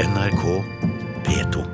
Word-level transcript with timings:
NRK 0.00 0.64
P2. 1.24 1.64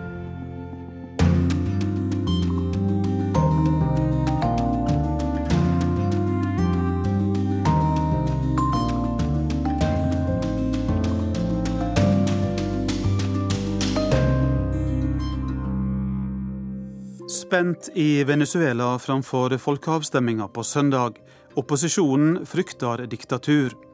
Spent 17.28 17.88
i 17.94 18.24
Venezuela 18.24 18.98
framfor 18.98 19.58
folkeavstemminga 19.58 20.48
på 20.48 20.64
søndag. 20.64 21.12
Opposisjonen 21.54 22.46
frykter 22.46 23.06
diktatur. 23.06 23.85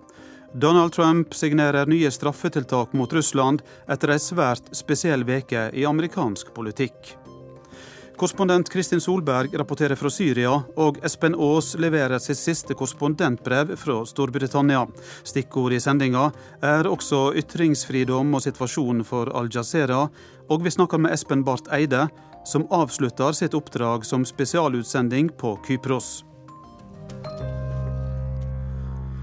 Donald 0.54 0.92
Trump 0.92 1.34
signerer 1.34 1.86
nye 1.86 2.10
straffetiltak 2.10 2.92
mot 2.92 3.12
Russland 3.12 3.62
etter 3.88 4.12
ei 4.12 4.20
svært 4.20 4.68
spesiell 4.76 5.24
veke 5.24 5.70
i 5.72 5.86
amerikansk 5.88 6.52
politikk. 6.52 7.14
Korrespondent 8.20 8.68
Kristin 8.70 9.00
Solberg 9.00 9.54
rapporterer 9.58 9.96
fra 9.96 10.10
Syria, 10.12 10.52
og 10.76 11.00
Espen 11.02 11.34
Aas 11.34 11.72
leverer 11.80 12.20
sitt 12.22 12.38
siste 12.38 12.76
korrespondentbrev 12.76 13.72
fra 13.80 13.96
Storbritannia. 14.06 14.84
Stikkord 15.24 15.72
i 15.72 15.80
sendinga 15.80 16.28
er 16.60 16.86
også 16.90 17.32
ytringsfridom 17.40 18.36
og 18.36 18.44
situasjonen 18.44 19.02
for 19.08 19.32
Al-Jazeera, 19.32 20.04
og 20.52 20.62
vi 20.62 20.74
snakker 20.76 21.00
med 21.00 21.16
Espen 21.16 21.42
Barth 21.48 21.72
Eide, 21.72 22.04
som 22.44 22.68
avslutter 22.70 23.32
sitt 23.34 23.56
oppdrag 23.56 24.04
som 24.06 24.28
spesialutsending 24.28 25.32
på 25.40 25.56
Kypros. 25.66 26.20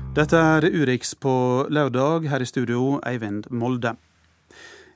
Dette 0.10 0.40
er 0.42 0.66
Urix 0.66 1.12
på 1.22 1.32
lørdag, 1.70 2.26
her 2.32 2.42
i 2.42 2.46
studio 2.50 2.96
Eivind 3.06 3.46
Molde. 3.54 3.92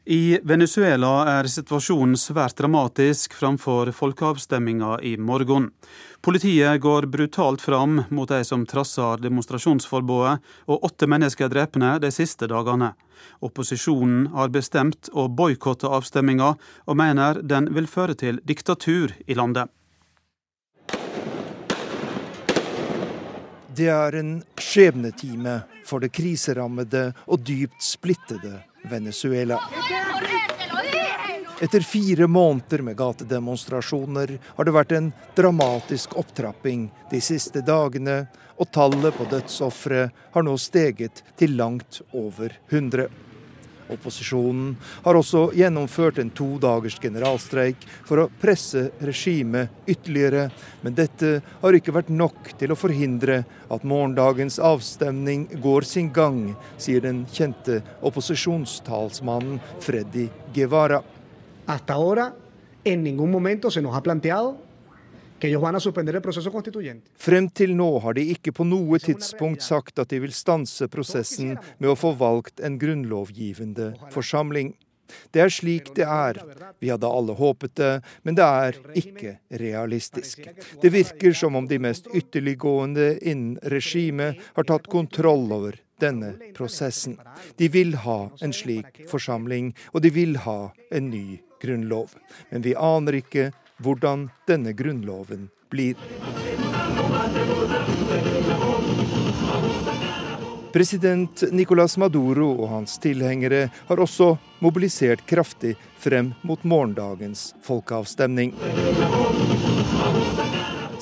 I 0.09 0.39
Venezuela 0.43 1.11
er 1.37 1.47
situasjonen 1.47 2.17
svært 2.17 2.57
dramatisk 2.57 3.35
framfor 3.37 3.91
folkeavstemminga 3.93 4.97
i 5.05 5.13
morgen. 5.21 5.69
Politiet 6.25 6.81
går 6.81 7.05
brutalt 7.13 7.61
fram 7.61 8.01
mot 8.09 8.33
de 8.33 8.41
som 8.43 8.65
trasser 8.65 9.21
demonstrasjonsforbudet, 9.21 10.41
og 10.65 10.89
åtte 10.89 11.07
mennesker 11.07 11.45
er 11.45 11.53
drepne 11.53 11.93
de 12.01 12.11
siste 12.11 12.49
dagene. 12.49 12.95
Opposisjonen 13.45 14.31
har 14.33 14.49
bestemt 14.49 15.13
å 15.13 15.29
boikotte 15.29 15.93
avstemminga, 15.93 16.55
og 16.89 16.99
mener 16.99 17.39
den 17.39 17.69
vil 17.77 17.87
føre 17.87 18.17
til 18.17 18.41
diktatur 18.43 19.13
i 19.27 19.37
landet. 19.37 19.69
Det 23.75 23.87
er 23.89 24.15
en 24.19 24.35
skjebnetime 24.61 25.63
for 25.85 26.03
det 26.03 26.11
kriserammede 26.13 27.07
og 27.25 27.41
dypt 27.41 27.81
splittede 27.81 28.59
Venezuela. 28.89 29.57
Etter 31.63 31.81
fire 31.81 32.27
måneder 32.27 32.83
med 32.85 32.97
gatedemonstrasjoner 32.99 34.35
har 34.45 34.67
det 34.67 34.75
vært 34.75 34.93
en 34.97 35.09
dramatisk 35.37 36.13
opptrapping 36.19 36.89
de 37.09 37.21
siste 37.23 37.63
dagene, 37.65 38.25
og 38.61 38.69
tallet 38.75 39.15
på 39.17 39.25
dødsofre 39.31 40.09
har 40.35 40.45
nå 40.45 40.57
steget 40.61 41.23
til 41.39 41.55
langt 41.57 42.01
over 42.13 42.53
100. 42.69 43.07
Opposisjonen 43.93 44.73
har 45.03 45.17
også 45.19 45.45
gjennomført 45.57 46.19
en 46.21 46.31
to 46.33 46.55
dagers 46.61 46.97
generalstreik 47.01 47.85
for 48.07 48.23
å 48.23 48.29
presse 48.41 48.89
regimet 49.03 49.71
ytterligere, 49.89 50.49
men 50.81 50.97
dette 50.97 51.35
har 51.61 51.77
ikke 51.77 51.95
vært 51.95 52.11
nok 52.13 52.53
til 52.59 52.73
å 52.73 52.79
forhindre 52.79 53.43
at 53.73 53.87
morgendagens 53.87 54.59
avstemning 54.63 55.47
går 55.63 55.87
sin 55.87 56.11
gang, 56.13 56.53
sier 56.81 57.03
den 57.03 57.23
kjente 57.31 57.81
opposisjonstalsmannen 58.05 59.61
Freddy 59.83 60.29
Guevara. 60.55 61.03
Hasta 61.67 61.95
ahora, 61.95 62.31
en 62.83 63.03
ningún 63.03 63.31
momento 63.31 63.71
se 63.71 63.81
nos 63.81 63.95
ha 63.95 64.01
planteado 64.03 64.57
Frem 67.25 67.49
til 67.51 67.75
nå 67.75 67.89
har 68.05 68.15
de 68.17 68.23
ikke 68.35 68.53
på 68.55 68.67
noe 68.67 68.99
tidspunkt 69.03 69.65
sagt 69.65 69.99
at 69.99 70.13
de 70.13 70.21
vil 70.23 70.33
stanse 70.35 70.87
prosessen 70.91 71.57
med 71.77 71.91
å 71.91 71.99
få 71.99 72.13
valgt 72.19 72.63
en 72.63 72.79
grunnlovgivende 72.79 73.93
forsamling. 74.13 74.73
Det 75.31 75.41
er 75.43 75.51
slik 75.51 75.91
det 75.97 76.05
er. 76.07 76.39
Vi 76.81 76.89
hadde 76.89 77.09
alle 77.09 77.35
håpet 77.37 77.75
det, 77.77 77.91
men 78.23 78.37
det 78.37 78.45
er 78.45 78.77
ikke 78.97 79.37
realistisk. 79.61 80.47
Det 80.81 80.91
virker 80.93 81.35
som 81.37 81.59
om 81.59 81.67
de 81.69 81.79
mest 81.81 82.07
ytterliggående 82.13 83.17
innen 83.21 83.57
regimet 83.73 84.41
har 84.55 84.69
tatt 84.69 84.89
kontroll 84.91 85.51
over 85.51 85.79
denne 86.01 86.33
prosessen. 86.57 87.17
De 87.57 87.69
vil 87.71 87.95
ha 88.05 88.19
en 88.41 88.55
slik 88.55 89.03
forsamling, 89.11 89.73
og 89.93 90.03
de 90.03 90.13
vil 90.13 90.39
ha 90.47 90.73
en 90.91 91.11
ny 91.13 91.41
grunnlov. 91.63 92.15
Men 92.51 92.65
vi 92.65 92.75
aner 92.75 93.21
ikke 93.21 93.51
hvordan 93.77 94.29
denne 94.47 94.73
grunnloven 94.73 95.49
blir. 95.69 95.95
President 100.73 101.43
Nicolas 101.51 101.97
Maduro 101.97 102.47
og 102.63 102.69
hans 102.71 102.97
tilhengere 102.97 103.67
har 103.87 103.99
også 104.01 104.31
mobilisert 104.63 105.21
kraftig 105.29 105.75
frem 106.01 106.31
mot 106.41 106.63
morgendagens 106.65 107.51
folkeavstemning. 107.61 108.55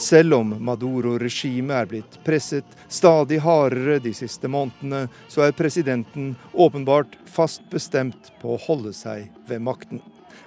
Selv 0.01 0.33
om 0.33 0.55
Maduro-regimet 0.65 1.75
er 1.77 1.87
blitt 1.87 2.15
presset 2.25 2.75
stadig 2.89 3.37
hardere 3.45 3.99
de 4.03 4.11
siste 4.17 4.49
månedene, 4.51 5.05
så 5.31 5.45
er 5.45 5.55
presidenten 5.55 6.33
åpenbart 6.51 7.15
fast 7.29 7.63
bestemt 7.71 8.31
på 8.41 8.55
å 8.55 8.61
holde 8.65 8.91
seg 8.97 9.29
ved 9.47 9.63
makten. 9.63 10.01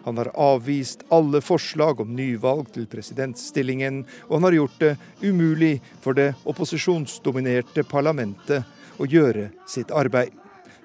Han 0.04 0.18
har 0.20 0.30
avvist 0.34 1.04
alle 1.08 1.40
forslag 1.40 2.00
om 2.00 2.14
nyvalg 2.16 2.68
til 2.74 2.86
presidentstillingen, 2.90 4.02
og 4.28 4.36
han 4.36 4.48
har 4.48 4.58
gjort 4.58 4.80
det 4.82 4.94
umulig 5.24 5.78
for 6.04 6.16
det 6.16 6.34
opposisjonsdominerte 6.44 7.86
parlamentet 7.88 9.00
å 9.00 9.08
gjøre 9.08 9.50
sitt 9.66 9.90
arbeid. 9.90 10.32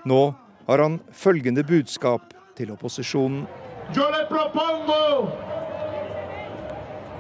Nå 0.07 0.22
har 0.69 0.85
han 0.85 1.00
følgende 1.12 1.66
budskap 1.68 2.34
til 2.56 2.72
opposisjonen. 2.75 3.44
Jeg 3.90 4.06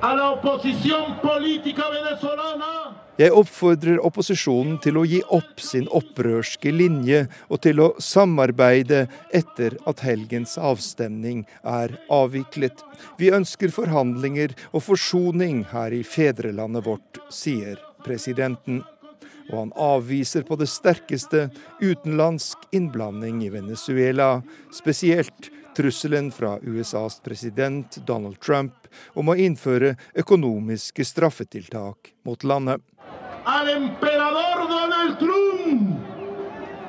a 0.01 0.13
la 0.15 0.31
oposición 0.31 1.19
política 1.21 1.83
venezolana 1.89 2.88
jeg 3.19 3.35
oppfordrer 3.35 3.99
opposisjonen 4.07 4.77
til 4.83 4.95
å 4.99 5.03
gi 5.03 5.19
opp 5.35 5.59
sin 5.59 5.89
opprørske 5.91 6.71
linje 6.71 7.25
og 7.49 7.59
til 7.65 7.81
å 7.83 7.89
samarbeide 7.99 9.01
etter 9.35 9.75
at 9.89 10.03
helgens 10.05 10.55
avstemning 10.55 11.41
er 11.67 11.97
avviklet. 12.15 12.79
Vi 13.19 13.33
ønsker 13.35 13.73
forhandlinger 13.75 14.55
og 14.71 14.85
forsoning 14.87 15.65
her 15.73 15.95
i 15.95 16.05
fedrelandet 16.07 16.87
vårt, 16.87 17.19
sier 17.27 17.81
presidenten. 18.05 18.85
Og 19.49 19.55
han 19.57 19.71
avviser 19.75 20.45
på 20.47 20.55
det 20.61 20.69
sterkeste 20.71 21.49
utenlandsk 21.81 22.69
innblanding 22.71 23.41
i 23.43 23.49
Venezuela, 23.51 24.37
spesielt 24.71 25.49
trusselen 25.75 26.29
fra 26.31 26.55
USAs 26.61 27.19
president 27.25 27.99
Donald 28.07 28.39
Trump 28.39 28.87
om 29.19 29.31
å 29.31 29.35
innføre 29.35 29.95
økonomiske 30.15 31.05
straffetiltak 31.07 32.13
mot 32.27 32.43
landet 32.47 32.85
al 33.43 33.69
emperador 33.69 34.67
Donald 34.69 35.19
Trump. 35.19 35.99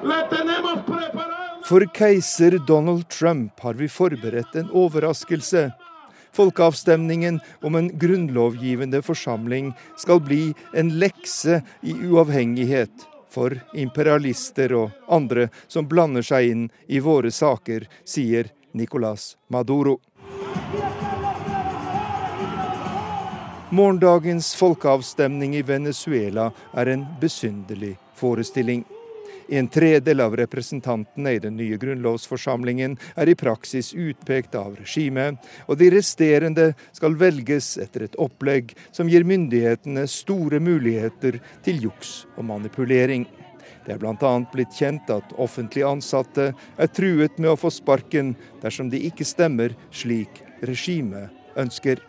Le 0.02 0.22
tenemos 0.30 0.84
preparado. 0.86 1.62
For 1.64 1.86
keiser 1.94 2.58
Donald 2.66 3.08
Trump 3.08 3.60
har 3.60 3.74
vi 3.74 3.88
forberedt 3.88 4.54
en 4.54 4.70
overraskelse. 4.72 5.70
Folkeavstemningen 6.32 7.40
om 7.60 7.74
en 7.74 7.98
grunnlovgivende 7.98 9.02
forsamling 9.02 9.72
skal 9.96 10.20
bli 10.20 10.54
en 10.74 10.94
lekse 10.98 11.60
i 11.82 11.94
uavhengighet 11.94 13.06
for 13.30 13.54
imperialister 13.74 14.74
og 14.74 14.90
andre 15.08 15.48
som 15.68 15.88
blander 15.90 16.26
seg 16.26 16.50
inn 16.50 16.68
i 16.86 17.02
våre 17.02 17.30
saker, 17.30 17.86
sier 18.04 18.50
Nicolas 18.72 19.36
Maduro. 19.48 19.98
Morgendagens 23.72 24.54
folkeavstemning 24.54 25.52
i 25.56 25.62
Venezuela 25.62 26.48
er 26.74 26.88
en 26.90 27.04
besynderlig 27.20 27.92
forestilling. 28.18 28.82
En 29.48 29.68
tredel 29.70 30.20
av 30.24 30.34
representantene 30.36 31.36
i 31.36 31.38
den 31.38 31.54
nye 31.54 31.78
grunnlovsforsamlingen 31.78 32.98
er 33.14 33.30
i 33.30 33.36
praksis 33.38 33.92
utpekt 33.94 34.58
av 34.58 34.74
regimet, 34.74 35.38
og 35.70 35.78
de 35.78 35.92
resterende 35.94 36.66
skal 36.90 37.14
velges 37.22 37.76
etter 37.78 38.08
et 38.08 38.18
opplegg 38.18 38.74
som 38.90 39.06
gir 39.06 39.22
myndighetene 39.22 40.08
store 40.10 40.58
muligheter 40.58 41.38
til 41.62 41.86
juks 41.86 42.24
og 42.34 42.50
manipulering. 42.50 43.28
Det 43.86 43.94
er 43.94 44.02
bl.a. 44.02 44.36
blitt 44.50 44.74
kjent 44.74 45.14
at 45.14 45.36
offentlig 45.38 45.86
ansatte 45.86 46.50
er 46.58 46.90
truet 46.90 47.38
med 47.38 47.54
å 47.54 47.58
få 47.58 47.70
sparken 47.70 48.34
dersom 48.64 48.90
de 48.90 49.06
ikke 49.06 49.30
stemmer 49.30 49.78
slik 49.94 50.42
regimet 50.58 51.38
ønsker. 51.56 52.02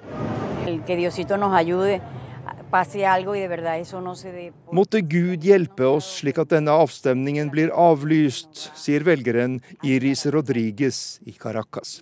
Måtte 4.72 5.02
Gud 5.02 5.44
hjelpe 5.44 5.88
oss 5.90 6.12
slik 6.22 6.38
at 6.40 6.54
denne 6.54 6.76
avstemningen 6.84 7.50
blir 7.52 7.74
avlyst, 7.76 8.70
sier 8.80 9.04
velgeren 9.04 9.60
Iris 9.84 10.24
Rodriguez 10.32 11.20
i 11.28 11.36
Caracas. 11.36 12.00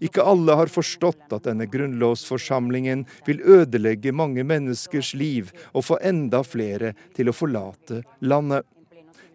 Ikke 0.00 0.24
alle 0.28 0.56
har 0.58 0.68
forstått 0.72 1.32
at 1.32 1.46
denne 1.48 1.66
grunnlovsforsamlingen 1.72 3.06
vil 3.26 3.40
ødelegge 3.40 4.12
mange 4.12 4.44
menneskers 4.44 5.14
liv 5.16 5.52
og 5.72 5.86
få 5.88 6.00
enda 6.04 6.42
flere 6.44 6.92
til 7.16 7.30
å 7.32 7.36
forlate 7.36 8.02
landet. 8.20 8.66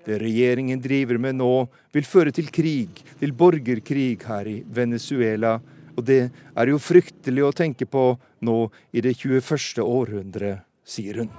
Det 0.05 0.17
regjeringen 0.17 0.81
driver 0.81 1.19
med 1.21 1.37
nå, 1.37 1.67
vil 1.93 2.05
føre 2.09 2.33
til 2.33 2.49
krig, 2.53 3.03
til 3.19 3.35
borgerkrig 3.37 4.23
her 4.25 4.49
i 4.49 4.61
Venezuela. 4.65 5.59
Og 5.97 6.03
det 6.07 6.21
er 6.31 6.71
jo 6.71 6.79
fryktelig 6.81 7.45
å 7.45 7.53
tenke 7.55 7.87
på 7.89 8.05
nå 8.45 8.57
i 8.91 9.03
det 9.03 9.15
21. 9.19 9.81
århundret 9.83 10.65
sier 10.87 11.21
hun. 11.21 11.31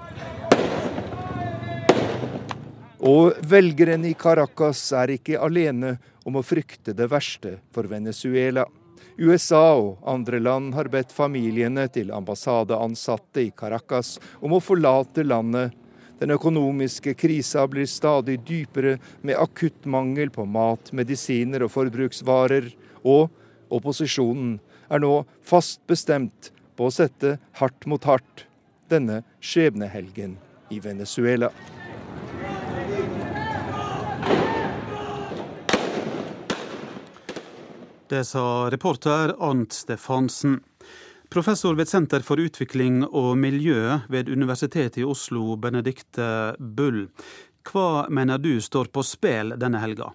Og 3.03 3.35
velgerne 3.51 4.13
i 4.13 4.15
Caracas 4.15 4.85
er 4.95 5.17
ikke 5.17 5.41
alene 5.43 5.97
om 6.29 6.39
å 6.39 6.45
frykte 6.47 6.95
det 6.95 7.09
verste 7.11 7.57
for 7.75 7.89
Venezuela. 7.91 8.65
USA 9.19 9.75
og 9.75 10.07
andre 10.09 10.39
land 10.41 10.73
har 10.77 10.89
bedt 10.93 11.13
familiene 11.13 11.89
til 11.93 12.13
ambassadeansatte 12.15 13.43
i 13.43 13.51
Caracas 13.57 14.17
om 14.41 14.55
å 14.55 14.63
forlate 14.63 15.27
landet. 15.27 15.75
Den 16.23 16.31
økonomiske 16.37 17.17
krisa 17.19 17.67
blir 17.67 17.89
stadig 17.91 18.39
dypere, 18.47 19.01
med 19.27 19.35
akutt 19.43 19.89
mangel 19.91 20.31
på 20.31 20.47
mat, 20.47 20.93
medisiner 20.95 21.67
og 21.67 21.73
forbruksvarer. 21.75 22.71
Og 23.03 23.27
opposisjonen 23.73 24.59
er 24.93 25.03
nå 25.03 25.13
fast 25.47 25.83
bestemt 25.91 26.53
på 26.77 26.89
å 26.89 26.95
sette 26.95 27.37
hardt 27.61 27.87
mot 27.91 28.05
hardt 28.09 28.47
denne 28.93 29.23
skjebnehelgen 29.41 30.37
i 30.73 30.81
Venezuela. 30.81 31.53
Det 38.13 38.25
sa 38.29 38.69
reporter 38.71 39.33
Arnt 39.41 39.73
Stefansen. 39.73 40.59
Professor 41.33 41.75
ved 41.75 41.89
Senter 41.89 42.21
for 42.21 42.37
utvikling 42.37 43.07
og 43.09 43.39
miljø 43.41 44.03
ved 44.13 44.29
Universitetet 44.29 44.99
i 45.01 45.07
Oslo, 45.09 45.55
Benedicte 45.57 46.27
Bull. 46.61 47.07
Hva 47.65 48.05
mener 48.13 48.37
du 48.37 48.59
står 48.61 48.93
på 48.93 49.05
spill 49.07 49.55
denne 49.57 49.81
helga? 49.81 50.11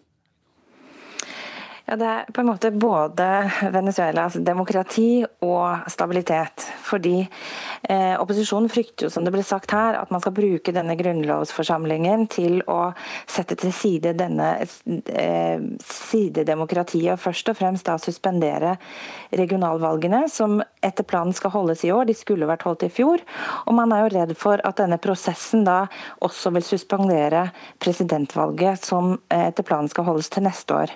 Ja, 1.88 1.95
Det 1.95 2.06
er 2.06 2.25
på 2.34 2.42
en 2.42 2.48
måte 2.50 2.72
både 2.72 3.25
Venezuelas 3.72 4.34
demokrati 4.44 5.24
og 5.42 5.86
stabilitet. 5.88 6.66
Fordi 6.88 7.16
eh, 7.24 8.16
opposisjonen 8.19 8.72
frykter 8.72 9.07
jo, 9.07 9.12
som 9.13 9.25
det 9.25 9.34
ble 9.36 9.44
sagt 9.45 9.74
her, 9.75 9.98
at 10.00 10.12
man 10.13 10.24
skal 10.24 10.36
bruke 10.38 10.74
denne 10.75 10.95
grunnlovsforsamlingen 11.00 12.28
til 12.31 12.62
å 12.72 12.94
sette 13.30 13.57
til 13.60 13.74
side 13.75 14.16
denne 14.18 14.54
eh, 14.62 15.63
sidedemokratiet, 15.84 17.13
og 17.16 17.22
først 17.22 17.51
og 17.51 17.60
fremst 17.60 17.88
da 17.88 17.98
suspendere 18.01 18.78
regionalvalgene, 19.36 20.25
som 20.31 20.62
etter 20.84 21.07
planen 21.07 21.36
skal 21.36 21.54
holdes 21.56 21.84
i 21.86 21.92
år. 21.94 22.07
De 22.07 22.16
skulle 22.18 22.48
vært 22.50 22.66
holdt 22.68 22.88
i 22.88 22.92
fjor. 22.94 23.24
Og 23.66 23.75
man 23.78 23.94
er 23.94 24.06
jo 24.06 24.13
redd 24.16 24.33
for 24.40 24.62
at 24.68 24.80
denne 24.80 25.00
prosessen 25.01 25.66
da 25.68 25.83
også 26.25 26.54
vil 26.56 26.66
suspendere 26.66 27.48
presidentvalget, 27.83 28.86
som 28.88 29.18
eh, 29.30 29.50
etter 29.50 29.68
planen 29.68 29.92
skal 29.92 30.07
holdes 30.07 30.31
til 30.33 30.48
neste 30.48 30.78
år. 30.78 30.95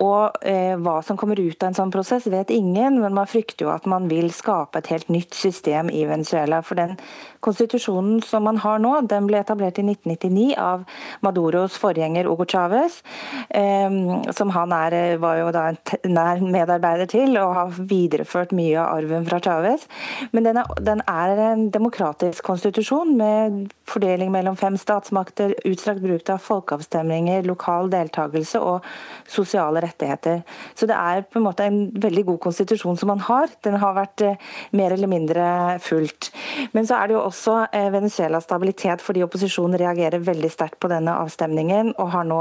Og 0.00 0.40
eh, 0.46 0.76
Hva 0.80 1.00
som 1.04 1.18
kommer 1.20 1.40
ut 1.40 1.60
av 1.60 1.70
en 1.70 1.76
sånn 1.76 1.92
prosess, 1.92 2.28
vet 2.30 2.52
ingen, 2.54 3.00
men 3.02 3.16
man 3.16 3.28
frykter 3.28 3.66
jo 3.66 3.72
at 3.74 3.88
man 3.90 4.08
vil 4.10 4.30
skape 4.34 4.80
et 4.80 4.90
helt 4.92 5.09
nytt 5.10 5.34
system 5.34 5.90
i 5.90 6.04
Venezuela. 6.08 6.62
For 6.62 6.78
den 6.78 6.96
konstitusjonen 7.44 8.20
som 8.24 8.44
man 8.44 8.60
har 8.60 8.80
nå, 8.82 8.92
den 9.08 9.26
ble 9.28 9.40
etablert 9.40 9.78
i 9.80 9.84
1999 9.86 10.54
av 10.60 10.84
Maduros 11.24 11.76
forgjenger 11.80 12.28
Hugo 12.28 12.46
Chávez, 12.48 13.00
eh, 13.48 13.88
som 14.36 14.52
han 14.54 14.74
er, 14.76 15.16
var 15.22 15.40
jo 15.40 15.50
da 15.54 15.66
en 15.72 16.14
nær 16.14 16.42
medarbeider 16.44 17.10
til, 17.10 17.36
og 17.40 17.56
har 17.56 17.78
videreført 17.78 18.54
mye 18.56 18.76
av 18.80 19.00
arven 19.00 19.26
fra 19.28 19.40
Chávez. 19.42 19.86
Men 20.34 20.48
den 20.48 20.60
er, 20.60 20.74
den 20.90 21.04
er 21.08 21.44
en 21.50 21.68
demokratisk 21.72 22.44
konstitusjon 22.46 23.16
med 23.18 23.70
fordeling 23.90 24.30
mellom 24.32 24.56
fem 24.58 24.76
statsmakter, 24.80 25.54
utstrakt 25.68 26.02
bruk 26.04 26.28
av 26.30 26.42
folkeavstemninger, 26.44 27.46
lokal 27.48 27.90
deltakelse 27.92 28.60
og 28.62 28.86
sosiale 29.30 29.82
rettigheter. 29.84 30.42
Så 30.78 30.88
det 30.90 30.96
er 30.98 31.24
på 31.26 31.40
en 31.40 31.46
måte 31.46 31.66
en 31.66 31.80
veldig 32.00 32.26
god 32.32 32.40
konstitusjon 32.46 32.98
som 33.00 33.10
man 33.12 33.22
har. 33.26 33.50
Den 33.64 33.78
har 33.82 33.96
vært 33.96 34.24
eh, 34.26 34.50
mer 34.76 34.94
eller 34.94 35.10
mindre 35.10 35.46
fulgt. 35.82 36.30
Men 36.74 36.86
så 36.88 37.00
er 37.00 37.10
det 37.10 37.16
jo 37.16 37.24
også 37.30 37.56
eh, 37.72 37.88
Venezuelas 37.94 38.44
stabilitet, 38.44 39.02
fordi 39.04 39.24
opposisjonen 39.24 39.78
reagerer 39.80 40.22
veldig 40.24 40.50
sterkt 40.52 40.78
på 40.82 40.90
denne 40.90 41.14
avstemningen, 41.22 41.94
og 41.96 42.12
har 42.14 42.26
nå 42.28 42.40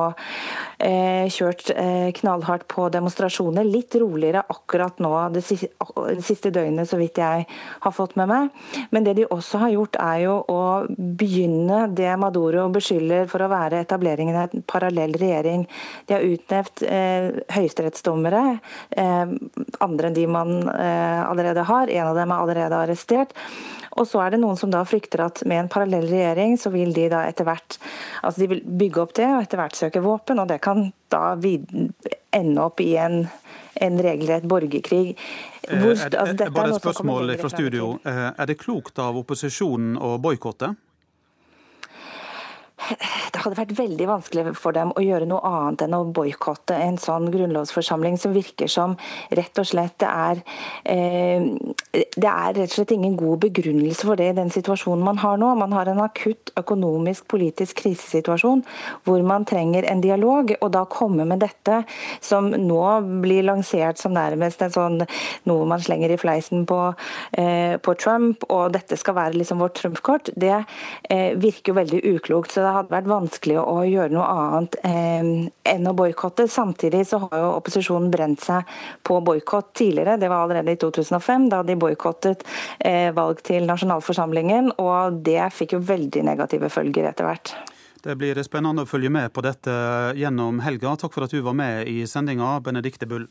eh, 0.84 1.30
kjørt 1.32 1.72
eh, 1.76 2.10
knallhardt 2.20 2.68
på 2.72 2.90
demonstrasjoner. 2.94 3.68
Litt 3.68 3.96
roligere 4.02 4.44
akkurat 4.50 5.00
nå 5.04 5.14
det 5.36 5.44
siste, 5.46 6.52
døgnet, 6.54 6.90
så 6.90 7.00
vidt 7.00 7.20
jeg 7.22 7.46
har 7.86 7.96
fått 7.96 8.16
med 8.20 8.30
meg. 8.32 8.50
Men 8.96 9.06
det 9.06 9.16
de 9.20 9.28
også 9.30 9.62
har 9.64 9.74
gjort, 9.76 10.00
er 10.02 10.24
jo 10.26 10.38
å 10.50 10.62
begynne 10.90 11.86
det 11.96 12.12
Maduro 12.20 12.68
beskylder 12.74 13.28
for 13.30 13.44
å 13.44 13.52
være 13.52 13.84
etableringen 13.84 14.38
av 14.38 14.56
en 14.56 14.66
parallell 14.70 15.16
regjering. 15.20 15.66
De 16.10 16.18
har 16.18 16.26
utnevnt 16.26 16.84
eh, 16.88 17.30
høyesterettsdommere, 17.56 18.44
eh, 18.98 19.36
andre 19.86 20.10
enn 20.10 20.18
de 20.18 20.26
man 20.30 20.56
eh, 20.74 21.22
allerede 21.24 21.68
har. 21.70 21.92
En 21.94 22.12
av 22.12 22.18
dem 22.18 22.34
er 22.34 22.46
allerede 22.46 22.82
arrestert. 22.84 23.36
Og 24.00 24.08
så 24.08 24.22
er 24.24 24.34
det 24.34 24.42
noen 24.42 24.58
som 24.60 24.72
da 24.72 24.79
frykter 24.88 25.26
at 25.26 25.44
med 25.50 25.64
en 25.64 25.72
parallell 25.72 26.08
regjering, 26.10 26.58
så 26.60 26.72
vil 26.74 26.94
de 26.96 27.08
da 27.12 27.24
etter 27.30 27.48
hvert 27.48 27.80
altså 28.22 28.44
de 28.44 28.50
vil 28.54 28.64
bygge 28.64 29.04
opp 29.04 29.16
det 29.18 29.28
og 29.30 29.44
etter 29.44 29.62
hvert 29.62 29.78
søke 29.80 30.04
våpen, 30.04 30.42
og 30.42 30.50
det 30.52 30.60
kan 30.64 30.90
da 31.12 31.36
ende 31.40 32.62
opp 32.62 32.82
i 32.84 32.92
en, 33.02 33.24
en 33.82 34.04
regelrett 34.04 34.46
borgerkrig. 34.50 35.16
Hvor, 35.70 35.94
altså, 35.94 36.50
bare 36.54 36.76
et 36.76 36.82
spørsmål 36.82 37.34
fra 37.42 37.52
studio. 37.54 37.96
Er 38.06 38.46
det 38.50 38.60
klokt 38.62 39.02
av 39.02 39.18
opposisjonen 39.20 39.98
å 39.98 40.18
boikotte? 40.22 40.74
Det 43.34 43.42
hadde 43.44 43.58
vært 43.58 43.76
veldig 43.78 44.08
vanskelig 44.10 44.54
for 44.58 44.76
dem 44.76 44.92
å 44.96 45.04
gjøre 45.04 45.28
noe 45.30 45.42
annet 45.46 45.84
enn 45.86 45.96
å 45.98 46.04
boikotte 46.16 46.78
en 46.80 46.98
sånn 47.02 47.30
grunnlovsforsamling 47.34 48.18
som 48.22 48.34
virker 48.36 48.72
som 48.72 48.96
rett 49.36 49.60
og 49.60 49.68
slett 49.68 49.98
det 50.00 50.10
er 50.10 50.42
eh, 50.88 51.48
Det 51.92 52.30
er 52.30 52.56
rett 52.56 52.70
og 52.70 52.76
slett 52.78 52.94
ingen 52.96 53.18
god 53.20 53.44
begrunnelse 53.44 54.08
for 54.08 54.20
det 54.20 54.30
i 54.32 54.38
den 54.38 54.52
situasjonen 54.54 55.04
man 55.04 55.20
har 55.22 55.40
nå. 55.42 55.52
Man 55.60 55.74
har 55.76 55.90
en 55.90 56.02
akutt 56.04 56.54
økonomisk, 56.60 57.28
politisk 57.32 57.80
krisesituasjon 57.82 58.64
hvor 59.08 59.24
man 59.26 59.48
trenger 59.50 59.88
en 59.90 60.04
dialog. 60.04 60.54
Og 60.60 60.72
da 60.74 60.86
komme 60.90 61.26
med 61.28 61.42
dette, 61.44 61.82
som 62.22 62.50
nå 62.52 62.84
blir 63.24 63.48
lansert 63.48 64.00
som 64.02 64.16
nærmest 64.16 64.62
en 64.66 64.74
sånn 64.74 65.00
noe 65.50 65.68
man 65.70 65.82
slenger 65.84 66.14
i 66.14 66.20
fleisen 66.20 66.66
på, 66.70 66.80
eh, 67.38 67.78
på 67.82 67.96
Trump, 68.00 68.46
og 68.50 68.74
dette 68.76 68.98
skal 69.00 69.18
være 69.18 69.40
liksom 69.40 69.64
vårt 69.64 69.78
Trump-kort, 69.80 70.32
det 70.36 70.56
eh, 71.10 71.36
virker 71.40 71.74
jo 71.74 71.80
veldig 71.80 72.04
uklokt. 72.16 72.54
så 72.54 72.69
det 72.70 72.76
hadde 72.76 72.94
vært 72.94 73.10
vanskelig 73.10 73.58
å 73.58 73.80
gjøre 73.88 74.14
noe 74.14 74.28
annet 74.30 74.76
eh, 74.86 75.30
enn 75.74 75.90
å 75.90 75.96
boikotte. 75.98 76.46
Samtidig 76.52 77.02
så 77.10 77.22
har 77.24 77.42
jo 77.42 77.48
opposisjonen 77.56 78.12
brent 78.14 78.44
seg 78.46 78.70
på 79.06 79.18
boikott 79.26 79.74
tidligere. 79.80 80.20
Det 80.22 80.30
var 80.30 80.46
allerede 80.46 80.76
i 80.76 80.80
2005, 80.80 81.50
da 81.50 81.64
de 81.66 81.78
boikottet 81.80 82.46
eh, 82.78 83.10
valg 83.16 83.42
til 83.46 83.66
nasjonalforsamlingen. 83.70 84.76
Og 84.78 85.20
det 85.26 85.42
fikk 85.56 85.76
jo 85.78 85.84
veldig 85.90 86.26
negative 86.30 86.70
følger 86.74 87.10
etter 87.10 87.30
hvert. 87.30 87.56
Det 88.00 88.16
blir 88.16 88.38
spennende 88.46 88.86
å 88.86 88.88
følge 88.88 89.12
med 89.12 89.34
på 89.36 89.44
dette 89.44 89.74
gjennom 90.16 90.62
helga. 90.64 90.94
Takk 91.02 91.16
for 91.16 91.26
at 91.26 91.34
du 91.36 91.42
var 91.44 91.58
med 91.58 91.90
i 91.90 92.06
sendinga, 92.08 92.60
Benedikte 92.64 93.10
Bull. 93.10 93.26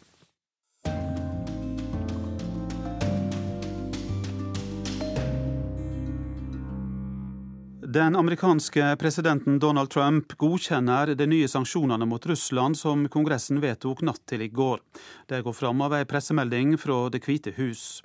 Den 7.90 8.16
amerikanske 8.16 8.96
presidenten 9.00 9.58
Donald 9.58 9.90
Trump 9.90 10.32
godkjenner 10.36 11.14
de 11.16 11.26
nye 11.26 11.46
sanksjonene 11.48 12.04
mot 12.04 12.26
Russland 12.28 12.76
som 12.76 13.06
Kongressen 13.08 13.62
vedtok 13.62 14.02
natt 14.04 14.20
til 14.28 14.44
i 14.44 14.48
går. 14.52 14.82
Det 15.24 15.38
går 15.46 15.56
fram 15.56 15.80
av 15.86 15.94
ei 15.96 16.02
pressemelding 16.04 16.74
fra 16.76 16.98
Det 17.08 17.22
hvite 17.24 17.54
hus. 17.56 18.02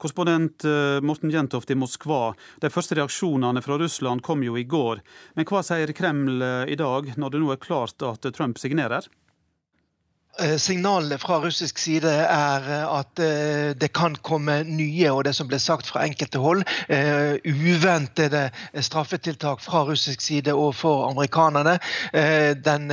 Korrespondent 0.00 0.64
eh, 0.64 1.02
Morten 1.04 1.34
Jentoft 1.34 1.68
i 1.68 1.76
Moskva, 1.76 2.32
de 2.64 2.72
første 2.72 2.96
reaksjonene 2.96 3.60
fra 3.60 3.76
Russland 3.76 4.24
kom 4.24 4.40
jo 4.46 4.56
i 4.56 4.64
går. 4.64 5.04
Men 5.36 5.50
hva 5.52 5.60
sier 5.68 5.92
Kreml 5.92 6.40
eh, 6.40 6.72
i 6.72 6.80
dag, 6.80 7.12
når 7.20 7.36
det 7.36 7.44
nå 7.44 7.52
er 7.52 7.60
klart 7.60 8.08
at 8.08 8.32
Trump 8.32 8.56
signerer? 8.56 9.04
Eh, 10.38 10.58
signalene 10.60 11.16
fra 11.16 11.38
russisk 11.40 11.78
side 11.80 12.10
er 12.12 12.66
eh, 12.68 12.82
at 12.92 13.20
eh, 13.24 13.70
det 13.80 13.88
kan 13.96 14.12
komme 14.20 14.58
nye, 14.68 15.08
og 15.08 15.22
det 15.24 15.32
som 15.36 15.48
ble 15.48 15.56
sagt 15.62 15.88
fra 15.88 16.02
enkelte 16.04 16.40
hold, 16.42 16.64
uventede 17.46 18.42
straffetiltak 18.84 19.62
fra 19.64 19.84
russisk 19.88 20.20
side 20.20 20.52
overfor 20.52 21.06
amerikanerne. 21.08 21.76
Den 22.64 22.90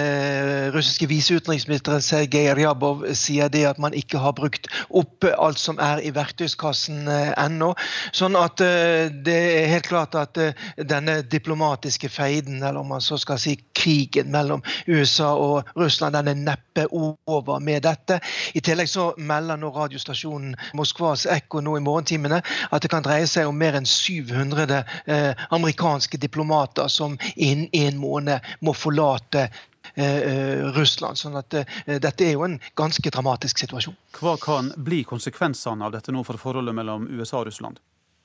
russiske 0.74 1.08
viseutenriksministeren 1.10 2.02
Sergej 2.04 2.54
Ryabov 2.58 3.04
sier 3.18 3.52
det 3.52 3.64
at 3.70 3.80
man 3.82 3.96
ikke 3.98 4.22
har 4.22 4.36
brukt 4.38 4.68
opp 4.90 5.26
alt 5.38 5.60
som 5.62 5.80
er 5.84 6.02
i 6.04 6.14
verktøyskassen 6.16 7.08
ennå. 7.10 7.74
Sånn 8.16 8.38
at 8.40 8.62
det 8.62 9.38
er 9.38 9.72
helt 9.74 9.90
klart 9.90 10.18
at 10.20 10.40
denne 10.78 11.20
diplomatiske 11.32 12.12
feiden, 12.14 12.62
eller 12.62 12.82
om 12.84 12.94
man 12.96 13.04
så 13.04 13.20
skal 13.22 13.42
si 13.42 13.58
krigen 13.78 14.32
mellom 14.34 14.64
USA 14.88 15.34
og 15.34 15.74
Russland, 15.80 16.18
den 16.20 16.34
er 16.34 16.44
neppe 16.54 16.88
over 16.92 17.33
over 17.34 17.60
med 17.63 17.84
dette. 17.86 18.20
I 18.54 18.62
tillegg 18.63 18.90
så 18.90 19.10
melder 19.18 19.60
nå 19.60 19.72
radiostasjonen 19.74 20.56
Moskvas 20.78 21.25
Ekko 21.30 21.62
nå 21.63 21.78
i 21.78 21.84
morgentimene 21.84 22.42
at 22.44 22.84
det 22.84 22.92
kan 22.94 23.06
dreie 23.06 23.28
seg 23.30 23.50
om 23.50 23.58
mer 23.58 23.78
enn 23.80 23.90
700 23.90 24.82
eh, 25.06 25.46
amerikanske 25.56 26.20
diplomater 26.22 26.90
som 26.92 27.18
innen 27.36 27.70
en 27.74 28.00
måned 28.02 28.54
må 28.62 28.74
forlate 28.78 29.48
eh, 29.96 30.20
eh, 30.20 30.66
Russland. 30.75 31.18
sånn 31.20 31.38
at 31.40 31.54
eh, 31.60 32.00
Dette 32.00 32.28
er 32.28 32.38
jo 32.38 32.46
en 32.48 32.60
ganske 32.80 33.10
dramatisk 33.10 33.63
situasjon. 33.66 33.98
Hva 34.20 34.38
kan 34.42 34.74
bli 34.78 35.04
konsekvensene 35.08 35.86
av 35.86 35.96
dette 35.96 36.13
nå 36.13 36.24
for 36.28 36.42
forholdet 36.42 36.75
mellom 36.75 37.10
USA 37.12 37.42
og 37.42 37.50
Russland? 37.52 37.82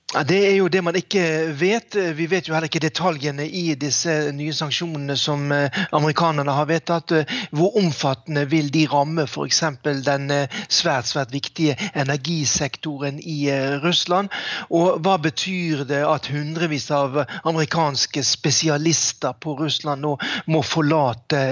Det 0.09 0.39
er 0.51 0.55
jo 0.57 0.71
det 0.73 0.81
man 0.81 0.97
ikke 0.97 1.23
vet. 1.53 1.93
Vi 2.17 2.27
vet 2.33 2.47
jo 2.49 2.55
heller 2.55 2.71
ikke 2.71 2.81
detaljene 2.81 3.45
i 3.45 3.75
disse 3.77 4.13
nye 4.33 4.55
sanksjonene 4.57 5.13
som 5.21 5.51
eh, 5.53 5.69
amerikanerne 5.93 6.55
har 6.57 6.65
vedtatt. 6.71 7.13
Hvor 7.53 7.77
omfattende 7.77 8.47
vil 8.49 8.71
de 8.73 8.87
ramme 8.89 9.27
f.eks. 9.29 9.61
den 10.07 10.31
eh, 10.33 10.55
svært 10.73 11.11
svært 11.11 11.35
viktige 11.37 11.77
energisektoren 11.93 13.19
i 13.21 13.51
eh, 13.53 13.77
Russland? 13.85 14.33
Og 14.73 14.97
hva 15.05 15.19
betyr 15.21 15.85
det 15.91 16.01
at 16.09 16.31
hundrevis 16.33 16.89
av 16.89 17.21
amerikanske 17.43 18.25
spesialister 18.25 19.37
på 19.37 19.59
Russland 19.61 20.07
nå 20.07 20.15
må 20.49 20.63
forlate 20.65 21.43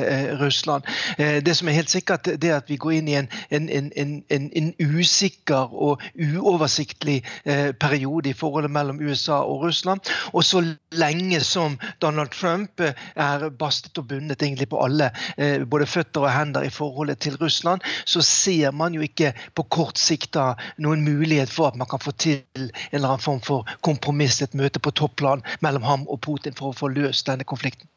Russland? 0.41 0.89
Det 1.19 1.57
som 1.59 1.69
er 1.69 1.77
helt 1.77 1.93
sikkert, 1.93 2.33
det 2.41 2.49
er 2.49 2.57
at 2.63 2.73
vi 2.73 2.81
går 2.81 2.97
inn 3.03 3.13
i 3.13 3.19
en, 3.21 3.29
en, 3.53 3.69
en, 3.69 4.17
en 4.33 4.73
usikker 4.81 5.77
og 5.77 6.01
uoversiktlig 6.17 7.21
periode. 7.45 8.33
i 8.33 8.46
forholdet 8.47 8.73
mellom 8.73 9.01
USA 9.03 9.43
og 9.43 9.67
Russland. 9.67 10.01
Og 10.33 10.45
så 10.47 10.63
lenge 10.95 11.41
som 11.45 11.77
Donald 12.03 12.33
Trump 12.35 12.81
eh, 12.81 12.95
er 13.17 13.49
bastet 13.51 13.99
og 13.99 14.09
bundet 14.11 14.43
egentlig 14.43 14.69
på 14.71 14.81
alle, 14.83 15.11
eh, 15.37 15.65
både 15.65 15.89
føtter 15.91 16.27
og 16.27 16.33
hender 16.33 16.67
i 16.67 16.73
forholdet 16.73 17.21
til 17.27 17.37
Russland, 17.43 17.85
så 18.05 18.23
ser 18.23 18.71
man 18.71 18.95
jo 18.95 19.05
ikke 19.05 19.33
på 19.55 19.67
kort 19.71 19.99
sikt 20.01 20.35
da 20.37 20.53
noen 20.83 21.05
mulighet 21.07 21.53
for 21.53 21.71
at 21.71 21.81
man 21.81 21.91
kan 21.91 22.03
få 22.03 22.15
til 22.17 22.41
en 22.55 22.71
eller 22.93 23.17
annen 23.17 23.27
form 23.27 23.43
for 23.45 23.77
kompromiss, 23.87 24.43
et 24.43 24.55
møte 24.55 24.83
på 24.83 24.95
topplan 24.95 25.45
mellom 25.65 25.87
ham 25.87 26.09
og 26.09 26.21
Putin 26.23 26.57
for 26.57 26.71
å 26.71 26.77
få 26.77 26.93
løst 26.93 27.27
denne 27.31 27.47
konflikten. 27.49 27.89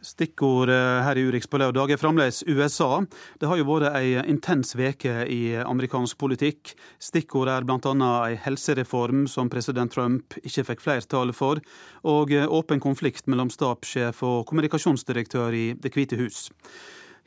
Stikkord 0.00 0.70
eh, 0.72 1.00
her 1.04 1.18
i 1.20 1.24
Urix 1.28 1.48
på 1.50 1.58
lørdag 1.60 1.92
er 1.92 2.00
fremdeles 2.00 2.40
USA. 2.48 3.02
Det 3.40 3.48
har 3.50 3.60
jo 3.60 3.66
vært 3.68 3.98
ei 3.98 4.14
intens 4.22 4.72
veke 4.78 5.26
i 5.28 5.56
amerikansk 5.60 6.16
politikk. 6.20 6.72
Stikkord 7.02 7.50
er 7.52 7.66
bl.a. 7.68 7.92
ei 8.24 8.38
helsereform 8.40 9.26
som 9.28 9.50
president 9.52 9.92
Trump 9.92 10.38
ikke 10.40 10.64
fikk 10.70 10.84
flertall 10.86 11.34
for, 11.36 11.60
og 12.08 12.32
eh, 12.32 12.48
åpen 12.48 12.80
konflikt 12.80 13.28
mellom 13.28 13.52
stabssjef 13.52 14.24
og 14.24 14.46
kommunikasjonsdirektør 14.48 15.56
i 15.56 15.66
Det 15.76 15.92
hvite 15.92 16.20
hus. 16.20 16.46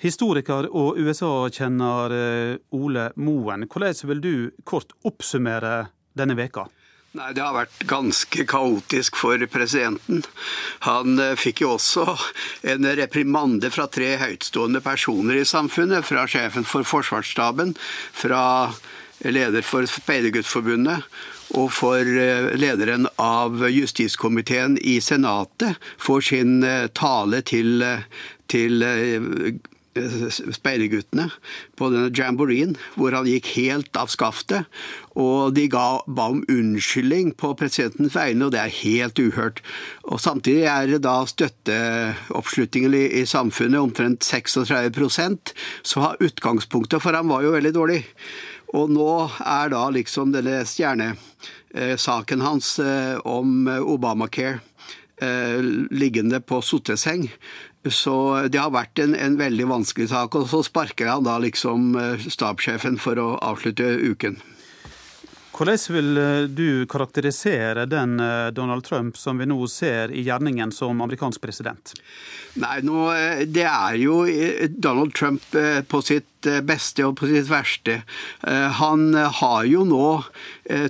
Historiker 0.01 0.65
og 0.74 0.98
USA-kjenner 0.98 2.18
eh, 2.18 2.56
Ole 2.74 3.12
Moen, 3.15 3.68
hvordan 3.70 4.10
vil 4.10 4.24
du 4.24 4.36
kort 4.65 4.98
oppsummere 5.06 5.92
denne 6.18 6.38
veka? 6.39 6.65
Nei, 7.13 7.29
Det 7.38 7.43
har 7.46 7.53
vært 7.53 7.84
ganske 7.86 8.43
kaotisk 8.50 9.20
for 9.22 9.41
presidenten. 9.53 10.24
Han 10.88 11.20
eh, 11.22 11.36
fikk 11.38 11.62
jo 11.62 11.75
også 11.75 12.08
en 12.72 12.88
reprimande 12.98 13.70
fra 13.70 13.86
tre 13.86 14.15
høytstående 14.17 14.82
personer 14.82 15.38
i 15.38 15.46
samfunnet. 15.46 16.08
Fra 16.08 16.25
sjefen 16.25 16.65
for 16.65 16.82
Forsvarsstaben, 16.89 17.75
fra 18.17 18.74
leder 19.29 19.62
for 19.62 19.86
Speiderguttforbundet 19.86 21.05
og 21.53 21.70
for 21.77 22.01
eh, 22.01 22.50
lederen 22.58 23.05
av 23.22 23.62
justiskomiteen 23.70 24.79
i 24.82 24.98
Senatet 24.98 25.77
for 26.01 26.25
sin 26.25 26.63
eh, 26.65 26.88
tale 26.98 27.43
til, 27.46 27.86
til 28.50 28.89
speiderguttene 29.93 31.27
på 31.77 31.89
denne 31.93 32.12
jamboreen, 32.15 32.75
hvor 32.97 33.13
han 33.15 33.27
gikk 33.29 33.51
helt 33.57 33.97
av 34.00 34.09
skaftet. 34.13 34.69
Og 35.19 35.53
de 35.53 35.67
ga, 35.71 36.01
ba 36.07 36.29
om 36.33 36.41
unnskyldning 36.50 37.33
på 37.38 37.53
presidentens 37.59 38.15
vegne, 38.17 38.47
og 38.47 38.55
det 38.55 38.63
er 38.63 38.79
helt 38.81 39.21
uhørt. 39.21 39.62
Og 40.09 40.21
Samtidig 40.23 40.65
er 40.69 40.89
det 40.89 41.03
da 41.05 41.19
støtteoppslutningen 41.29 42.97
i, 42.97 43.05
i 43.21 43.25
samfunnet 43.29 43.81
omtrent 43.83 44.25
36% 44.25 45.53
så 45.83 46.03
har 46.07 46.23
utgangspunktet 46.23 47.03
for 47.03 47.15
ham 47.15 47.31
var 47.31 47.45
jo 47.45 47.53
veldig 47.53 47.73
dårlig. 47.75 48.01
Og 48.73 48.89
nå 48.89 49.09
er 49.45 49.69
da 49.69 49.85
liksom 49.93 50.33
denne 50.33 50.63
stjernesaken 50.65 52.41
hans 52.41 52.79
eh, 52.81 53.19
om 53.29 53.67
Obamacare 53.69 54.63
eh, 55.21 55.62
liggende 55.93 56.41
på 56.41 56.62
sotteseng. 56.65 57.27
Så 57.92 58.16
det 58.48 58.62
har 58.62 58.72
vært 58.72 59.00
en, 59.04 59.16
en, 59.16 59.36
veldig 59.40 59.68
vanskelig 59.68 60.08
sak. 60.13 60.36
Og 60.40 60.48
så 60.52 60.63
sparker 60.63 61.10
han 61.12 61.28
da 61.28 61.38
liksom 61.44 61.94
eh, 62.00 62.28
stabssjefen 62.32 63.00
for 63.02 63.20
å 63.20 63.30
avslutte 63.44 63.90
uken. 64.00 64.40
Hvordan 65.54 65.82
vil 65.94 66.18
eh, 66.18 66.46
du 66.48 66.86
karakterisere 66.90 67.86
den 67.92 68.16
eh, 68.24 68.50
Donald 68.56 68.88
Trump 68.88 69.20
som 69.20 69.42
vi 69.42 69.50
nå 69.50 69.60
ser 69.68 70.16
i 70.16 70.24
gjerningen 70.24 70.72
som 70.72 71.04
amerikansk 71.04 71.44
president? 71.44 71.96
Nei, 72.56 72.80
nå, 72.88 73.10
Det 73.52 73.68
er 73.68 74.00
jo 74.00 74.22
Donald 74.78 75.16
Trump 75.18 75.44
på 75.90 76.02
sitt 76.06 76.30
beste 76.67 77.05
og 77.07 77.17
på 77.19 77.29
sitt 77.31 77.50
verste. 77.51 78.01
Han 78.79 79.13
har 79.13 79.67
jo 79.69 79.83
nå 79.88 80.07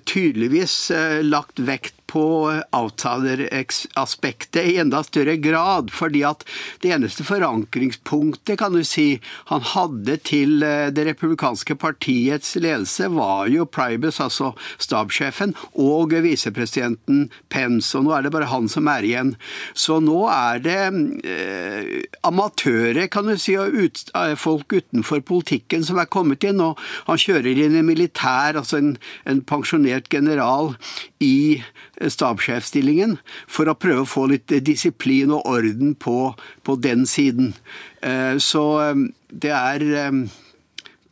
tydeligvis 0.06 0.78
lagt 1.26 1.62
vekt 1.64 2.04
på 2.14 2.62
outsider-aspektet 2.70 4.68
i 4.70 4.78
enda 4.78 5.02
større 5.04 5.34
grad. 5.42 5.90
fordi 5.92 6.22
at 6.24 6.44
det 6.84 6.92
eneste 6.94 7.26
forankringspunktet 7.26 8.60
kan 8.60 8.76
du 8.78 8.84
si, 8.86 9.20
han 9.50 9.64
hadde 9.66 10.20
til 10.22 10.62
eh, 10.64 10.92
det 10.94 11.08
republikanske 11.08 11.76
partiets 11.82 12.54
ledelse, 12.56 13.10
var 13.10 13.50
jo 13.50 13.66
Pribus, 13.66 14.20
altså 14.22 14.52
stabssjefen, 14.78 15.56
og 15.74 16.14
visepresidenten 16.26 17.32
Pence. 17.50 17.98
Og 17.98 18.06
nå 18.06 18.14
er 18.14 18.28
det 18.28 18.34
bare 18.36 18.52
han 18.52 18.70
som 18.70 18.88
er 18.94 19.08
igjen. 19.08 19.34
Så 19.74 19.98
nå 20.04 20.28
er 20.30 20.62
det 20.62 20.78
eh, 21.26 22.06
amatører, 22.22 23.08
kan 23.10 23.26
du 23.26 23.38
si, 23.42 23.58
og 23.58 23.74
ut, 23.74 24.06
eh, 24.14 24.36
folk 24.38 24.70
utenfor 24.70 25.26
politikken 25.44 25.84
som 25.84 26.00
er 26.00 26.10
kommet 26.10 26.44
inn. 26.44 26.62
Og 26.62 26.80
han 27.08 27.20
kjører 27.20 27.60
inn 27.66 27.76
i 27.76 27.84
militær, 27.84 28.58
altså 28.58 28.80
en, 28.80 28.98
en 29.26 29.42
pensjonert 29.42 30.10
general 30.10 30.76
i 31.20 31.62
stabssjefstillingen 32.00 33.18
for 33.48 33.70
å 33.70 33.76
prøve 33.76 34.04
å 34.04 34.10
få 34.10 34.28
litt 34.32 34.52
disiplin 34.64 35.32
og 35.32 35.46
orden 35.46 35.96
på, 35.96 36.34
på 36.64 36.76
den 36.82 37.06
siden. 37.06 37.54
Eh, 38.02 38.38
så 38.40 38.64
eh, 38.82 39.04
det 39.30 39.54
er 39.54 39.84
eh, 39.84 40.24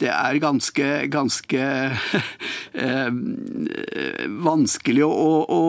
det 0.01 0.09
er 0.11 0.41
ganske, 0.41 0.87
ganske 1.13 1.65
vanskelig 4.51 5.05
å, 5.05 5.31
å, 5.45 5.61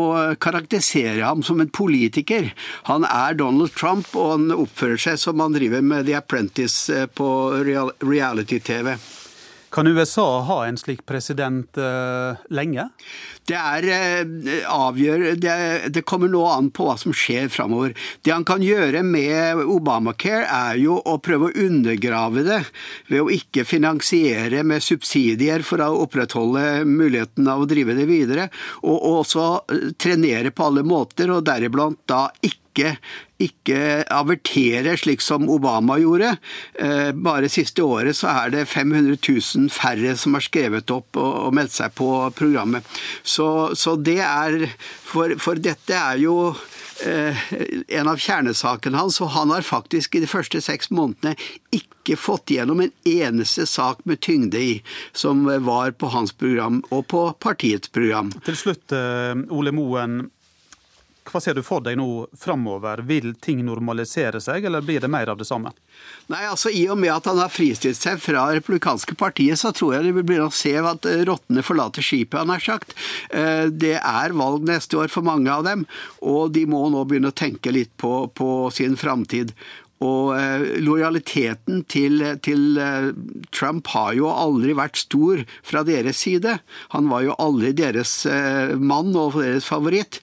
karakterisere 0.42 1.24
ham 1.24 1.44
som 1.46 1.60
en 1.62 1.72
politiker. 1.72 2.52
Han 2.88 3.06
er 3.08 3.38
Donald 3.38 3.74
Trump, 3.76 4.08
og 4.16 4.36
han 4.36 4.54
oppfører 4.56 5.00
seg 5.06 5.20
som 5.20 5.42
han 5.44 5.56
driver 5.56 5.84
med 5.84 6.08
The 6.08 6.16
Apprentice 6.20 7.04
på 7.16 7.28
reality-TV. 7.62 8.96
Kan 9.72 9.86
USA 9.86 10.40
ha 10.40 10.66
en 10.66 10.76
slik 10.76 11.06
president 11.08 11.78
uh, 11.80 12.36
lenge? 12.52 12.84
Det 13.48 13.56
er 13.56 13.86
uh, 13.88 14.52
avgjør, 14.68 15.24
det, 15.40 15.54
det, 15.96 16.04
kommer 16.04 16.28
nå 16.28 16.42
an 16.44 16.68
på 16.74 16.84
hva 16.86 16.98
som 17.00 17.14
skjer 17.16 17.48
framover. 17.52 17.96
Det 18.20 18.34
han 18.34 18.44
kan 18.44 18.62
gjøre 18.64 19.00
med 19.06 19.62
Obamacare, 19.64 20.44
er 20.44 20.80
jo 20.82 20.98
å 21.00 21.16
prøve 21.24 21.48
å 21.48 21.64
undergrave 21.64 22.44
det 22.44 22.60
ved 23.08 23.22
å 23.22 23.30
ikke 23.32 23.64
finansiere 23.68 24.60
med 24.66 24.84
subsidier 24.84 25.64
for 25.64 25.80
å 25.80 25.92
opprettholde 26.04 26.84
muligheten 26.88 27.48
av 27.48 27.64
å 27.64 27.68
drive 27.70 27.96
det 27.96 28.08
videre, 28.10 28.48
og, 28.82 28.96
og 28.96 29.20
også 29.22 29.46
eh, 29.72 29.86
trenere 29.96 30.52
på 30.52 30.68
alle 30.68 30.84
måter, 30.86 31.32
og 31.32 31.46
deriblant 31.48 32.02
da 32.10 32.26
ikke 32.44 32.61
ikke, 32.72 32.96
ikke 33.42 33.80
avertere 34.12 34.96
slik 34.96 35.22
som 35.22 35.48
Obama 35.50 35.98
gjorde. 36.00 36.36
Eh, 36.74 37.12
bare 37.12 37.50
siste 37.52 37.84
året 37.84 38.16
så 38.16 38.30
er 38.32 38.52
det 38.54 38.68
500 38.70 39.18
000 39.20 39.70
færre 39.72 40.16
som 40.16 40.36
har 40.36 40.44
skrevet 40.44 40.90
opp 40.90 41.16
og, 41.20 41.32
og 41.48 41.56
meldt 41.56 41.76
seg 41.76 41.92
på 41.98 42.08
programmet. 42.38 42.86
Så, 43.22 43.74
så 43.76 43.96
det 43.96 44.20
er 44.24 44.66
for, 44.80 45.36
for, 45.38 45.60
dette 45.60 45.96
er 45.96 46.22
jo 46.22 46.54
en 47.02 48.06
av 48.06 48.20
kjernesakene 48.20 48.94
hans, 48.94 49.16
og 49.24 49.32
han 49.34 49.50
har 49.50 49.64
faktisk 49.66 50.14
i 50.14 50.20
de 50.22 50.28
første 50.30 50.60
seks 50.62 50.92
månedene 50.94 51.32
ikke 51.74 52.14
fått 52.14 52.52
gjennom 52.54 52.84
en 52.84 52.92
eneste 53.08 53.64
sak 53.66 54.04
med 54.06 54.20
tyngde 54.22 54.60
i, 54.60 54.76
som 55.10 55.42
var 55.66 55.96
på 55.98 56.12
hans 56.14 56.30
program 56.30 56.78
og 56.94 57.08
på 57.10 57.24
partiets 57.42 57.90
program. 57.90 58.30
Til 58.46 58.60
slutt, 58.60 58.94
Ole 58.94 59.74
Moen. 59.74 60.20
Hva 61.22 61.40
ser 61.40 61.54
du 61.54 61.62
for 61.62 61.82
deg 61.84 61.96
nå 62.00 62.26
framover? 62.38 63.04
Vil 63.06 63.34
ting 63.42 63.60
normalisere 63.66 64.40
seg, 64.42 64.66
eller 64.66 64.82
blir 64.82 65.02
det 65.02 65.10
mer 65.12 65.30
av 65.30 65.38
det 65.38 65.46
samme? 65.46 65.70
Nei, 66.32 66.42
altså 66.48 66.72
I 66.74 66.82
og 66.90 66.98
med 66.98 67.12
at 67.14 67.28
han 67.30 67.38
har 67.38 67.52
fristilt 67.52 68.00
seg 68.00 68.18
fra 68.22 68.48
republikanske 68.50 69.14
partiet, 69.18 69.60
så 69.60 69.70
tror 69.76 69.94
jeg 69.96 70.08
det 70.08 70.24
begynne 70.26 70.48
å 70.50 70.54
se 70.54 70.74
at 70.78 71.06
eh, 71.08 71.22
rottene 71.28 71.62
forlater 71.62 72.04
skipet, 72.04 72.40
han 72.40 72.50
har 72.50 72.64
sagt. 72.64 72.96
Eh, 73.30 73.68
det 73.70 73.94
er 74.00 74.36
valg 74.38 74.66
neste 74.66 74.98
år 74.98 75.12
for 75.12 75.26
mange 75.26 75.52
av 75.52 75.66
dem, 75.68 75.86
og 76.26 76.50
de 76.56 76.66
må 76.66 76.82
nå 76.90 77.04
begynne 77.06 77.30
å 77.30 77.38
tenke 77.38 77.74
litt 77.74 77.94
på, 78.02 78.26
på 78.34 78.50
sin 78.74 78.98
framtid. 78.98 79.54
Og 80.02 80.32
eh, 80.34 80.64
lojaliteten 80.82 81.82
til, 81.90 82.22
til, 82.42 82.78
eh, 82.80 83.10
Trump 83.54 83.90
har 83.94 84.14
jo 84.18 84.30
aldri 84.30 84.74
vært 84.76 85.00
stor 85.04 85.42
fra 85.66 85.84
deres 85.86 86.22
side. 86.24 86.58
Han 86.96 87.10
var 87.12 87.26
jo 87.26 87.36
aldri 87.42 87.72
deres 87.76 88.14
eh, 88.26 88.74
mann 88.78 89.14
og 89.14 89.38
deres 89.38 89.68
favoritt. 89.68 90.20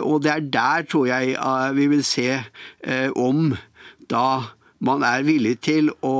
Og 0.00 0.22
det 0.24 0.32
er 0.32 0.46
der, 0.52 0.86
tror 0.90 1.06
jeg, 1.08 1.34
vi 1.76 1.86
vil 1.90 2.02
se 2.04 2.40
om 3.18 3.52
da 4.10 4.26
man 4.82 5.04
er 5.06 5.24
villig 5.26 5.56
til 5.64 5.90
å 6.06 6.16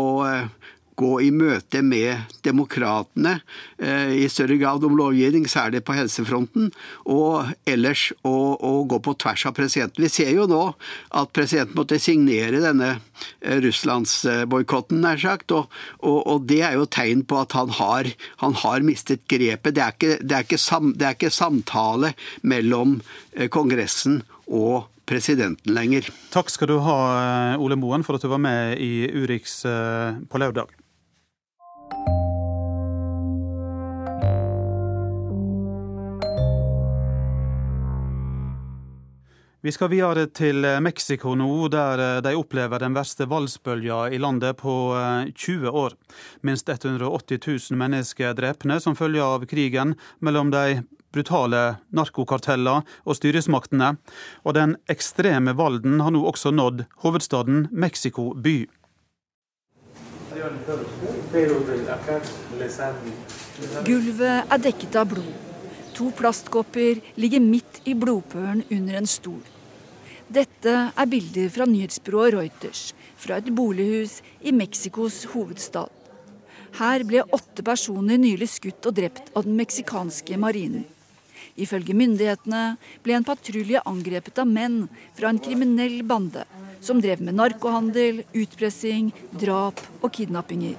gå 1.01 1.13
i 1.25 1.31
møte 1.33 1.81
med 1.85 2.31
demokratene 2.45 3.39
eh, 3.79 4.13
i 4.21 4.29
større 4.33 4.59
grad 4.61 4.85
om 4.87 4.97
lovgivning, 4.99 5.47
særlig 5.49 5.83
på 5.87 5.97
helsefronten, 5.97 6.71
og 7.09 7.53
ellers 7.69 8.11
å, 8.27 8.35
å 8.57 8.73
gå 8.91 9.01
på 9.05 9.17
tvers 9.23 9.47
av 9.49 9.57
presidenten. 9.57 10.05
Vi 10.05 10.13
ser 10.13 10.33
jo 10.35 10.47
nå 10.51 10.63
at 11.17 11.33
presidenten 11.37 11.79
måtte 11.79 12.01
signere 12.03 12.63
denne 12.65 12.93
eh, 12.97 13.61
russlandsboikotten, 13.65 15.01
nær 15.05 15.21
sagt, 15.23 15.55
og, 15.57 15.71
og, 16.01 16.21
og, 16.21 16.47
det 16.51 16.63
er 16.67 16.77
jo 16.79 16.89
tegn 16.91 17.25
på 17.29 17.41
at 17.41 17.57
han 17.57 17.73
har, 17.81 18.11
han 18.45 18.57
har 18.65 18.87
mistet 18.87 19.25
grepet. 19.31 19.77
Det 19.77 19.85
er, 19.85 19.97
ikke, 19.97 20.15
det, 20.21 20.37
er 20.37 20.49
ikke 20.49 20.61
sam, 20.61 20.95
det 20.99 21.09
er 21.09 21.19
ikke 21.19 21.33
samtale 21.35 22.15
mellom 22.43 22.99
eh, 23.37 23.49
Kongressen 23.53 24.23
og 24.51 24.91
presidenten 25.11 25.75
lenger. 25.75 26.07
Takk 26.31 26.53
skal 26.53 26.71
du 26.71 26.77
ha, 26.85 26.99
Ole 27.59 27.79
Moen, 27.79 28.05
for 28.07 28.15
at 28.15 28.23
du 28.23 28.31
var 28.31 28.43
med 28.43 28.79
i 28.79 29.09
Urix 29.11 29.63
på 29.67 30.39
lørdag. 30.39 30.80
Vi 39.63 39.73
skal 39.73 39.91
videre 39.93 40.23
til 40.33 40.65
Mexico 40.81 41.35
nå, 41.37 41.69
der 41.69 42.01
eh, 42.01 42.21
de 42.25 42.31
opplever 42.33 42.81
den 42.81 42.95
verste 42.97 43.27
voldsbølga 43.29 44.07
i 44.09 44.17
landet 44.19 44.57
på 44.57 44.73
20 45.37 45.67
eh, 45.69 45.75
år. 45.83 45.97
Minst 46.41 46.73
180 46.73 47.39
000 47.45 47.79
mennesker 47.79 48.31
er 48.31 48.39
drepne 48.39 48.79
som 48.81 48.97
følge 48.97 49.21
av 49.21 49.45
krigen 49.51 49.93
mellom 50.25 50.49
de 50.55 50.81
brutale 51.13 51.77
narkokarteller 51.93 52.87
og 53.05 53.19
styresmaktene. 53.21 53.93
Og 54.49 54.57
den 54.57 54.79
ekstreme 54.89 55.53
volden 55.53 56.01
har 56.01 56.17
nå 56.17 56.25
også 56.25 56.55
nådd 56.57 56.87
hovedstaden 57.05 57.69
Mexico 57.71 58.31
by. 58.33 58.65
Gulvet 63.87 64.51
er 64.51 64.59
dekket 64.59 64.97
av 64.99 65.07
blod. 65.13 65.31
To 65.95 66.09
plastkopper 66.17 66.99
ligger 67.21 67.43
midt 67.45 67.79
i 67.87 67.95
blodpølen 67.95 68.65
under 68.67 68.99
en 68.99 69.07
stol. 69.07 69.43
Dette 70.27 70.73
er 70.91 71.11
bilder 71.11 71.53
fra 71.55 71.69
nyhetsbyrået 71.71 72.35
Reuters 72.35 72.83
fra 73.21 73.39
et 73.39 73.51
bolighus 73.55 74.21
i 74.43 74.51
Mexicos 74.51 75.23
hovedstad. 75.31 75.87
Her 76.81 77.05
ble 77.07 77.23
åtte 77.23 77.63
personer 77.67 78.19
nylig 78.19 78.49
skutt 78.51 78.91
og 78.91 78.97
drept 78.99 79.31
av 79.37 79.47
den 79.47 79.55
meksikanske 79.59 80.39
marinen. 80.39 80.87
Ifølge 81.55 81.95
myndighetene 81.95 82.77
ble 83.05 83.15
en 83.19 83.27
patrulje 83.27 83.83
angrepet 83.87 84.39
av 84.43 84.51
menn 84.51 84.89
fra 85.19 85.31
en 85.31 85.43
kriminell 85.43 86.01
bande 86.07 86.43
som 86.81 87.01
drev 87.01 87.21
med 87.21 87.37
narkohandel, 87.39 88.23
utpressing, 88.33 89.13
drap 89.41 89.81
og 90.01 90.13
kidnappinger. 90.17 90.77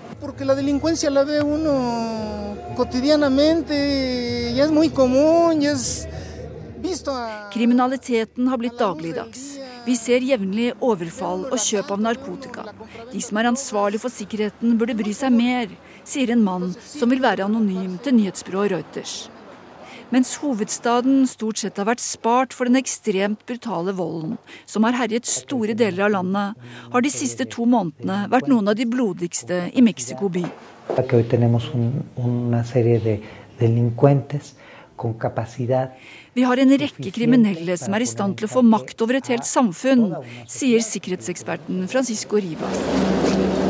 Kriminaliteten 7.52 8.48
har 8.48 8.58
blitt 8.62 8.80
dagligdags. 8.80 9.44
Vi 9.86 9.96
ser 9.98 10.22
jevnlig 10.22 10.72
overfall 10.86 11.48
og 11.50 11.58
kjøp 11.62 11.92
av 11.96 12.02
narkotika. 12.06 12.66
De 13.12 13.22
som 13.22 13.38
er 13.42 13.50
ansvarlig 13.50 14.02
for 14.04 14.14
sikkerheten, 14.14 14.78
burde 14.78 14.98
bry 14.98 15.14
seg 15.18 15.34
mer, 15.34 15.72
sier 16.06 16.34
en 16.34 16.44
mann 16.46 16.72
som 16.86 17.10
vil 17.10 17.22
være 17.24 17.48
anonym 17.48 17.98
til 18.04 18.18
nyhetsbyrået 18.20 18.76
Reuters. 18.76 19.16
Mens 20.12 20.34
hovedstaden 20.42 21.24
stort 21.30 21.62
sett 21.62 21.78
har 21.80 21.88
vært 21.88 22.02
spart 22.04 22.52
for 22.52 22.68
den 22.68 22.76
ekstremt 22.76 23.46
brutale 23.48 23.94
volden 23.96 24.34
som 24.68 24.84
har 24.84 24.98
herjet 25.00 25.28
store 25.30 25.72
deler 25.78 26.10
av 26.10 26.12
landet, 26.18 26.60
har 26.92 27.06
de 27.06 27.12
siste 27.14 27.48
to 27.48 27.64
månedene 27.64 28.26
vært 28.32 28.50
noen 28.52 28.68
av 28.68 28.76
de 28.76 28.88
blodigste 28.92 29.62
i 29.72 29.84
Mexico 29.86 30.28
by. 30.28 30.44
Vi 36.36 36.44
har 36.48 36.62
en 36.62 36.78
rekke 36.84 37.16
kriminelle 37.16 37.80
som 37.80 37.96
er 37.96 38.04
i 38.04 38.12
stand 38.12 38.36
til 38.36 38.50
å 38.50 38.54
få 38.58 38.68
makt 38.68 39.08
over 39.08 39.22
et 39.22 39.32
helt 39.32 39.48
samfunn, 39.48 40.10
sier 40.44 40.84
sikkerhetseksperten 40.92 41.88
Francisco 41.92 42.36
Rivas. 42.44 43.61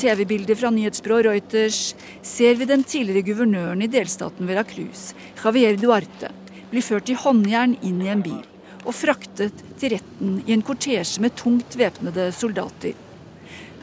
TV-bilder 0.00 0.56
fra 0.56 0.70
nyhetsbyrået 0.72 1.26
Reuters 1.26 1.80
ser 2.24 2.54
vi 2.56 2.68
den 2.68 2.84
tidligere 2.88 3.26
guvernøren 3.26 3.82
i 3.84 3.88
delstaten 3.90 4.48
Veracruz, 4.48 5.10
Javier 5.42 5.76
Duarte, 5.76 6.30
bli 6.70 6.80
ført 6.80 7.10
i 7.12 7.16
håndjern 7.20 7.74
inn 7.84 8.00
i 8.00 8.08
en 8.08 8.22
bil 8.24 8.40
og 8.80 8.96
fraktet 8.96 9.60
til 9.80 9.92
retten 9.92 10.38
i 10.46 10.54
en 10.54 10.64
kortesje 10.64 11.20
med 11.20 11.36
tungt 11.36 11.76
væpnede 11.76 12.30
soldater. 12.32 12.94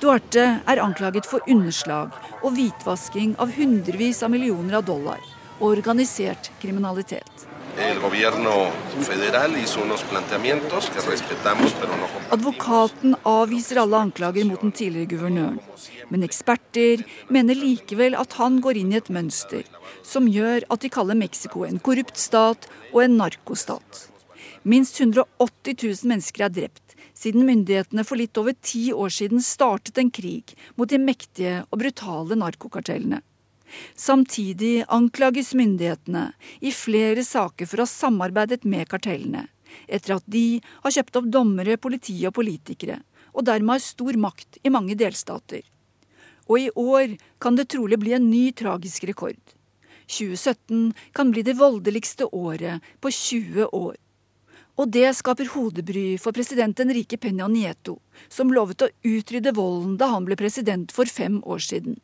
Duarte 0.02 0.46
er 0.66 0.82
anklaget 0.82 1.30
for 1.30 1.46
underslag 1.46 2.18
og 2.42 2.56
hvitvasking 2.58 3.36
av 3.42 3.54
hundrevis 3.54 4.24
av 4.26 4.34
millioner 4.34 4.80
av 4.80 4.88
dollar 4.90 5.22
og 5.60 5.70
organisert 5.70 6.50
kriminalitet. 6.62 7.46
Advokaten 12.34 13.14
avviser 13.22 13.80
alle 13.84 14.00
anklager 14.08 14.48
mot 14.50 14.64
den 14.66 14.74
tidligere 14.74 15.12
guvernøren. 15.12 15.60
Men 16.10 16.26
eksperter 16.26 17.04
mener 17.30 17.60
likevel 17.60 18.18
at 18.18 18.34
han 18.40 18.58
går 18.66 18.82
inn 18.82 18.96
i 18.96 18.98
et 18.98 19.14
mønster 19.14 19.70
som 20.02 20.26
gjør 20.26 20.66
at 20.74 20.82
de 20.82 20.90
kaller 20.98 21.20
Mexico 21.22 21.68
en 21.68 21.78
korrupt 21.78 22.18
stat 22.18 22.66
og 22.96 23.04
en 23.06 23.20
narkostat. 23.22 24.08
Minst 24.66 24.98
180 24.98 25.78
000 25.78 26.10
mennesker 26.10 26.48
er 26.48 26.56
drept 26.58 26.98
siden 27.18 27.46
myndighetene 27.46 28.06
for 28.08 28.18
litt 28.18 28.38
over 28.42 28.58
ti 28.58 28.90
år 28.94 29.14
siden 29.14 29.42
startet 29.46 30.02
en 30.02 30.10
krig 30.14 30.58
mot 30.78 30.90
de 30.90 30.98
mektige 31.02 31.60
og 31.70 31.82
brutale 31.82 32.42
narkokartellene. 32.42 33.22
Samtidig 33.96 34.86
anklages 34.88 35.54
myndighetene 35.58 36.32
i 36.60 36.72
flere 36.72 37.24
saker 37.26 37.68
for 37.68 37.82
å 37.82 37.88
ha 37.88 37.92
samarbeidet 37.92 38.64
med 38.64 38.88
kartellene, 38.92 39.48
etter 39.88 40.18
at 40.18 40.26
de 40.26 40.62
har 40.84 40.96
kjøpt 40.96 41.20
opp 41.22 41.30
dommere, 41.34 41.80
politi 41.82 42.18
og 42.28 42.36
politikere, 42.38 43.02
og 43.36 43.46
dermed 43.50 43.78
har 43.78 43.84
stor 43.84 44.18
makt 44.20 44.62
i 44.64 44.74
mange 44.74 44.96
delstater. 45.00 45.66
Og 46.48 46.64
i 46.64 46.72
år 46.80 47.18
kan 47.44 47.60
det 47.60 47.68
trolig 47.74 48.00
bli 48.00 48.16
en 48.16 48.30
ny 48.32 48.50
tragisk 48.56 49.04
rekord. 49.10 49.40
2017 50.08 50.94
kan 51.12 51.32
bli 51.32 51.44
det 51.44 51.58
voldeligste 51.60 52.30
året 52.32 52.84
på 53.04 53.12
20 53.12 53.68
år. 53.76 53.96
Og 54.78 54.92
det 54.94 55.10
skaper 55.18 55.50
hodebry 55.52 56.18
for 56.22 56.36
president 56.38 56.80
Enrique 56.80 57.18
Peña 57.18 57.50
Nieto, 57.50 57.98
som 58.30 58.54
lovet 58.54 58.86
å 58.86 58.92
utrydde 59.04 59.56
volden 59.58 59.98
da 59.98 60.12
han 60.14 60.28
ble 60.28 60.38
president 60.40 60.94
for 60.94 61.10
fem 61.10 61.42
år 61.44 61.64
siden. 61.66 61.98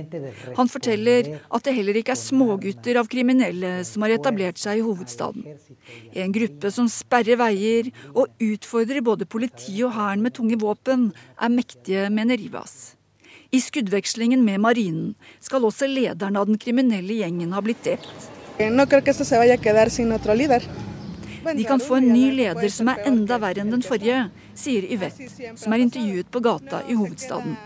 Han 0.55 0.71
forteller 0.71 1.43
at 1.43 1.67
det 1.67 1.75
heller 1.75 1.99
ikke 1.99 2.15
er 2.15 2.23
smågutter 2.23 2.95
av 3.03 3.11
kriminelle 3.11 3.83
som 3.89 4.07
har 4.07 4.15
etablert 4.15 4.63
seg 4.63 4.79
i 4.79 4.87
hovedstaden. 4.87 5.43
En 6.15 6.31
gruppe 6.37 6.71
som 6.71 6.87
sperrer 6.87 7.35
veier 7.43 7.91
og 8.15 8.31
utfordrer 8.39 9.03
både 9.03 9.27
politi 9.27 9.83
og 9.83 9.91
hæren 9.99 10.23
med 10.23 10.39
tunge 10.39 10.55
våpen, 10.63 11.11
er 11.35 11.51
mektige, 11.51 12.07
mener 12.15 12.39
Rivas. 12.39 12.95
I 13.51 13.61
skuddvekslingen 13.61 14.45
med 14.45 14.61
marinen 14.61 15.15
skal 15.41 15.65
også 15.65 15.87
lederen 15.89 16.37
av 16.37 16.47
den 16.51 16.59
kriminelle 16.61 17.15
gjengen 17.23 17.55
ha 17.57 17.63
blitt 17.65 17.81
drept. 17.87 18.29
De 21.57 21.65
kan 21.65 21.81
få 21.81 21.97
en 21.97 22.09
ny 22.13 22.27
leder 22.35 22.69
som 22.75 22.91
er 22.93 23.05
enda 23.09 23.39
verre 23.41 23.63
enn 23.63 23.73
den 23.73 23.85
forrige, 23.87 24.27
sier 24.59 24.85
Yvette, 24.85 25.29
som 25.57 25.73
er 25.73 25.85
intervjuet 25.85 26.29
på 26.35 26.43
gata 26.45 26.83
i 26.91 26.97
hovedstaden. 26.99 27.57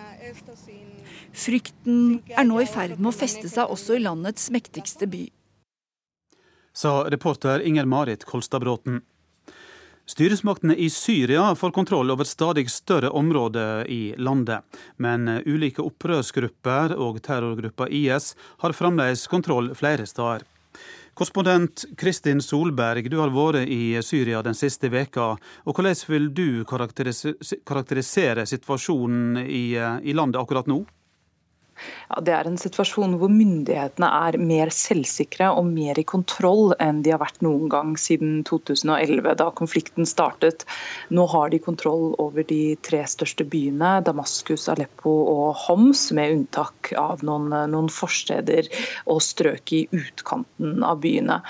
Frykten 1.33 2.21
er 2.37 2.45
nå 2.47 2.61
i 2.61 2.69
ferd 2.69 2.99
med 3.01 3.11
å 3.11 3.17
feste 3.17 3.49
seg 3.51 3.73
også 3.73 3.97
i 3.97 4.05
landets 4.05 4.51
mektigste 4.55 5.09
by. 5.11 5.25
Sa 6.77 7.03
reporter 7.11 7.65
Inger 7.67 7.89
Marit 7.89 8.25
Kolstadbråten. 8.29 9.03
Styresmaktene 10.13 10.75
i 10.77 10.91
Syria 10.91 11.55
får 11.55 11.71
kontroll 11.71 12.11
over 12.11 12.25
stadig 12.25 12.71
større 12.71 13.11
områder 13.11 13.87
i 13.91 14.15
landet. 14.19 14.61
Men 14.97 15.25
ulike 15.49 15.81
opprørsgrupper 15.81 16.93
og 17.01 17.23
terrorgruppa 17.25 17.87
IS 17.89 18.35
har 18.61 18.77
fremdeles 18.77 19.25
kontroll 19.33 19.71
flere 19.79 20.05
steder. 20.05 20.45
Korrespondent 21.17 21.87
Kristin 21.97 22.45
Solberg, 22.45 23.09
du 23.09 23.17
har 23.23 23.33
vært 23.33 23.73
i 23.73 23.97
Syria 24.05 24.43
den 24.45 24.53
siste 24.59 24.93
veka. 24.93 25.31
og 25.65 25.81
Hvordan 25.81 25.97
vil 26.13 26.29
du 26.37 26.65
karakterisere 26.69 28.45
situasjonen 28.53 29.47
i, 29.47 29.81
i 29.81 30.13
landet 30.13 30.43
akkurat 30.45 30.69
nå? 30.69 30.83
Ja, 32.13 32.21
det 32.25 32.33
er 32.37 32.49
en 32.49 32.59
situasjon 32.61 33.17
hvor 33.21 33.31
myndighetene 33.33 34.09
er 34.29 34.39
mer 34.41 34.73
selvsikre 34.75 35.49
og 35.57 35.69
mer 35.71 35.99
i 36.01 36.05
kontroll 36.09 36.75
enn 36.83 37.01
de 37.05 37.15
har 37.15 37.23
vært 37.23 37.41
noen 37.45 37.71
gang 37.73 37.95
siden 38.01 38.43
2011, 38.49 39.33
da 39.41 39.49
konflikten 39.57 40.09
startet. 40.09 40.67
Nå 41.15 41.25
har 41.33 41.53
de 41.53 41.63
kontroll 41.63 42.13
over 42.23 42.45
de 42.49 42.77
tre 42.85 43.03
største 43.09 43.47
byene, 43.49 43.95
Damaskus, 44.05 44.69
Aleppo 44.73 45.15
og 45.33 45.57
Homs, 45.65 46.11
med 46.13 46.37
unntak 46.37 46.93
av 47.01 47.25
noen, 47.27 47.49
noen 47.73 47.91
forsteder 47.93 48.69
og 49.07 49.23
strøk 49.25 49.75
i 49.77 49.87
utkanten 49.97 50.85
av 50.87 51.01
byene. 51.03 51.41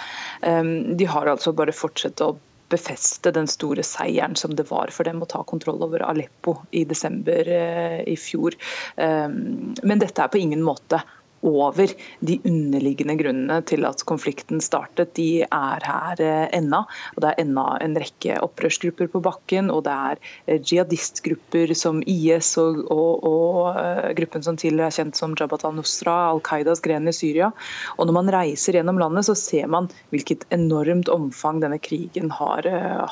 Ehm, 0.46 0.96
de 0.96 1.10
har 1.10 1.30
altså 1.30 1.54
bare 1.56 1.74
fortsatt 1.74 2.22
å 2.22 2.34
befeste 2.72 3.32
den 3.34 3.48
store 3.50 3.84
seieren 3.86 4.36
som 4.38 4.56
det 4.56 4.68
var 4.70 4.92
for 4.94 5.08
dem 5.08 5.22
å 5.22 5.28
ta 5.30 5.42
kontroll 5.48 5.82
over 5.84 6.04
Aleppo 6.08 6.58
i 6.70 6.84
desember 6.88 7.48
eh, 7.48 8.00
i 8.08 8.16
fjor. 8.18 8.56
Ehm, 8.96 9.74
men 9.82 10.02
dette 10.02 10.24
er 10.24 10.32
på 10.32 10.40
ingen 10.42 10.64
måte 10.64 11.02
over 11.42 11.90
de 12.20 12.38
underliggende 12.46 13.16
grunnene 13.18 13.58
til 13.66 13.86
at 13.86 14.02
konflikten 14.08 14.62
startet. 14.62 15.14
De 15.18 15.42
er 15.42 15.86
her 15.86 16.22
eh, 16.22 16.46
ennå. 16.54 16.84
Det 17.18 17.32
er 17.32 17.42
ennå 17.42 17.66
en 17.82 17.96
rekke 17.98 18.38
opprørsgrupper 18.46 19.10
på 19.12 19.22
bakken. 19.24 19.70
Og 19.74 19.82
det 19.86 19.92
er 19.92 20.22
eh, 20.46 20.60
jihadistgrupper 20.60 21.74
som 21.78 22.02
IS 22.06 22.54
og, 22.62 22.82
og, 22.92 23.26
og 23.26 23.58
uh, 23.76 24.10
gruppen 24.16 24.44
som 24.44 24.58
tidligere 24.58 24.90
er 24.92 24.96
kjent 24.96 25.18
som 25.18 25.34
Jabhat 25.38 25.64
al-Nusra, 25.66 26.16
Al 26.30 26.42
Qaidas 26.46 26.82
gren 26.84 27.10
i 27.10 27.16
Syria. 27.16 27.50
Og 27.98 28.08
når 28.08 28.18
man 28.20 28.32
reiser 28.32 28.78
gjennom 28.78 29.00
landet, 29.02 29.26
så 29.26 29.36
ser 29.38 29.70
man 29.72 29.90
hvilket 30.14 30.46
enormt 30.54 31.10
omfang 31.12 31.60
denne 31.62 31.80
krigen 31.82 32.30
har, 32.34 32.66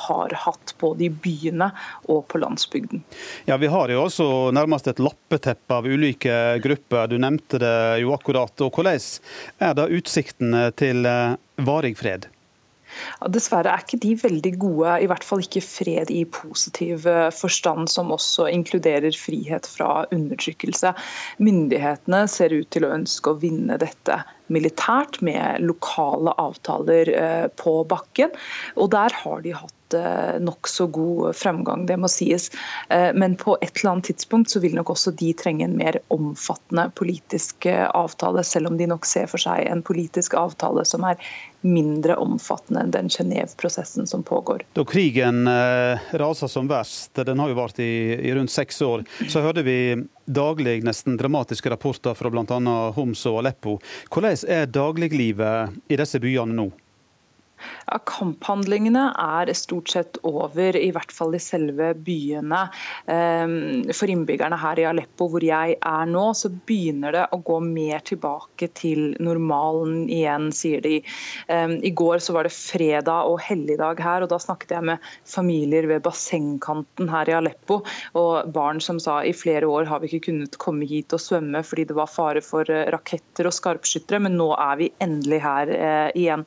har 0.07 0.35
hatt 0.45 0.75
både 0.81 1.07
i 1.07 1.11
byene 1.11 1.71
og 2.11 2.23
på 2.31 2.41
landsbygden. 2.41 3.03
Ja, 3.49 3.57
Vi 3.61 3.69
har 3.71 3.91
jo 3.91 4.05
også 4.05 4.25
nærmest 4.55 4.87
et 4.87 5.01
lappeteppe 5.03 5.75
av 5.75 5.87
ulike 5.87 6.37
grupper. 6.63 7.09
Du 7.11 7.17
nevnte 7.21 7.59
det 7.61 7.75
jo 8.01 8.13
akkurat. 8.21 8.53
Og 8.61 8.71
hvordan 8.71 9.01
er 9.59 9.73
da 9.77 9.87
utsiktene 9.89 10.69
til 10.77 11.05
eh, 11.09 11.35
varig 11.65 11.97
fred? 11.99 12.29
Dessverre 13.33 13.73
er 13.73 13.85
ikke 13.85 14.01
de 14.03 14.13
veldig 14.21 14.53
gode, 14.61 14.97
i 15.03 15.09
hvert 15.09 15.25
fall 15.25 15.43
ikke 15.43 15.63
fred 15.65 16.11
i 16.13 16.23
positiv 16.25 17.07
eh, 17.09 17.29
forstand, 17.35 17.89
som 17.91 18.13
også 18.13 18.49
inkluderer 18.51 19.15
frihet 19.17 19.69
fra 19.69 20.05
undertrykkelse. 20.11 20.93
Myndighetene 21.43 22.23
ser 22.31 22.55
ut 22.55 22.69
til 22.73 22.87
å 22.87 22.93
ønske 22.95 23.33
å 23.33 23.41
vinne 23.41 23.79
dette 23.81 24.21
militært 24.51 25.21
med 25.23 25.63
lokale 25.63 26.33
avtaler 26.41 27.13
eh, 27.15 27.45
på 27.61 27.81
bakken, 27.87 28.33
og 28.75 28.91
der 28.95 29.15
har 29.23 29.45
de 29.45 29.55
hatt 29.55 29.77
nok 29.91 30.61
nokså 30.61 30.87
god 30.87 31.35
fremgang, 31.35 31.85
det 31.85 31.97
må 31.97 32.07
sies. 32.07 32.49
Eh, 32.89 33.11
men 33.13 33.35
på 33.35 33.57
et 33.61 33.79
eller 33.79 33.91
annet 33.91 34.05
tidspunkt 34.11 34.51
så 34.51 34.59
vil 34.59 34.75
nok 34.75 34.89
også 34.93 35.11
de 35.11 35.33
trenge 35.33 35.65
en 35.65 35.77
mer 35.77 35.97
omfattende 36.09 36.89
politisk 36.95 37.65
eh, 37.65 37.87
avtale, 37.89 38.43
selv 38.43 38.67
om 38.67 38.77
de 38.77 38.87
nok 38.87 39.05
ser 39.05 39.27
for 39.27 39.41
seg 39.41 39.65
en 39.65 39.81
politisk 39.81 40.35
avtale 40.37 40.85
som 40.85 41.03
er 41.03 41.17
mindre 41.61 42.15
omfattende 42.21 42.81
enn 42.85 42.93
den 42.93 43.09
Genéve-prosessen 43.11 44.07
som 44.09 44.23
pågår. 44.23 44.63
Da 44.73 44.85
krigen 44.87 45.45
raser 46.17 46.49
som 46.51 46.69
verst, 46.71 47.15
den 47.25 47.39
har 47.39 47.51
jo 47.51 47.57
vart 47.59 47.79
i, 47.79 48.17
i 48.17 48.33
rundt 48.35 48.51
seks 48.51 48.81
år, 48.81 49.05
så 49.29 49.43
hørte 49.45 49.65
vi 49.67 49.77
daglig 50.25 50.79
nesten 50.83 51.17
dramatiske 51.19 51.69
rapporter 51.69 52.17
fra 52.17 52.31
bl.a. 52.33 52.59
Homs 52.95 53.25
og 53.29 53.41
Aleppo. 53.43 53.77
Hvordan 54.09 54.37
er 54.49 54.69
dagliglivet 54.71 55.91
i 55.91 55.99
disse 55.99 56.21
byene 56.23 56.57
nå? 56.57 56.71
Kamphandlingene 58.07 59.07
er 59.19 59.51
stort 59.57 59.91
sett 59.93 60.19
over, 60.27 60.75
i 60.77 60.91
hvert 60.93 61.11
fall 61.13 61.35
i 61.35 61.41
selve 61.41 61.91
byene. 61.95 62.61
Ehm, 63.11 63.91
for 63.95 64.11
innbyggerne 64.11 64.59
her 64.61 64.79
i 64.81 64.87
Aleppo, 64.89 65.27
hvor 65.31 65.43
jeg 65.45 65.77
er 65.77 66.09
nå, 66.09 66.25
så 66.37 66.51
begynner 66.51 67.15
det 67.15 67.25
å 67.31 67.41
gå 67.45 67.59
mer 67.65 68.03
tilbake 68.07 68.71
til 68.77 69.15
normalen 69.23 70.07
igjen, 70.11 70.49
sier 70.55 70.83
de. 70.83 70.99
Ehm, 71.51 71.79
I 71.83 71.91
går 71.91 72.23
så 72.23 72.35
var 72.37 72.47
det 72.47 72.55
fredag 72.55 73.29
og 73.29 73.41
helligdag 73.43 74.01
her, 74.03 74.23
og 74.23 74.31
da 74.31 74.39
snakket 74.41 74.75
jeg 74.77 74.87
med 74.91 75.11
familier 75.27 75.87
ved 75.89 76.03
bassengkanten 76.05 77.11
her 77.11 77.29
i 77.29 77.37
Aleppo, 77.37 77.81
og 78.17 78.51
barn 78.53 78.81
som 78.83 78.99
sa 79.01 79.21
i 79.25 79.33
flere 79.35 79.67
år 79.69 79.89
har 79.89 80.01
vi 80.01 80.11
ikke 80.11 80.29
kunnet 80.29 80.57
komme 80.61 80.87
hit 80.87 81.13
og 81.15 81.21
svømme 81.21 81.61
fordi 81.65 81.85
det 81.89 81.97
var 81.97 82.09
fare 82.11 82.41
for 82.45 82.67
eh, 82.71 82.87
raketter 82.93 83.47
og 83.49 83.55
skarpskyttere, 83.55 84.21
men 84.23 84.37
nå 84.39 84.51
er 84.55 84.79
vi 84.79 84.89
endelig 85.03 85.41
her 85.43 85.71
eh, 85.75 86.09
igjen. 86.17 86.45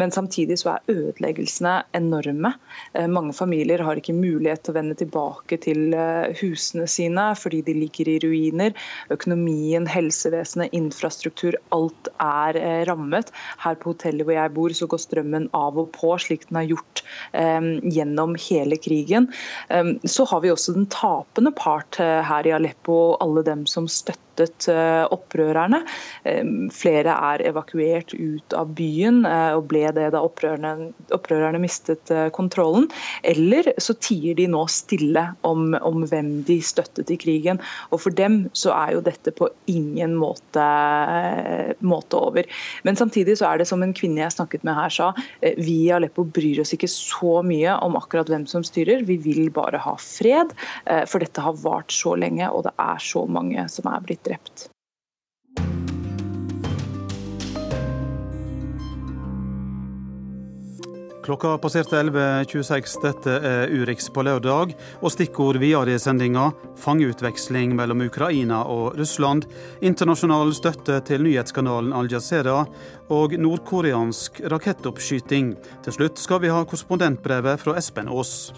Men 0.00 0.14
samtidig 0.14 0.49
Samtidig 0.50 0.58
så 0.58 0.70
er 0.72 0.90
ødeleggelsene 0.90 1.72
enorme. 1.94 2.54
Eh, 2.94 3.06
mange 3.06 3.32
familier 3.32 3.82
har 3.84 3.96
ikke 3.96 4.16
mulighet 4.16 4.64
til 4.64 4.72
å 4.72 4.78
vende 4.80 4.96
tilbake 4.98 5.58
til 5.62 5.94
eh, 5.94 6.34
husene 6.40 6.88
sine 6.90 7.28
fordi 7.38 7.60
de 7.62 7.74
ligger 7.76 8.08
i 8.08 8.18
ruiner. 8.24 8.74
Økonomien, 9.14 9.86
helsevesenet, 9.86 10.72
infrastruktur, 10.74 11.54
alt 11.70 12.10
er 12.18 12.58
eh, 12.58 12.82
rammet. 12.88 13.30
Her 13.62 13.78
på 13.78 13.92
hotellet 13.92 14.26
hvor 14.26 14.34
jeg 14.34 14.54
bor, 14.56 14.74
så 14.74 14.88
går 14.90 15.02
strømmen 15.04 15.46
av 15.54 15.78
og 15.78 15.92
på, 15.94 16.16
slik 16.18 16.48
den 16.48 16.58
har 16.58 16.70
gjort 16.72 17.04
gjennom 17.30 18.34
hele 18.38 18.76
krigen. 18.80 19.28
Så 20.04 20.24
har 20.28 20.42
vi 20.44 20.50
også 20.52 20.74
den 20.76 20.86
tapende 20.92 21.52
part 21.56 21.98
her 21.98 22.46
i 22.46 22.52
Aleppo, 22.54 23.16
alle 23.22 23.42
dem 23.46 23.64
som 23.70 23.88
støtter 23.90 24.29
støttet 24.40 24.68
eh, 24.72 25.04
opprørerne. 25.12 25.82
Eh, 26.24 26.44
flere 26.72 27.14
er 27.32 27.44
evakuert 27.50 28.14
ut 28.14 28.54
av 28.56 28.72
byen 28.76 29.24
eh, 29.28 29.52
og 29.56 29.68
ble 29.70 29.86
det 29.96 30.10
da 30.14 30.22
opprørerne, 30.24 30.92
opprørerne 31.14 31.60
mistet 31.60 32.10
kontrollen. 32.36 32.88
Eller 33.22 33.72
så 33.78 33.94
tier 34.00 34.36
de 34.38 34.48
nå 34.50 34.64
stille 34.70 35.26
om, 35.46 35.74
om, 35.74 36.04
hvem 36.10 36.42
de 36.48 36.60
støttet 36.64 37.10
i 37.10 37.18
krigen. 37.20 37.60
Og 37.90 38.00
For 38.04 38.14
dem 38.16 38.48
så 38.56 38.72
er 38.74 38.96
jo 38.96 39.04
dette 39.04 39.32
på 39.36 39.50
ingen 39.70 40.16
måte, 40.18 40.64
måte 41.84 42.18
over. 42.18 42.48
Men 42.86 42.96
samtidig 42.96 43.38
så 43.38 43.50
er 43.50 43.60
det 43.60 43.68
som 43.68 43.82
en 43.84 43.94
kvinne 43.96 44.22
jeg 44.22 44.34
snakket 44.34 44.64
med 44.66 44.76
her 44.76 44.92
sa, 44.92 45.10
vi 45.40 45.76
i 45.86 45.92
Aleppo 45.94 46.24
bryr 46.24 46.62
oss 46.62 46.74
ikke 46.74 46.88
så 46.90 47.40
mye 47.46 47.76
om 47.84 47.98
akkurat 47.98 48.30
hvem 48.30 48.46
som 48.50 48.64
styrer. 48.66 49.04
Vi 49.08 49.18
vil 49.22 49.50
bare 49.54 49.80
ha 49.82 49.94
fred, 50.00 50.54
for 51.10 51.22
dette 51.22 51.44
har 51.44 51.58
vart 51.62 51.92
så 51.94 52.16
lenge 52.18 52.48
og 52.50 52.64
det 52.66 52.74
er 52.80 53.02
så 53.02 53.26
mange 53.30 53.66
som 53.72 53.90
er 53.90 54.04
blitt 54.06 54.24
drept. 54.26 54.29
Klokka 61.30 61.58
passerte 61.58 61.94
11.26. 62.00 62.94
Dette 63.04 63.34
er 63.46 63.70
Urix 63.70 64.08
på 64.10 64.24
lørdag. 64.26 64.72
Og 64.98 65.12
stikkord 65.14 65.60
videre 65.62 65.94
i 65.94 66.00
sendinga 66.02 66.48
fangeutveksling 66.80 67.76
mellom 67.78 68.02
Ukraina 68.08 68.64
og 68.66 68.96
Russland, 68.98 69.46
internasjonal 69.78 70.50
støtte 70.56 70.98
til 71.06 71.22
nyhetskanalen 71.28 71.92
Al 71.94 72.10
Jazeera 72.10 72.64
og 73.14 73.36
nordkoreansk 73.38 74.42
rakettoppskyting. 74.50 75.54
Til 75.84 75.98
slutt 76.00 76.18
skal 76.18 76.42
vi 76.42 76.50
ha 76.50 76.64
korrespondentbrevet 76.64 77.62
fra 77.62 77.78
Espen 77.78 78.10
Aas. 78.10 78.50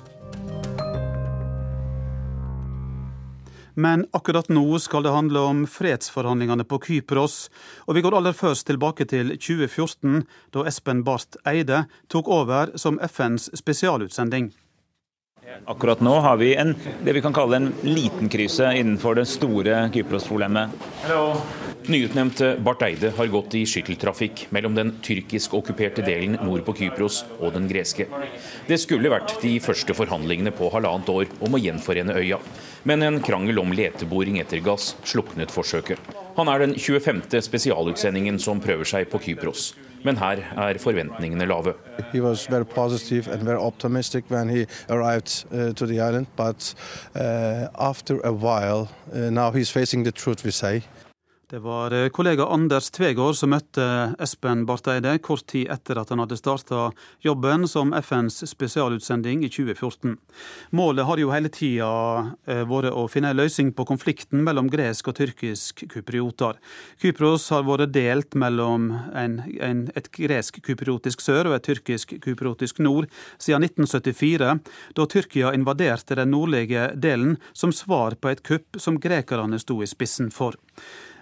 Men 3.75 4.07
akkurat 4.13 4.51
nå 4.53 4.79
skal 4.79 5.07
det 5.07 5.15
handle 5.15 5.45
om 5.49 5.63
fredsforhandlingene 5.67 6.65
på 6.69 6.81
Kypros. 6.87 7.47
Og 7.89 7.97
vi 7.97 8.03
går 8.05 8.19
aller 8.19 8.37
først 8.37 8.67
tilbake 8.69 9.07
til 9.09 9.33
2014, 9.37 10.25
da 10.53 10.67
Espen 10.69 11.05
Barth 11.07 11.41
Eide 11.49 11.87
tok 12.13 12.29
over 12.29 12.77
som 12.77 13.01
FNs 13.01 13.49
spesialutsending. 13.57 14.53
Akkurat 15.65 16.01
nå 16.01 16.13
har 16.21 16.37
vi 16.37 16.55
en, 16.55 16.75
det 17.05 17.13
vi 17.13 17.21
kan 17.23 17.35
kalle 17.35 17.57
en 17.57 17.73
liten 17.83 18.29
krise 18.31 18.69
innenfor 18.79 19.15
det 19.19 19.27
store 19.27 19.89
Kypros-problemet. 19.95 20.71
Nyutnevnt 21.91 22.43
Barth 22.63 22.87
Eide 22.87 23.11
har 23.17 23.27
gått 23.27 23.57
i 23.59 23.65
skytteltrafikk 23.67 24.45
mellom 24.55 24.77
den 24.79 24.93
tyrkisk-okkuperte 25.03 26.05
delen 26.07 26.39
nord 26.47 26.63
på 26.67 26.77
Kypros 26.79 27.25
og 27.41 27.57
den 27.57 27.67
greske. 27.71 28.07
Det 28.69 28.79
skulle 28.79 29.11
vært 29.11 29.35
de 29.43 29.57
første 29.63 29.97
forhandlingene 29.99 30.55
på 30.55 30.71
halvannet 30.71 31.11
år 31.11 31.31
om 31.43 31.59
å 31.59 31.63
gjenforene 31.63 32.15
øya. 32.23 32.39
Men 32.87 33.03
en 33.03 33.23
krangel 33.23 33.59
om 33.63 33.75
leteboring 33.75 34.39
etter 34.43 34.63
gass 34.63 34.93
sluknet 35.03 35.51
forsøket. 35.55 35.99
Han 36.39 36.49
er 36.49 36.63
den 36.63 36.79
25. 36.79 37.27
spesialutsendingen 37.51 38.39
som 38.39 38.63
prøver 38.63 38.87
seg 38.89 39.11
på 39.11 39.19
Kypros. 39.27 39.73
Men 40.05 40.17
her 40.17 40.37
er 40.59 40.79
forventningene 40.79 41.47
lave. 41.47 41.75
He 42.13 42.21
was 42.21 42.47
very 42.47 42.65
positive 42.65 43.29
and 43.29 43.43
very 43.43 43.59
optimistic 43.59 44.25
when 44.29 44.49
he 44.49 44.67
arrived 44.89 45.47
uh, 45.53 45.73
to 45.73 45.87
the 45.87 46.01
island, 46.01 46.27
but 46.37 46.75
uh, 47.15 47.69
after 47.79 48.21
a 48.25 48.33
while, 48.33 48.89
uh, 49.15 49.31
now. 49.31 49.53
Det 51.53 51.59
var 51.59 51.93
eh, 51.93 52.09
kollega 52.09 52.47
Anders 52.47 52.87
Tvegård 52.91 53.37
som 53.37 53.51
møtte 53.53 53.85
Espen 54.25 54.63
Barth 54.65 54.89
Eide 54.89 55.11
kort 55.21 55.43
tid 55.53 55.69
etter 55.75 55.99
at 56.01 56.09
han 56.09 56.23
hadde 56.23 56.39
starta 56.41 56.87
jobben 57.21 57.69
som 57.69 57.93
FNs 57.93 58.39
spesialutsending 58.49 59.43
i 59.45 59.51
2014. 59.53 60.15
Målet 60.73 61.05
har 61.11 61.21
jo 61.21 61.29
hele 61.35 61.51
tida 61.53 61.91
eh, 62.49 62.63
vært 62.71 62.97
å 62.97 63.05
finne 63.13 63.35
en 63.35 63.41
løsning 63.43 63.75
på 63.77 63.85
konflikten 63.91 64.41
mellom 64.49 64.73
gresk 64.73 65.13
og 65.13 65.19
tyrkisk 65.21 65.85
kyprioter. 65.93 66.57
Kypros 67.05 67.51
har 67.53 67.69
vært 67.69 67.93
delt 67.99 68.33
mellom 68.33 68.89
en, 69.13 69.39
en, 69.61 69.85
et 69.93 70.09
gresk-kypriotisk 70.17 71.21
sør 71.21 71.53
og 71.53 71.59
et 71.59 71.69
tyrkisk-kypriotisk 71.69 72.81
nord 72.81 73.13
siden 73.37 73.69
1974, 73.69 74.57
da 74.97 75.11
Tyrkia 75.19 75.53
invaderte 75.53 76.17
den 76.17 76.33
nordlige 76.33 76.95
delen 76.97 77.37
som 77.53 77.77
svar 77.77 78.17
på 78.17 78.33
et 78.33 78.41
kupp 78.41 78.81
som 78.81 78.97
grekerne 78.97 79.61
sto 79.61 79.83
i 79.85 79.95
spissen 79.99 80.33
for. 80.33 80.57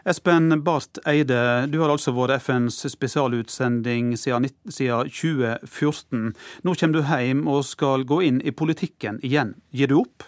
Espen 0.08 0.62
Barth 0.64 1.00
Eide, 1.08 1.66
du 1.68 1.80
har 1.82 1.92
altså 1.92 2.14
vært 2.16 2.40
FNs 2.46 2.78
spesialutsending 2.88 4.14
siden 4.16 4.48
2014. 4.72 6.30
Nå 6.64 6.74
kommer 6.80 6.96
du 6.96 7.02
hjem 7.04 7.42
og 7.50 7.66
skal 7.68 8.06
gå 8.08 8.22
inn 8.24 8.40
i 8.40 8.54
politikken 8.54 9.20
igjen. 9.26 9.58
Gir 9.76 9.92
du 9.92 9.98
opp? 10.00 10.24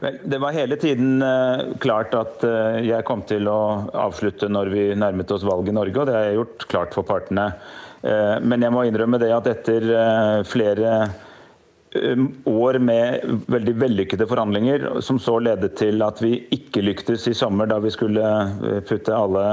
Det 0.00 0.38
var 0.40 0.54
hele 0.56 0.78
tiden 0.80 1.20
eh, 1.22 1.74
klart 1.82 2.14
at 2.16 2.44
eh, 2.46 2.78
jeg 2.86 3.04
kom 3.04 3.20
til 3.28 3.50
å 3.50 3.90
avslutte 4.06 4.48
når 4.48 4.70
vi 4.72 4.84
nærmet 4.96 5.34
oss 5.34 5.44
valget 5.44 5.74
i 5.74 5.76
Norge, 5.76 5.98
og 6.00 6.08
det 6.08 6.14
har 6.16 6.28
jeg 6.30 6.38
gjort 6.38 6.64
klart 6.70 6.96
for 6.96 7.08
partene. 7.10 7.50
Eh, 8.00 8.38
men 8.40 8.64
jeg 8.64 8.72
må 8.72 8.86
innrømme 8.88 9.20
det 9.20 9.34
at 9.36 9.50
etter 9.50 9.90
flere 10.48 10.94
år 12.46 12.78
med 12.78 13.24
veldig 13.50 13.74
vellykkede 13.80 14.26
forhandlinger, 14.30 14.84
som 15.02 15.18
så 15.18 15.38
ledet 15.42 15.74
til 15.80 16.02
at 16.06 16.20
vi 16.22 16.36
ikke 16.54 16.84
lyktes 16.86 17.26
i 17.26 17.34
sommer 17.34 17.66
da 17.66 17.80
vi 17.82 17.90
skulle 17.90 18.22
uh, 18.22 18.78
putte 18.86 19.16
alle 19.16 19.46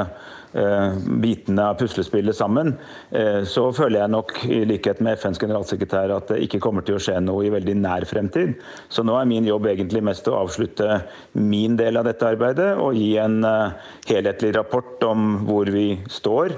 bitene 1.22 1.66
av 1.70 1.78
puslespillet 1.80 2.36
sammen, 2.36 2.74
eh, 3.12 3.44
så 3.44 3.68
føler 3.74 4.02
jeg 4.02 4.14
nok, 4.14 4.34
i 4.46 4.64
likhet 4.66 5.02
med 5.06 5.18
FNs 5.20 5.40
generalsekretær, 5.42 6.14
at 6.16 6.32
det 6.34 6.42
ikke 6.46 6.62
kommer 6.64 6.86
til 6.86 6.98
å 6.98 7.02
skje 7.02 7.18
noe 7.24 7.46
i 7.46 7.52
veldig 7.54 7.76
nær 7.80 8.06
fremtid. 8.10 8.56
Så 8.90 9.06
nå 9.06 9.16
er 9.20 9.30
min 9.30 9.48
jobb 9.48 9.68
egentlig 9.70 10.04
mest 10.06 10.28
å 10.30 10.38
avslutte 10.42 11.02
min 11.38 11.78
del 11.80 12.00
av 12.00 12.08
dette 12.08 12.28
arbeidet 12.28 12.74
og 12.82 12.98
gi 12.98 13.16
en 13.22 13.40
eh, 13.48 13.92
helhetlig 14.10 14.54
rapport 14.58 15.04
om 15.08 15.28
hvor 15.48 15.70
vi 15.72 16.00
står 16.10 16.54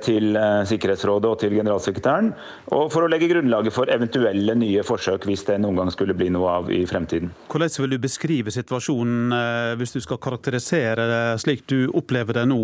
til 0.00 0.36
Sikkerhetsrådet 0.68 1.28
og 1.28 1.40
til 1.42 1.52
generalsekretæren, 1.52 2.30
og 2.72 2.86
for 2.92 3.04
å 3.04 3.10
legge 3.10 3.28
grunnlaget 3.28 3.74
for 3.74 3.90
eventuelle 3.92 4.54
nye 4.56 4.84
forsøk 4.86 5.26
hvis 5.28 5.44
det 5.44 5.58
noen 5.60 5.76
gang 5.76 5.90
skulle 5.92 6.16
bli 6.16 6.30
noe 6.32 6.54
av 6.60 6.70
i 6.72 6.78
fremtiden. 6.88 7.28
Hvordan 7.52 7.74
vil 7.82 7.92
du 7.92 7.98
beskrive 8.00 8.54
situasjonen 8.54 9.34
hvis 9.80 9.92
du 9.92 10.00
skal 10.04 10.20
karakterisere 10.24 11.36
slik 11.42 11.66
du 11.68 11.90
opplever 11.98 12.40
det 12.40 12.46
nå? 12.48 12.62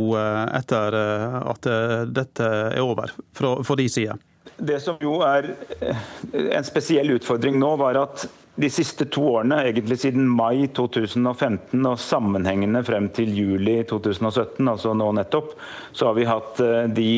Etter 0.55 0.95
eh, 0.99 1.41
at 1.51 1.67
eh, 1.67 1.99
dette 2.11 2.47
er 2.47 2.81
over, 2.85 3.13
for 3.35 3.77
de 3.81 3.89
side? 3.91 4.17
Det 4.55 4.79
som 4.83 5.01
jo 5.03 5.19
er 5.27 5.55
eh, 5.81 6.09
en 6.55 6.67
spesiell 6.67 7.17
utfordring 7.17 7.59
nå, 7.61 7.75
var 7.81 7.99
at 8.05 8.27
de 8.55 8.69
siste 8.71 9.09
to 9.11 9.25
årene, 9.33 9.65
egentlig 9.67 9.97
siden 9.99 10.29
mai 10.31 10.69
2015 10.77 11.81
og 11.91 11.99
sammenhengende 11.99 12.85
frem 12.87 13.09
til 13.17 13.33
juli 13.35 13.81
2017, 13.91 14.61
altså 14.71 14.93
nå 14.95 15.09
nettopp, 15.19 15.57
så 15.91 16.13
har 16.13 16.15
vi 16.21 16.29
hatt 16.29 16.63
de 16.95 17.09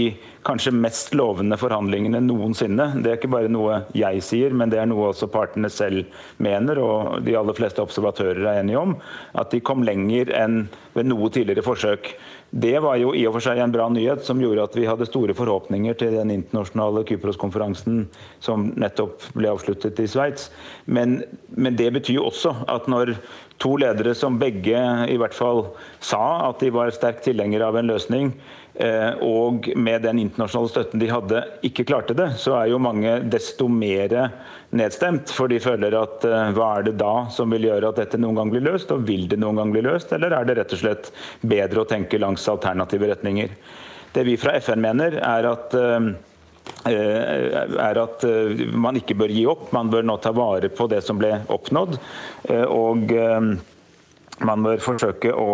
kanskje 0.47 0.73
mest 0.73 1.13
lovende 1.19 1.59
forhandlingene 1.61 2.23
noensinne. 2.25 2.87
Det 3.03 3.11
er 3.11 3.19
ikke 3.19 3.33
bare 3.35 3.51
noe 3.53 3.83
jeg 3.99 4.23
sier, 4.25 4.55
men 4.57 4.73
det 4.73 4.81
er 4.81 4.89
noe 4.89 5.11
også 5.11 5.29
partene 5.33 5.69
selv 5.73 6.07
mener, 6.43 6.81
og 6.81 7.21
de 7.27 7.37
aller 7.37 7.57
fleste 7.59 7.85
observatører 7.85 8.41
er 8.47 8.63
enige 8.63 8.81
om. 8.81 8.97
At 9.37 9.53
de 9.53 9.61
kom 9.61 9.85
lenger 9.85 10.33
enn 10.39 10.63
ved 10.97 11.11
noe 11.11 11.29
tidligere 11.35 11.67
forsøk. 11.67 12.15
Det 12.57 12.79
var 12.81 12.97
jo 12.97 13.11
i 13.13 13.27
og 13.29 13.35
for 13.35 13.45
seg 13.45 13.59
en 13.61 13.73
bra 13.75 13.85
nyhet 13.93 14.23
som 14.25 14.39
gjorde 14.41 14.65
at 14.65 14.77
vi 14.79 14.87
hadde 14.89 15.05
store 15.09 15.35
forhåpninger 15.37 15.97
til 16.01 16.15
den 16.15 16.31
internasjonale 16.33 17.03
Kypros-konferansen 17.05 18.07
som 18.41 18.71
nettopp 18.81 19.27
ble 19.37 19.51
avsluttet 19.53 20.01
i 20.01 20.07
Sveits. 20.09 20.47
Men, 20.89 21.19
men, 21.53 21.77
det 21.77 21.91
betyr 21.99 22.17
jo 22.17 22.31
også 22.31 22.55
at 22.73 22.89
når 22.89 23.13
to 23.61 23.75
ledere 23.83 24.15
som 24.17 24.39
begge 24.41 24.81
i 25.13 25.19
hvert 25.21 25.37
fall 25.37 25.67
sa 26.01 26.23
at 26.47 26.65
de 26.65 26.73
var 26.73 26.95
sterkt 26.97 27.27
tilhengere 27.29 27.69
av 27.69 27.77
en 27.77 27.93
løsning, 27.93 28.33
og 29.25 29.71
med 29.77 30.03
den 30.05 30.19
internasjonale 30.21 30.69
støtten 30.69 31.01
de 31.01 31.09
hadde, 31.09 31.43
ikke 31.65 31.87
klarte 31.89 32.17
det, 32.17 32.27
så 32.43 32.59
er 32.59 32.71
jo 32.73 32.81
mange 32.83 33.15
desto 33.33 33.71
mer 33.73 34.13
nedstemt. 34.77 35.33
For 35.33 35.51
de 35.51 35.61
føler 35.63 35.97
at 35.99 36.25
eh, 36.27 36.53
hva 36.57 36.71
er 36.79 36.89
det 36.89 36.97
da 37.01 37.27
som 37.33 37.53
vil 37.55 37.69
gjøre 37.69 37.91
at 37.91 38.01
dette 38.03 38.21
noen 38.21 38.39
gang 38.41 38.53
blir 38.53 38.65
løst, 38.67 38.93
og 38.95 39.07
vil 39.09 39.27
det 39.31 39.41
noen 39.43 39.61
gang 39.61 39.75
bli 39.75 39.85
løst, 39.87 40.13
eller 40.17 40.35
er 40.35 40.49
det 40.49 40.59
rett 40.61 40.77
og 40.77 40.83
slett 40.83 41.11
bedre 41.41 41.83
å 41.83 41.89
tenke 41.89 42.21
langs 42.21 42.47
alternative 42.53 43.11
retninger? 43.13 43.55
Det 44.17 44.25
vi 44.27 44.39
fra 44.41 44.57
FN 44.61 44.83
mener, 44.83 45.21
er 45.21 45.51
at 45.53 45.77
eh, 45.77 46.11
er 46.87 47.99
at 48.01 48.25
man 48.75 48.97
ikke 48.99 49.15
bør 49.19 49.31
gi 49.31 49.45
opp. 49.47 49.69
Man 49.75 49.91
bør 49.91 50.03
nå 50.07 50.17
ta 50.23 50.33
vare 50.35 50.67
på 50.75 50.89
det 50.91 50.99
som 51.07 51.19
ble 51.19 51.31
oppnådd. 51.55 51.95
Og 52.75 53.13
man 54.47 54.65
bør 54.67 54.83
forsøke 54.83 55.31
å 55.31 55.47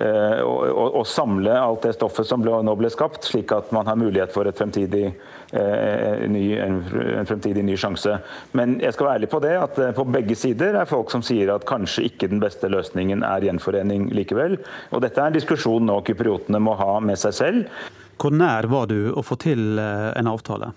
og, 0.00 0.94
og, 1.00 1.06
samle 1.06 1.52
alt 1.58 1.82
det 1.84 1.92
stoffet 1.96 2.28
som 2.28 2.40
ble, 2.40 2.54
nå 2.64 2.74
ble 2.78 2.88
skapt, 2.92 3.26
slik 3.26 3.52
at 3.52 3.72
man 3.74 3.88
har 3.90 3.98
mulighet 4.00 4.32
for 4.32 4.48
fremtidig, 4.56 5.10
eh, 5.52 6.26
ny, 6.30 6.44
en, 6.62 6.80
en, 7.18 7.28
fremtidig 7.28 7.64
ny 7.66 7.76
sjanse. 7.80 8.18
Men 8.56 8.78
jeg 8.80 8.94
skal 8.96 9.08
være 9.08 9.20
ærlig 9.20 9.30
på 9.32 9.42
det 9.44 9.54
at 9.60 9.80
eh, 9.80 9.94
på 9.96 10.06
begge 10.08 10.36
sider 10.38 10.78
er 10.80 10.90
folk 10.90 11.12
som 11.12 11.24
sier 11.26 11.52
at 11.54 11.66
kanskje 11.68 12.06
ikke 12.08 12.30
den 12.32 12.42
beste 12.42 12.70
løsningen 12.72 13.24
er 13.26 13.48
gjenforening 13.48 14.10
likevel. 14.16 14.58
Og 14.94 15.04
dette 15.04 15.20
er 15.20 15.32
en 15.32 15.38
diskusjon 15.38 15.86
nå 15.86 16.00
kypriotene 16.06 16.62
må 16.62 16.76
ha 16.80 16.98
med 17.04 17.20
seg 17.20 17.36
selv. 17.36 17.90
Hvor 18.20 18.34
nær 18.36 18.68
var 18.68 18.90
du 18.90 19.12
å 19.16 19.24
få 19.24 19.38
til 19.40 19.80
eh, 19.80 20.10
en 20.20 20.30
avtale? 20.30 20.72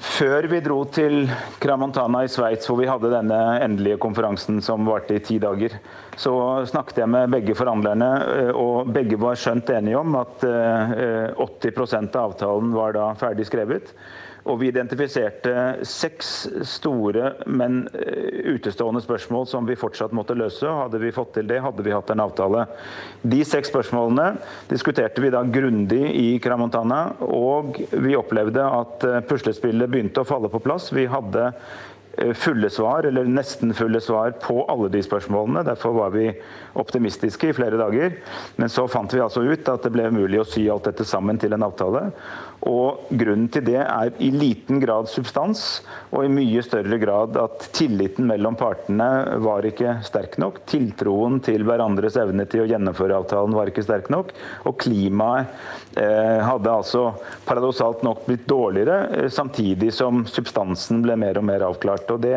Før 0.00 0.46
vi 0.48 0.62
dro 0.64 0.78
til 0.88 1.26
Kramontana 1.60 2.22
i 2.24 2.28
Sveits, 2.32 2.64
hvor 2.70 2.78
vi 2.80 2.88
hadde 2.88 3.10
denne 3.12 3.36
endelige 3.60 3.98
konferansen 4.00 4.62
som 4.64 4.86
varte 4.88 5.18
i 5.18 5.20
ti 5.24 5.36
dager, 5.42 5.74
så 6.16 6.32
snakket 6.68 7.02
jeg 7.02 7.12
med 7.12 7.32
begge 7.34 7.56
forhandlerne, 7.58 8.08
eh, 8.32 8.52
og 8.56 8.88
begge 8.94 9.18
var 9.20 9.36
skjønt 9.36 9.68
enige 9.76 10.00
om 10.00 10.16
at 10.16 10.46
80 10.46 11.68
eh, 11.68 12.08
av 12.08 12.18
avtalen 12.22 12.72
var 12.72 12.96
da 12.96 13.10
ferdig 13.20 13.44
skrevet. 13.50 13.92
Og 14.48 14.60
vi 14.60 14.70
identifiserte 14.70 15.84
seks 15.86 16.30
store, 16.68 17.34
men 17.50 17.82
eh, 17.92 18.54
utestående 18.54 19.02
spørsmål 19.04 19.46
som 19.50 19.68
vi 19.68 19.76
fortsatt 19.78 20.14
måtte 20.16 20.36
løse. 20.38 20.64
Hadde 20.64 21.00
vi 21.02 21.12
fått 21.14 21.34
til 21.36 21.50
det, 21.50 21.60
hadde 21.64 21.84
vi 21.84 21.94
hatt 21.94 22.12
en 22.14 22.24
avtale. 22.24 22.64
De 23.20 23.42
seks 23.44 23.72
spørsmålene 23.72 24.32
diskuterte 24.70 25.20
vi 25.24 25.32
da 25.34 25.44
grundig 25.44 26.02
i 26.16 26.28
Kramontana, 26.42 27.02
og 27.26 27.78
vi 27.92 28.16
opplevde 28.18 28.64
at 28.64 29.06
eh, 29.08 29.20
puslespillet 29.28 29.92
begynte 29.92 30.24
å 30.24 30.28
falle 30.28 30.52
på 30.52 30.62
plass. 30.64 30.88
Vi 30.96 31.08
hadde 31.10 31.50
fulle 32.36 32.70
svar, 32.70 33.06
eller 33.08 33.24
nesten 33.24 33.74
fulle 33.74 34.00
svar, 34.00 34.34
på 34.42 34.64
alle 34.68 34.90
de 34.92 35.02
spørsmålene. 35.04 35.64
Derfor 35.66 35.94
var 35.96 36.14
vi 36.14 36.26
optimistiske 36.78 37.50
i 37.50 37.56
flere 37.56 37.78
dager. 37.80 38.16
Men 38.56 38.68
så 38.72 38.86
fant 38.90 39.14
vi 39.14 39.22
altså 39.22 39.44
ut 39.46 39.68
at 39.68 39.86
det 39.86 39.92
ble 39.94 40.10
mulig 40.14 40.40
å 40.42 40.48
sy 40.48 40.66
alt 40.70 40.88
dette 40.90 41.06
sammen 41.08 41.38
til 41.40 41.54
en 41.56 41.66
avtale. 41.66 42.08
Og 42.68 43.08
grunnen 43.08 43.48
til 43.52 43.64
det 43.64 43.78
er 43.80 44.10
i 44.20 44.28
liten 44.34 44.80
grad 44.82 45.08
substans, 45.08 45.80
og 46.12 46.26
i 46.26 46.32
mye 46.32 46.60
større 46.64 46.98
grad 47.00 47.38
at 47.40 47.70
tilliten 47.76 48.28
mellom 48.28 48.58
partene 48.60 49.38
var 49.40 49.64
ikke 49.64 49.98
sterk 50.04 50.36
nok. 50.42 50.60
Tiltroen 50.68 51.40
til 51.44 51.64
hverandres 51.68 52.18
evne 52.20 52.44
til 52.50 52.64
å 52.64 52.68
gjennomføre 52.68 53.16
avtalen 53.16 53.56
var 53.56 53.70
ikke 53.70 53.84
sterk 53.86 54.10
nok. 54.12 54.34
Og 54.68 54.76
klimaet 54.82 55.48
eh, 55.96 56.40
hadde 56.44 56.74
altså 56.74 57.06
paradoksalt 57.48 58.04
nok 58.04 58.26
blitt 58.28 58.44
dårligere, 58.50 58.98
eh, 59.22 59.30
samtidig 59.32 59.92
som 59.96 60.26
substansen 60.28 61.00
ble 61.06 61.16
mer 61.20 61.40
og 61.40 61.48
mer 61.48 61.64
avklart. 61.70 61.99
Og 62.10 62.20
Det 62.20 62.36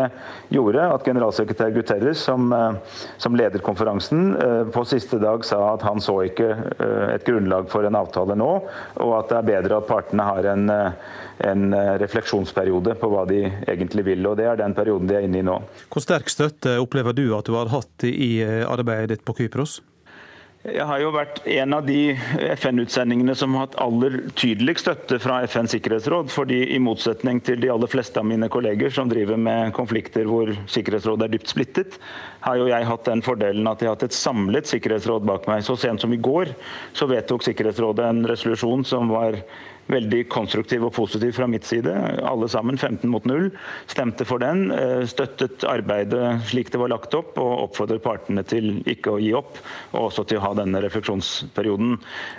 gjorde 0.53 0.87
at 0.95 1.05
generalsekretær 1.05 1.71
Guterres, 1.75 2.23
som, 2.27 2.51
eh, 2.53 2.73
som 3.17 3.35
leder 3.35 3.59
konferansen, 3.59 4.35
eh, 4.35 4.63
på 4.73 4.85
siste 4.85 5.19
dag 5.19 5.45
sa 5.45 5.73
at 5.73 5.81
han 5.81 6.01
så 6.01 6.19
ikke 6.27 6.49
eh, 6.79 7.15
et 7.15 7.25
grunnlag 7.25 7.69
for 7.69 7.85
en 7.85 7.95
avtale 7.95 8.35
nå, 8.35 8.51
og 8.99 9.13
at 9.19 9.29
det 9.29 9.37
er 9.37 9.49
bedre 9.51 9.77
at 9.77 9.87
partene 9.87 10.23
har 10.27 10.49
en, 10.53 10.69
en 11.43 11.63
refleksjonsperiode 12.01 12.95
på 12.99 13.09
hva 13.09 13.25
de 13.29 13.45
egentlig 13.67 14.05
vil. 14.05 14.27
og 14.27 14.37
Det 14.37 14.49
er 14.49 14.59
den 14.59 14.75
perioden 14.75 15.07
de 15.07 15.15
er 15.15 15.27
inne 15.27 15.39
i 15.39 15.47
nå. 15.47 15.59
Hvor 15.93 16.03
sterk 16.03 16.29
støtte 16.29 16.77
opplever 16.81 17.15
du 17.15 17.29
at 17.37 17.45
du 17.45 17.55
har 17.55 17.71
hatt 17.73 18.07
i 18.07 18.43
arbeidet 18.43 19.15
ditt 19.15 19.25
på 19.25 19.35
Kypros? 19.37 19.81
Jeg 20.63 20.85
har 20.87 21.01
jo 21.01 21.09
vært 21.11 21.41
en 21.51 21.75
av 21.75 21.81
de 21.83 22.13
FN-utsendingene 22.53 23.33
som 23.35 23.51
har 23.57 23.65
hatt 23.65 23.73
aller 23.83 24.13
tydeligst 24.39 24.85
støtte 24.85 25.17
fra 25.19 25.41
FNs 25.43 25.73
sikkerhetsråd. 25.75 26.29
fordi 26.31 26.61
I 26.71 26.77
motsetning 26.79 27.41
til 27.43 27.59
de 27.59 27.67
aller 27.73 27.91
fleste 27.91 28.21
av 28.21 28.29
mine 28.29 28.47
kolleger 28.47 28.93
som 28.95 29.11
driver 29.11 29.35
med 29.35 29.73
konflikter 29.75 30.23
hvor 30.23 30.53
Sikkerhetsrådet 30.71 31.27
er 31.27 31.33
dypt 31.33 31.51
splittet, 31.51 31.99
har 32.47 32.55
jo 32.55 32.69
jeg 32.71 32.87
hatt 32.87 33.03
den 33.11 33.25
fordelen 33.25 33.67
at 33.67 33.83
jeg 33.83 33.91
har 33.91 33.97
hatt 33.97 34.07
et 34.07 34.15
samlet 34.15 34.71
sikkerhetsråd 34.71 35.27
bak 35.27 35.51
meg. 35.51 35.65
Så 35.67 35.75
sent 35.75 35.99
som 35.99 36.15
i 36.15 36.21
går 36.29 36.55
så 36.95 37.11
vedtok 37.11 37.43
Sikkerhetsrådet 37.43 38.07
en 38.07 38.23
resolusjon 38.31 38.87
som 38.87 39.11
var 39.11 39.41
veldig 39.91 40.23
konstruktiv 40.31 40.85
og 40.87 40.93
positiv 40.95 41.33
fra 41.35 41.47
mitt 41.49 41.65
side. 41.67 41.91
Alle 42.23 42.47
sammen, 42.51 42.77
15 42.77 43.09
mot 43.11 43.25
0, 43.27 43.49
stemte 43.91 44.25
for 44.27 44.41
den. 44.43 44.69
Eh, 44.71 45.03
støttet 45.09 45.65
arbeidet 45.67 46.43
slik 46.49 46.71
det 46.73 46.81
var 46.81 46.93
lagt 46.93 47.15
opp, 47.17 47.35
og 47.41 47.67
oppfordret 47.67 48.03
partene 48.03 48.45
til 48.47 48.81
ikke 48.89 49.15
å 49.15 49.21
gi 49.21 49.33
opp, 49.37 49.59
og 49.93 50.07
også 50.07 50.25
til 50.29 50.39
å 50.39 50.45
ha 50.45 50.53
denne 50.57 50.81
refleksjonsperioden. 50.83 51.97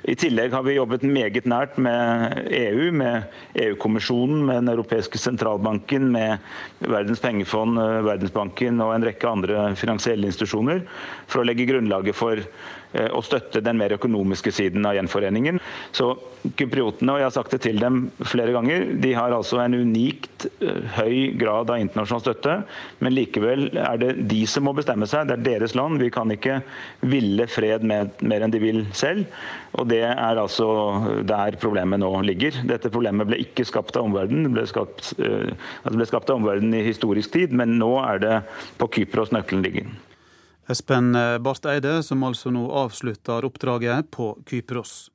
I 0.08 0.16
tillegg 0.20 0.54
har 0.56 0.64
vi 0.66 0.78
jobbet 0.78 1.06
meget 1.08 1.48
nært 1.50 1.76
med 1.76 2.38
EU, 2.48 2.90
med 2.92 3.28
EU-kommisjonen, 3.66 4.44
med 4.48 4.62
Den 4.64 4.72
europeiske 4.76 5.18
sentralbanken, 5.20 6.10
med 6.14 6.38
Verdens 6.80 7.20
pengefond, 7.20 7.78
eh, 7.78 8.00
Verdensbanken 8.08 8.80
og 8.80 8.94
en 8.94 9.04
rekke 9.04 9.28
andre 9.28 9.66
finansielle 9.76 10.30
institusjoner 10.30 10.84
for 11.26 11.42
å 11.42 11.46
legge 11.46 11.68
grunnlaget 11.68 12.16
for 12.16 12.40
å 12.94 13.22
støtte 13.24 13.62
den 13.64 13.78
mer 13.80 13.96
økonomiske 13.96 14.52
siden 14.54 14.86
av 14.86 14.94
gjenforeningen. 14.98 15.60
Så 15.94 16.12
Kypriotene, 16.44 17.14
og 17.14 17.22
jeg 17.22 17.24
har 17.24 17.32
sagt 17.32 17.54
det 17.54 17.62
til 17.64 17.78
dem 17.80 18.02
flere 18.28 18.52
ganger, 18.52 18.82
de 19.00 19.14
har 19.16 19.32
altså 19.32 19.62
en 19.62 19.76
unikt 19.78 20.44
eh, 20.60 20.82
høy 20.98 21.16
grad 21.40 21.72
av 21.72 21.80
internasjonal 21.80 22.20
støtte. 22.20 22.56
Men 23.00 23.16
likevel 23.16 23.70
er 23.80 24.00
det 24.02 24.10
de 24.28 24.42
som 24.50 24.66
må 24.68 24.74
bestemme 24.76 25.08
seg. 25.08 25.30
Det 25.30 25.38
er 25.38 25.46
deres 25.46 25.76
land. 25.78 26.02
Vi 26.02 26.12
kan 26.12 26.28
ikke 26.34 26.58
ville 27.08 27.48
fred 27.48 27.86
med, 27.88 28.12
mer 28.20 28.44
enn 28.44 28.52
de 28.52 28.60
vil 28.60 28.84
selv. 28.92 29.24
Og 29.80 29.88
det 29.88 30.02
er 30.04 30.40
altså 30.42 30.68
der 31.24 31.56
problemet 31.62 32.04
nå 32.04 32.12
ligger. 32.28 32.60
Dette 32.68 32.92
problemet 32.92 33.30
ble 33.30 33.40
ikke 33.46 33.64
skapt 33.66 33.96
av 33.96 34.10
omverdenen. 34.10 34.50
Det 34.50 34.58
ble 34.58 34.68
skapt, 34.68 35.14
altså 35.16 35.96
ble 35.96 36.12
skapt 36.12 36.28
av 36.28 36.42
omverdenen 36.42 36.76
i 36.76 36.84
historisk 36.86 37.32
tid, 37.34 37.56
men 37.56 37.78
nå 37.80 37.94
er 38.04 38.20
det 38.20 38.40
på 38.78 38.92
Kypros 38.98 39.32
nøkkelen 39.34 39.64
ligger. 39.64 39.88
Espen 40.70 41.12
Barth 41.44 41.68
Eide, 41.68 41.98
som 42.02 42.24
altså 42.24 42.52
nå 42.54 42.64
avslutter 42.84 43.44
oppdraget 43.44 44.08
på 44.14 44.32
Kypros. 44.48 45.10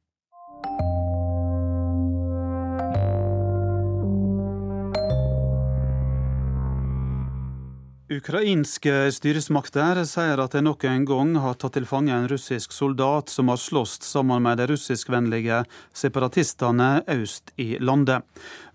Ukrainske 8.10 9.12
styresmakter 9.14 10.00
sier 10.10 10.40
at 10.42 10.56
de 10.56 10.64
nok 10.66 10.82
en 10.90 11.04
gang 11.06 11.36
har 11.44 11.54
tatt 11.62 11.76
til 11.78 11.86
fange 11.86 12.10
en 12.10 12.26
russisk 12.32 12.72
soldat 12.74 13.30
som 13.30 13.52
har 13.54 13.60
slåss 13.62 14.00
sammen 14.02 14.42
med 14.42 14.58
de 14.58 14.66
russiskvennlige 14.72 15.60
separatistene 15.94 17.04
øst 17.14 17.52
i 17.62 17.76
landet. 17.78 18.26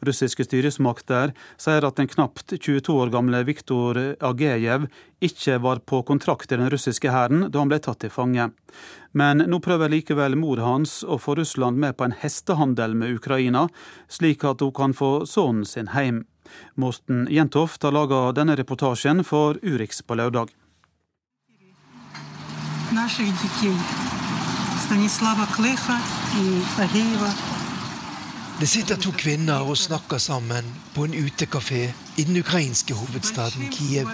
Russiske 0.06 0.46
styresmakter 0.46 1.32
sier 1.58 1.82
at 1.82 1.98
den 1.98 2.06
knapt 2.12 2.54
22 2.54 2.94
år 2.94 3.10
gamle 3.10 3.40
Viktor 3.48 3.98
Agejev 4.22 4.86
ikke 5.18 5.58
var 5.64 5.80
på 5.82 6.04
kontrakt 6.06 6.54
i 6.54 6.60
den 6.60 6.70
russiske 6.70 7.10
hæren 7.10 7.48
da 7.48 7.58
han 7.58 7.72
ble 7.72 7.80
tatt 7.82 8.04
til 8.04 8.14
fange. 8.14 8.52
Men 9.18 9.42
nå 9.50 9.58
prøver 9.64 9.90
likevel 9.90 10.38
mor 10.38 10.62
hans 10.62 11.00
å 11.02 11.18
få 11.18 11.34
Russland 11.40 11.82
med 11.82 11.98
på 11.98 12.06
en 12.06 12.14
hestehandel 12.22 12.94
med 12.94 13.18
Ukraina, 13.18 13.66
slik 14.06 14.46
at 14.46 14.62
hun 14.62 14.70
kan 14.78 14.94
få 14.94 15.24
sønnen 15.26 15.66
sin 15.66 15.90
hjem. 15.90 16.22
Morten 16.74 17.26
Jentoft 17.30 17.82
har 17.82 17.94
laga 17.94 18.32
denne 18.36 18.56
reportasjen 18.56 19.24
for 19.24 19.58
Urix 19.62 20.02
på 20.02 20.16
lørdag. 20.18 20.50
Det 28.60 28.68
sitter 28.70 28.96
to 28.96 29.12
kvinner 29.18 29.66
og 29.66 29.78
snakker 29.78 30.18
sammen 30.18 30.68
på 30.94 31.04
en 31.08 31.14
utekafé 31.14 31.84
i 32.16 32.24
den 32.24 32.38
ukrainske 32.38 32.94
hovedstaden 32.94 33.70
Kiev. 33.74 34.10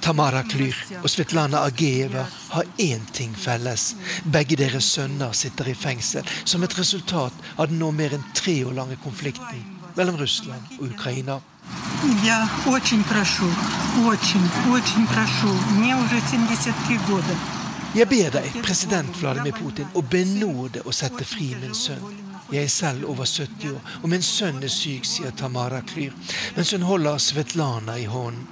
Tamara 0.00 0.42
Klyr 0.42 0.76
og 1.02 1.08
Svetlana 1.10 1.64
Ageva 1.66 2.26
har 2.50 2.68
én 2.78 3.06
ting 3.12 3.34
felles. 3.34 3.94
Begge 4.32 4.58
deres 4.60 4.84
sønner 4.84 5.32
sitter 5.32 5.72
i 5.72 5.74
fengsel 5.74 6.28
som 6.44 6.62
et 6.62 6.78
resultat 6.78 7.32
av 7.56 7.70
den 7.70 7.80
nå 7.82 7.90
mer 7.90 8.14
enn 8.14 8.30
tre 8.34 8.60
år 8.66 8.76
lange 8.76 9.00
konflikten 9.02 9.75
mellom 9.96 10.16
Russland 10.20 10.76
og 10.78 10.90
Ukraina. 10.90 11.40
Jeg 17.96 18.08
ber 18.08 18.30
deg, 18.34 18.56
president 18.62 19.18
Vladimir 19.20 19.56
Putin, 19.56 19.88
å 19.96 20.02
benåde 20.04 20.82
og 20.84 20.94
sette 20.94 21.24
fri 21.24 21.54
min 21.60 21.74
sønn. 21.74 22.04
Jeg 22.52 22.68
er 22.68 22.70
selv 22.70 23.08
over 23.10 23.26
70 23.26 23.72
år, 23.72 23.94
og 24.02 24.10
min 24.12 24.22
sønn 24.22 24.60
er 24.62 24.70
syk, 24.70 25.06
sier 25.08 25.32
Tamara 25.34 25.80
Klyr, 25.82 26.12
mens 26.58 26.74
hun 26.76 26.84
holder 26.86 27.18
Svetlana 27.18 27.96
i 27.98 28.04
hånden. 28.10 28.44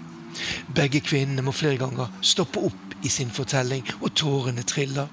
Begge 0.75 0.99
kvinnene 1.05 1.45
må 1.47 1.53
flere 1.55 1.79
ganger 1.85 2.11
stoppe 2.25 2.65
opp 2.67 2.97
i 3.07 3.13
sin 3.13 3.31
fortelling, 3.31 3.85
og 4.01 4.17
tårene 4.19 4.65
triller. 4.67 5.13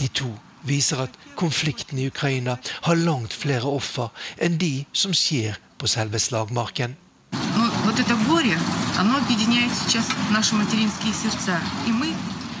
De 0.00 0.08
to 0.08 0.30
viser 0.67 1.05
at 1.05 1.15
konflikten 1.35 1.99
i 1.99 2.07
Ukraina 2.07 2.57
har 2.81 2.95
langt 2.95 3.33
flere 3.33 3.67
offer 3.67 4.09
enn 4.37 4.57
de 4.59 4.85
som 4.93 5.13
skjer 5.15 5.59
på 5.79 5.87
selve 5.87 6.19
slagmarken. 6.19 6.95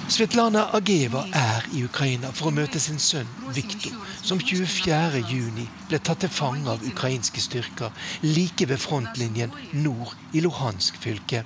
Svetlana 0.09 0.63
Ageva 0.73 1.21
er 1.37 1.67
i 1.75 1.83
Ukraina 1.85 2.31
for 2.33 2.49
å 2.49 2.55
møte 2.55 2.79
sin 2.81 2.97
sønn 2.97 3.29
Viktor, 3.53 3.93
som 4.25 4.41
24.6 4.41 5.67
ble 5.91 5.99
tatt 6.01 6.23
til 6.23 6.33
fange 6.33 6.65
av 6.71 6.81
ukrainske 6.87 7.43
styrker 7.43 7.93
like 8.25 8.65
ved 8.71 8.81
frontlinjen 8.81 9.53
nord 9.85 10.15
i 10.33 10.41
Luhansk 10.41 10.97
fylke. 11.03 11.45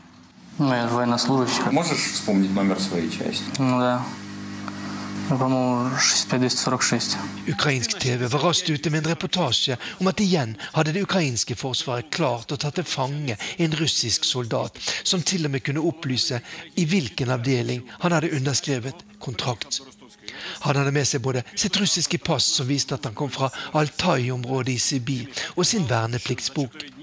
Можешь 0.59 2.13
вспомнить 2.13 2.53
номер 2.53 2.79
своей 2.79 3.09
части? 3.09 3.45
Ну 3.57 3.79
да. 3.79 4.03
Ukrainsk 7.48 7.98
TV 8.00 8.28
var 8.32 8.40
raskt 8.40 8.70
ute 8.70 8.90
med 8.90 9.02
en 9.02 9.10
reportasje 9.10 9.76
om 10.00 10.08
at 10.08 10.22
igjen 10.24 10.54
hadde 10.72 10.94
det 10.96 11.02
ukrainske 11.04 11.56
forsvaret 11.58 12.08
klart 12.16 12.54
å 12.54 12.56
ta 12.56 12.70
til 12.72 12.86
fange 12.88 13.36
en 13.60 13.76
russisk 13.76 14.24
soldat, 14.24 14.80
som 15.04 15.20
til 15.20 15.44
og 15.44 15.52
med 15.52 15.66
kunne 15.66 15.84
opplyse 15.84 16.40
i 16.80 16.86
hvilken 16.88 17.34
avdeling 17.36 17.84
han 17.98 18.16
hadde 18.16 18.32
underskrevet 18.40 19.04
kontrakt. 19.20 19.82
Han 20.64 20.80
hadde 20.80 20.96
med 20.96 21.04
seg 21.08 21.20
både 21.20 21.44
sitt 21.52 21.76
russiske 21.76 22.18
pass, 22.24 22.48
som 22.56 22.68
viste 22.70 22.96
at 22.96 23.04
han 23.04 23.16
kom 23.18 23.28
fra 23.32 23.50
Altai-området 23.76 24.78
i 24.78 24.80
Sibir, 24.80 25.28
og 25.56 25.68
sin 25.68 25.84
vernepliktsbok. 25.90 26.97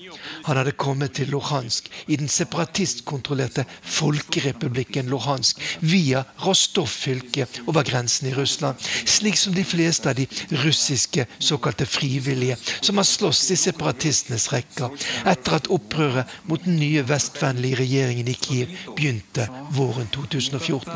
Han 0.46 0.58
hadde 0.60 0.76
kommet 0.78 1.16
til 1.18 1.32
Luhansk 1.34 1.90
i 2.08 2.18
den 2.20 2.30
separatistkontrollerte 2.32 3.66
folkerepublikken 3.82 5.10
Luhansk 5.12 5.62
via 5.82 6.24
Rostov-fylket 6.46 7.62
over 7.66 7.86
grensen 7.88 8.30
i 8.30 8.36
Russland, 8.36 8.82
slik 9.06 9.38
som 9.40 9.56
de 9.56 9.64
fleste 9.66 10.10
av 10.10 10.20
de 10.20 10.28
russiske 10.64 11.26
såkalte 11.40 11.86
frivillige 11.86 12.58
som 12.82 12.98
har 12.98 13.08
slåss 13.08 13.44
i 13.52 13.60
separatistenes 13.60 14.50
rekker 14.54 14.94
etter 15.26 15.58
at 15.60 15.70
opprøret 15.74 16.32
mot 16.50 16.64
den 16.66 16.80
nye 16.80 17.04
vestvennlige 17.08 17.80
regjeringen 17.82 18.30
i 18.32 18.38
Kiev 18.40 18.74
begynte 18.96 19.48
våren 19.76 20.10
2014. 20.14 20.92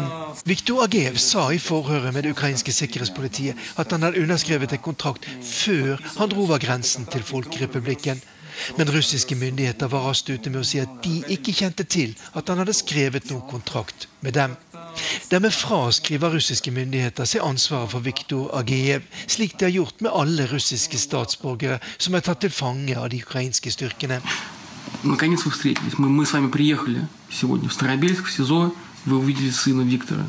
Viktor 0.50 0.84
Agev 0.86 1.20
sa 1.22 1.50
i 1.54 1.62
forhøret 1.62 2.14
med 2.14 2.26
det 2.26 2.34
ukrainske 2.36 2.74
sikkerhetspolitiet 2.76 3.80
at 3.80 3.92
han 3.94 4.06
hadde 4.06 4.24
underskrevet 4.24 4.76
en 4.76 4.86
kontrakt 4.90 5.28
før 5.46 6.00
han 6.18 6.32
dro 6.32 6.46
over 6.50 6.62
grensen 6.62 7.06
til 7.12 7.24
Folkerepublikken. 7.24 8.22
Men 8.79 8.91
russiske 8.95 9.35
myndigheter 9.35 9.91
var 9.91 10.07
raskt 10.09 10.31
ute 10.31 10.51
med 10.51 10.63
å 10.63 10.67
si 10.67 10.79
at 10.81 11.01
de 11.05 11.19
ikke 11.35 11.53
kjente 11.53 11.85
til 11.85 12.15
at 12.39 12.49
han 12.49 12.61
hadde 12.63 12.77
skrevet 12.77 13.27
noen 13.31 13.45
kontrakt 13.51 14.09
med 14.25 14.37
dem. 14.39 14.55
Dermed 15.31 15.53
fraskriver 15.53 16.37
russiske 16.37 16.71
myndigheter 16.71 17.29
seg 17.29 17.45
ansvaret 17.45 17.91
for 17.93 18.05
Viktor 18.05 18.53
Agejev, 18.59 19.07
slik 19.27 19.59
de 19.59 19.69
har 19.69 19.75
gjort 19.75 20.05
med 20.07 20.15
alle 20.15 20.47
russiske 20.53 21.01
statsborgere 21.03 21.81
som 21.99 22.15
er 22.15 22.25
tatt 22.25 22.45
til 22.45 22.55
fange 22.55 22.97
av 22.99 23.11
de 23.11 23.23
ukrainske 23.25 23.75
styrkene. 23.75 24.21
Наконец 25.03 25.45
вы 25.45 25.51
встретились. 25.51 25.99
Мы, 25.99 26.09
мы 26.09 26.25
с 26.25 26.33
вами 26.33 26.49
приехали 26.49 27.07
сегодня 27.31 27.69
в 27.69 27.73
Старобельск, 27.75 28.25
в 28.25 28.33
СИЗО. 28.33 28.75
Вы 29.05 29.19
увидели 29.19 29.51
сына 29.51 29.83
Виктора. 29.83 30.29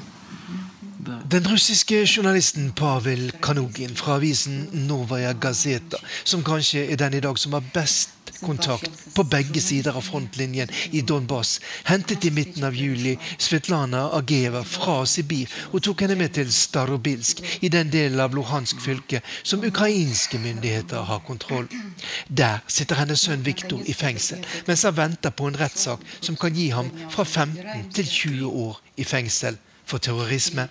Den 1.30 1.46
russiske 1.46 2.06
journalisten 2.16 2.72
Pavel 2.72 3.32
Kanugin 3.42 3.96
fra 3.96 4.16
avisen 4.16 4.68
Novaja 4.72 5.32
Gazeta, 5.32 6.00
som 6.24 6.42
kanskje 6.42 6.80
er 6.90 6.98
den 6.98 7.14
i 7.14 7.20
dag 7.22 7.38
som 7.38 7.52
har 7.54 7.68
best 7.74 8.32
kontakt 8.40 8.90
på 9.14 9.24
begge 9.30 9.62
sider 9.62 9.94
av 9.94 10.02
frontlinjen 10.08 10.72
i 10.90 11.04
Donbas, 11.06 11.60
hentet 11.86 12.26
i 12.26 12.32
midten 12.34 12.66
av 12.66 12.74
juli 12.74 13.14
Svetlana 13.38 14.08
Ageva 14.18 14.64
fra 14.66 15.04
Sibir 15.06 15.54
og 15.70 15.84
tok 15.86 16.02
henne 16.02 16.18
med 16.18 16.34
til 16.34 16.50
Starobilsk, 16.50 17.44
i 17.62 17.70
den 17.70 17.94
delen 17.94 18.18
av 18.26 18.34
Luhansk 18.34 18.82
fylke 18.82 19.22
som 19.44 19.62
ukrainske 19.62 20.42
myndigheter 20.42 21.06
har 21.12 21.22
kontroll. 21.30 21.70
Der 22.26 22.58
sitter 22.66 23.04
hennes 23.04 23.22
sønn 23.28 23.46
Viktor 23.46 23.86
i 23.86 23.94
fengsel, 23.94 24.42
mens 24.66 24.82
han 24.82 24.98
venter 24.98 25.30
på 25.30 25.46
en 25.46 25.62
rettssak 25.62 26.02
som 26.18 26.34
kan 26.34 26.58
gi 26.58 26.72
ham 26.74 26.90
fra 27.06 27.22
15 27.22 27.90
til 27.94 28.14
20 28.18 28.62
år 28.66 28.86
i 28.98 29.06
fengsel 29.06 29.62
for 29.90 29.98
terrorisme. 29.98 30.68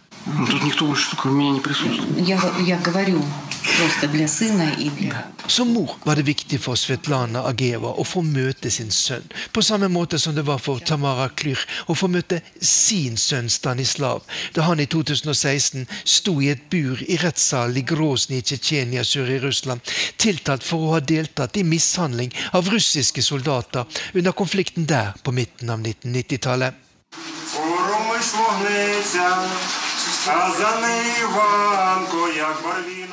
Som 5.47 5.73
mor 5.73 5.95
var 6.03 6.15
det 6.15 6.23
viktig 6.23 6.59
for 6.61 6.79
Svetlana 6.79 7.43
Ageva 7.49 7.91
å 7.99 8.05
få 8.07 8.21
møte 8.25 8.71
sin 8.71 8.91
sønn, 8.95 9.25
på 9.51 9.63
samme 9.65 9.89
måte 9.91 10.19
som 10.19 10.35
det 10.35 10.45
var 10.47 10.61
for 10.63 10.79
Tamara 10.79 11.27
Klyr 11.41 11.63
å 11.91 11.95
få 11.97 12.09
møte 12.11 12.41
sin 12.61 13.17
sønn 13.19 13.49
Stanislav, 13.51 14.23
da 14.55 14.67
han 14.69 14.79
i 14.83 14.87
2016 14.87 15.87
sto 16.03 16.37
i 16.41 16.51
et 16.53 16.67
bur 16.71 17.01
i 17.07 17.19
rettssalen 17.23 17.81
i 17.81 17.85
Grozny 17.91 18.39
i 18.39 18.45
Tsjetsjenia 18.45 19.03
sør 19.07 19.33
i 19.35 19.41
Russland, 19.43 19.83
tiltalt 20.17 20.63
for 20.63 20.85
å 20.85 20.93
ha 20.95 21.01
deltatt 21.03 21.57
i 21.59 21.67
mishandling 21.67 22.35
av 22.53 22.71
russiske 22.71 23.23
soldater 23.25 24.01
under 24.13 24.35
konflikten 24.35 24.87
der 24.87 25.15
på 25.23 25.35
midten 25.35 25.73
av 25.73 25.83
1990-tallet. 25.83 26.85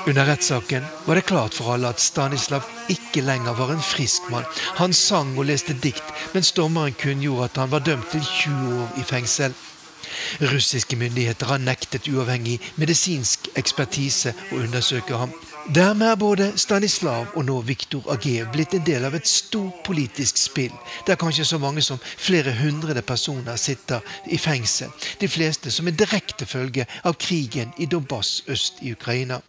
Under 0.07 0.26
rettssaken 0.26 0.84
var 1.05 1.14
det 1.14 1.26
klart 1.26 1.55
for 1.55 1.74
alle 1.74 1.88
at 1.88 2.01
Stanislav 2.01 2.66
ikke 2.88 3.22
lenger 3.22 3.55
var 3.55 3.70
en 3.74 3.82
frisk 3.82 4.26
mann. 4.30 4.44
Han 4.80 4.92
sang 4.92 5.38
og 5.38 5.47
leste 5.47 5.76
dikt, 5.82 6.12
mens 6.34 6.53
dommeren 6.53 6.94
kunngjorde 6.99 7.44
at 7.44 7.62
han 7.62 7.70
var 7.70 7.84
dømt 7.86 8.11
til 8.11 8.22
20 8.22 8.82
år 8.82 9.01
i 9.01 9.07
fengsel. 9.07 9.55
Russiske 10.40 10.97
myndigheter 10.97 11.47
har 11.47 11.59
nektet 11.62 12.09
uavhengig 12.11 12.59
medisinsk 12.76 13.51
ekspertise 13.57 14.34
å 14.53 14.62
undersøke 14.62 15.18
ham. 15.18 15.34
Dermed 15.75 16.07
er 16.07 16.14
både 16.14 16.53
Stanislav 16.57 17.33
og 17.35 17.43
nå 17.49 17.57
Viktor 17.67 18.05
Agev 18.14 18.53
blitt 18.55 18.77
en 18.77 18.85
del 18.87 19.03
av 19.09 19.17
et 19.19 19.27
stort 19.27 19.81
politisk 19.87 20.39
spill, 20.39 20.75
der 21.09 21.19
kanskje 21.19 21.47
så 21.49 21.59
mange 21.59 21.83
som 21.83 21.99
flere 21.99 22.55
hundre 22.55 23.03
personer 23.03 23.59
sitter 23.59 24.05
i 24.31 24.39
fengsel, 24.39 24.93
de 25.19 25.27
fleste 25.27 25.73
som 25.75 25.91
en 25.91 25.99
direkte 25.99 26.47
følge 26.47 26.87
av 27.03 27.19
krigen 27.19 27.75
i 27.83 27.91
Donbass 27.91 28.45
øst 28.47 28.79
i 28.87 28.95
Ukraina 28.95 29.41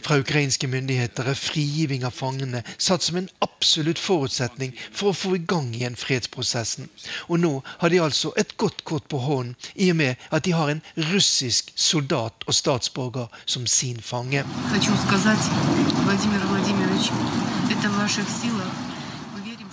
Fra 0.00 0.16
ukrainske 0.16 0.66
myndigheter 0.66 1.28
er 1.28 1.36
frigiving 1.36 2.04
av 2.08 2.14
fangene 2.16 2.62
satt 2.78 3.04
som 3.04 3.18
en 3.20 3.28
absolutt 3.44 4.00
forutsetning 4.00 4.72
for 4.88 5.10
å 5.10 5.16
få 5.16 5.34
i 5.36 5.42
gang 5.52 5.68
igjen 5.76 5.98
fredsprosessen. 6.00 6.88
Og 7.28 7.42
nå 7.44 7.52
har 7.82 7.92
de 7.92 8.00
altså 8.00 8.32
et 8.40 8.56
godt 8.56 8.84
kort 8.88 9.08
på 9.12 9.20
hånden, 9.20 9.56
i 9.76 9.90
og 9.92 10.00
med 10.00 10.30
at 10.32 10.46
de 10.48 10.56
har 10.56 10.72
en 10.72 10.84
russisk 11.12 11.72
soldat 11.76 12.46
og 12.46 12.56
statsborger 12.56 13.28
som 13.44 13.66
sin 13.66 14.00
fange. 14.00 14.44
Vladimir 16.10 16.40
Vladimirovich, 16.50 17.10
это 17.70 17.88
в 17.88 17.98
ваших 17.98 18.26
силах. 18.28 18.83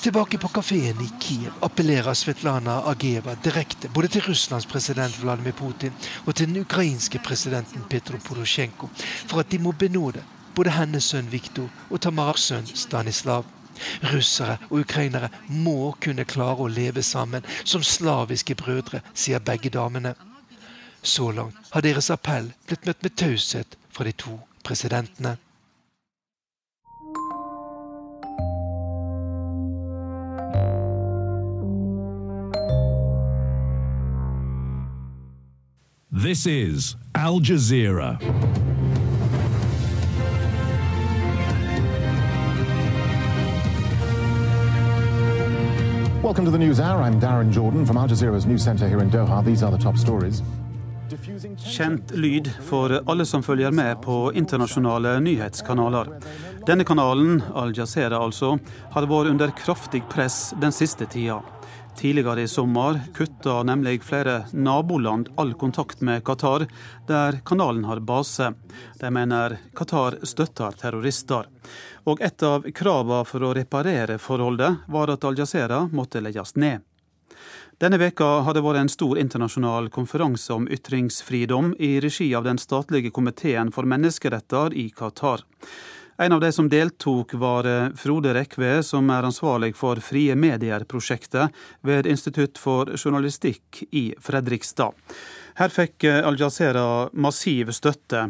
Tilbake 0.02 0.38
på 0.38 0.48
kafeen 0.48 1.00
i 1.00 1.10
Kiev 1.20 1.52
appellerer 1.60 2.14
Svetlana 2.14 2.80
Ageva 2.90 3.36
direkte 3.44 3.86
både 3.94 4.08
til 4.10 4.24
Russlands 4.26 4.66
president 4.66 5.14
Vladimir 5.22 5.54
Putin 5.54 5.94
og 6.26 6.34
til 6.34 6.48
den 6.50 6.64
ukrainske 6.64 7.20
presidenten 7.22 7.84
Petro 7.90 8.18
Porosjenko 8.24 8.88
for 8.96 9.44
at 9.44 9.52
de 9.52 9.60
må 9.62 9.70
benåde 9.78 10.24
både 10.56 10.74
hennes 10.74 11.06
sønn 11.12 11.30
Viktor 11.30 11.70
og 11.88 12.02
Tamaras 12.02 12.48
sønn 12.50 12.66
Stanislav. 12.66 13.46
Russere 14.10 14.58
og 14.72 14.80
ukrainere 14.80 15.30
må 15.46 15.94
kunne 16.02 16.26
klare 16.26 16.66
å 16.66 16.72
leve 16.80 17.06
sammen 17.06 17.46
som 17.62 17.86
slaviske 17.86 18.58
brødre, 18.58 19.04
sier 19.14 19.38
begge 19.38 19.70
damene. 19.70 20.16
Så 21.02 21.30
langt 21.30 21.70
har 21.70 21.86
deres 21.86 22.10
appell 22.10 22.50
blitt 22.66 22.90
møtt 22.90 23.06
med 23.06 23.14
taushet 23.22 23.78
fra 23.94 24.10
de 24.10 24.18
to 24.26 24.34
presidentene. 24.66 25.36
This 36.14 36.46
is 36.46 36.94
Al 37.14 37.40
Jazeera. 37.40 38.20
Welcome 46.22 46.44
to 46.44 46.50
the 46.50 46.58
News 46.58 46.80
Hour. 46.80 47.00
I'm 47.00 47.18
Darren 47.18 47.50
Jordan 47.50 47.86
from 47.86 47.96
Al 47.96 48.08
Jazeera's 48.08 48.44
news 48.44 48.62
center 48.62 48.86
here 48.86 49.00
in 49.00 49.10
Doha. 49.10 49.42
These 49.42 49.62
are 49.62 49.70
the 49.70 49.78
top 49.78 49.96
stories. 49.96 50.42
Kjent 51.56 52.12
lyd 52.14 52.50
for 52.60 53.00
alle 53.06 53.24
som 53.26 53.42
følger 53.42 53.70
med 53.70 54.02
på 54.02 54.32
internasjonale 54.34 55.20
nyhetskanaler. 55.20 56.12
Denne 56.66 56.84
kanalen, 56.84 57.42
Al 57.54 57.72
Jazeera 57.72 58.20
altså, 58.20 58.58
har 58.90 59.08
vært 59.08 59.32
under 59.32 59.48
kraftig 59.56 60.04
press 60.12 60.52
den 60.60 60.76
siste 60.76 61.08
tida. 61.08 61.40
Tidligere 61.96 62.42
i 62.42 62.48
sommer 62.48 63.00
kutta 63.14 63.62
nemlig 63.62 64.02
flere 64.02 64.44
naboland 64.52 65.28
all 65.36 65.54
kontakt 65.54 66.00
med 66.00 66.24
Qatar, 66.24 66.66
der 67.06 67.40
kanalen 67.44 67.84
har 67.84 68.00
base. 68.00 68.52
De 69.00 69.10
mener 69.10 69.58
Qatar 69.74 70.18
støtter 70.22 70.72
terrorister. 70.80 71.46
Og 72.04 72.20
et 72.20 72.42
av 72.42 72.64
kravene 72.74 73.24
for 73.28 73.44
å 73.44 73.52
reparere 73.54 74.18
forholdet 74.18 74.88
var 74.88 75.12
at 75.12 75.24
Al-Jazeera 75.24 75.84
måtte 75.92 76.24
legges 76.24 76.56
ned. 76.56 76.80
Denne 77.82 77.98
veka 77.98 78.26
har 78.46 78.54
det 78.54 78.62
vært 78.62 78.78
en 78.78 78.92
stor 78.92 79.18
internasjonal 79.18 79.88
konferanse 79.90 80.54
om 80.54 80.68
ytringsfridom 80.70 81.72
i 81.82 81.96
regi 82.00 82.28
av 82.34 82.44
den 82.46 82.60
statlige 82.62 83.10
komiteen 83.10 83.72
for 83.74 83.88
menneskeretter 83.90 84.74
i 84.78 84.88
Qatar. 84.94 85.42
En 86.22 86.32
av 86.32 86.40
de 86.40 86.52
som 86.52 86.68
deltok, 86.68 87.34
var 87.34 87.66
eh, 87.66 87.88
Frode 87.98 88.30
Rekve, 88.34 88.82
som 88.86 89.08
er 89.10 89.26
ansvarlig 89.26 89.72
for 89.74 89.98
Frie 89.98 90.36
medier-prosjektet 90.38 91.50
ved 91.82 92.06
Institutt 92.06 92.60
for 92.62 92.92
journalistikk 92.94 93.80
i 93.90 94.04
Fredrikstad. 94.22 94.94
Her 95.58 95.74
fikk 95.74 96.06
eh, 96.06 96.20
Al-Jazeera 96.22 97.08
massiv 97.18 97.74
støtte. 97.74 98.28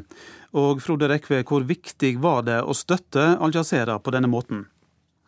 Og 0.56 0.80
Frode 0.80 1.10
Rekve, 1.12 1.42
hvor 1.44 1.68
viktig 1.68 2.14
var 2.24 2.48
det 2.48 2.62
å 2.64 2.72
støtte 2.72 3.34
Al-Jazeera 3.36 3.98
på 4.00 4.16
denne 4.16 4.32
måten? 4.32 4.64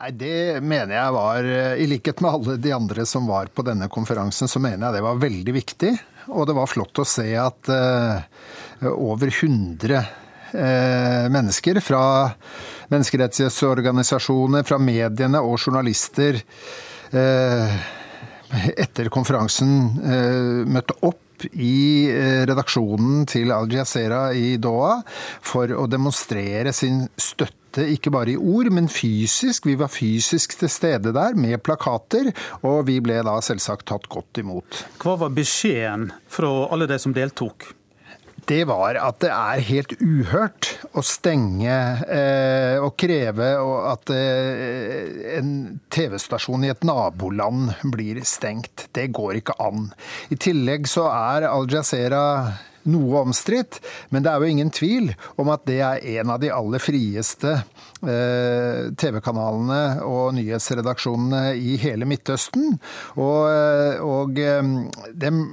Nei, 0.00 0.10
Det 0.16 0.64
mener 0.64 0.96
jeg 0.96 1.16
var, 1.20 1.44
eh, 1.44 1.76
i 1.84 1.92
likhet 1.92 2.24
med 2.24 2.32
alle 2.32 2.56
de 2.56 2.72
andre 2.80 3.04
som 3.04 3.28
var 3.28 3.52
på 3.52 3.68
denne 3.68 3.92
konferansen, 3.92 4.48
så 4.48 4.56
mener 4.56 4.88
jeg 4.88 5.02
det 5.02 5.06
var 5.10 5.20
veldig 5.28 5.60
viktig. 5.60 5.94
Og 6.32 6.48
det 6.48 6.56
var 6.56 6.72
flott 6.72 6.96
å 6.96 7.04
se 7.04 7.28
at 7.36 7.68
uh, 7.68 8.24
over 8.88 9.28
100 9.28 10.00
Eh, 10.00 10.23
mennesker 10.54 11.80
fra 11.82 12.04
menneskerettighetsorganisasjoner, 12.92 14.64
fra 14.66 14.78
mediene 14.78 15.42
og 15.42 15.58
journalister 15.58 16.38
eh, 17.14 17.76
etter 18.76 19.10
konferansen 19.12 19.76
eh, 20.04 20.64
møtte 20.70 20.98
opp 21.02 21.20
i 21.50 22.08
redaksjonen 22.46 23.26
til 23.28 23.50
Al 23.52 23.68
Jazeera 23.72 24.28
i 24.38 24.54
Doha 24.62 25.00
for 25.44 25.72
å 25.74 25.88
demonstrere 25.90 26.72
sin 26.72 27.02
støtte 27.20 27.84
ikke 27.90 28.12
bare 28.14 28.36
i 28.36 28.38
ord, 28.38 28.70
men 28.70 28.86
fysisk. 28.88 29.66
Vi 29.66 29.74
var 29.76 29.90
fysisk 29.90 30.54
til 30.60 30.70
stede 30.70 31.10
der 31.12 31.34
med 31.34 31.58
plakater, 31.66 32.30
og 32.62 32.84
vi 32.86 33.00
ble 33.02 33.18
da 33.26 33.34
selvsagt 33.42 33.88
tatt 33.90 34.06
godt 34.08 34.40
imot. 34.44 34.84
Hva 35.02 35.18
var 35.24 35.34
beskjeden 35.34 36.12
fra 36.30 36.52
alle 36.70 36.86
de 36.88 37.00
som 37.02 37.16
deltok? 37.16 37.66
Det 38.48 38.64
var 38.68 38.98
at 39.00 39.20
det 39.24 39.30
er 39.32 39.62
helt 39.68 39.94
uhørt 40.00 40.70
å 40.94 41.02
stenge 41.04 41.78
eh, 42.04 42.76
og 42.82 42.94
kreve 43.00 43.48
at 43.90 44.12
eh, 44.14 45.38
en 45.38 45.50
TV-stasjon 45.94 46.66
i 46.66 46.72
et 46.74 46.84
naboland 46.86 47.72
blir 47.94 48.20
stengt. 48.28 48.88
Det 48.94 49.08
går 49.16 49.40
ikke 49.40 49.58
an. 49.62 49.88
I 50.30 50.38
tillegg 50.40 50.88
så 50.90 51.08
er 51.12 51.48
Al-Jazeera 51.50 52.24
noe 52.90 53.22
omstridt, 53.24 53.80
men 54.12 54.24
det 54.24 54.30
er 54.30 54.42
jo 54.42 54.52
ingen 54.52 54.72
tvil 54.74 55.12
om 55.40 55.50
at 55.54 55.64
det 55.68 55.80
er 55.84 56.02
en 56.18 56.34
av 56.34 56.40
de 56.42 56.50
aller 56.52 56.82
frieste 56.82 57.54
eh, 57.56 58.90
TV-kanalene 59.00 60.04
og 60.04 60.34
nyhetsredaksjonene 60.36 61.54
i 61.56 61.78
hele 61.80 62.08
Midtøsten. 62.08 62.76
Og, 63.16 63.40
eh, 63.48 64.02
og 64.04 64.40
eh, 64.40 64.74
dem 65.16 65.44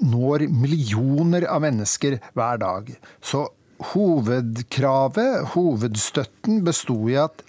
når 0.00 0.46
millioner 0.52 1.46
av 1.50 1.64
mennesker 1.64 2.18
hver 2.36 2.60
dag. 2.62 2.92
Så 3.20 3.46
hovedkravet, 3.92 5.52
hovedstøtten, 5.54 6.60
besto 6.66 6.96
i 7.10 7.16
at 7.20 7.44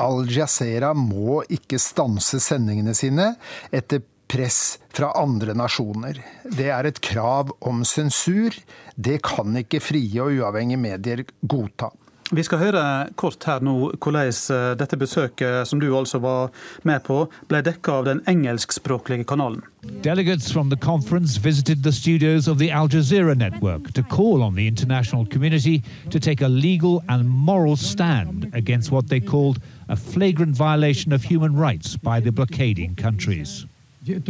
Al-Jazeera 0.00 0.92
må 0.96 1.40
ikke 1.52 1.80
stanse 1.80 2.40
sendingene 2.42 2.94
sine 2.96 3.32
etter 3.74 4.02
press 4.26 4.78
fra 4.92 5.12
andre 5.16 5.54
nasjoner. 5.56 6.18
Det 6.44 6.68
er 6.74 6.88
et 6.88 7.00
krav 7.04 7.52
om 7.64 7.84
sensur. 7.86 8.56
Det 8.96 9.20
kan 9.24 9.54
ikke 9.62 9.80
frie 9.84 10.24
og 10.24 10.34
uavhengige 10.34 10.82
medier 10.82 11.22
godta. 11.40 11.92
Vi 12.32 12.42
skal 12.42 12.58
høre 12.58 12.82
kort 13.14 13.44
her 13.46 13.60
nå 13.62 13.72
hvordan 14.02 14.32
eh, 14.50 14.72
dette 14.80 14.96
besøket, 14.98 15.68
som 15.68 15.78
du 15.78 15.86
altså 15.94 16.18
var 16.18 16.50
med 16.82 17.04
på, 17.06 17.20
ble 17.46 17.60
dekka 17.62 18.00
av 18.00 18.08
den 18.08 18.20
engelskspråklige 18.26 19.24
kanalen. 19.30 19.62
Delegates 20.02 20.50
from 20.50 20.68
the 20.68 20.76
conference 20.76 21.38
visited 21.38 21.84
the 21.84 21.92
studios 21.92 22.48
of 22.48 22.58
the 22.58 22.72
Al 22.72 22.88
Jazeera 22.88 23.36
network 23.36 23.92
to 23.94 24.02
call 24.02 24.42
on 24.42 24.56
the 24.56 24.66
international 24.66 25.24
community 25.26 25.84
to 26.10 26.18
take 26.18 26.42
a 26.42 26.48
legal 26.48 27.00
and 27.08 27.28
moral 27.28 27.76
stand 27.76 28.50
against 28.54 28.90
what 28.90 29.06
they 29.08 29.20
called 29.20 29.60
a 29.88 29.94
flagrant 29.94 30.56
violation 30.56 31.12
of 31.12 31.22
human 31.22 31.54
rights 31.54 31.96
by 31.96 32.18
the 32.18 32.32
blockading 32.32 32.96
countries. 32.96 33.66
You 34.02 34.20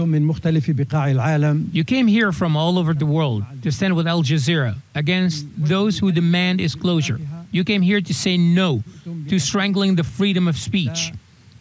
came 1.85 2.07
here 2.07 2.33
from 2.33 2.57
all 2.57 2.79
over 2.79 2.95
the 2.95 3.07
world 3.07 3.45
to 3.63 3.71
stand 3.71 3.97
with 3.97 4.07
Al 4.07 4.23
Jazeera 4.23 4.75
against 4.95 5.47
those 5.57 5.99
who 5.99 6.13
demand 6.13 6.61
its 6.61 6.75
closure. 6.75 7.19
You 7.57 7.65
came 7.65 7.81
here 7.81 8.03
to 8.03 8.13
say 8.13 8.37
no 8.37 8.83
to 9.31 9.39
strangling 9.39 9.97
the 9.97 10.05
freedom 10.05 10.47
of 10.47 10.59
speech. 10.59 11.13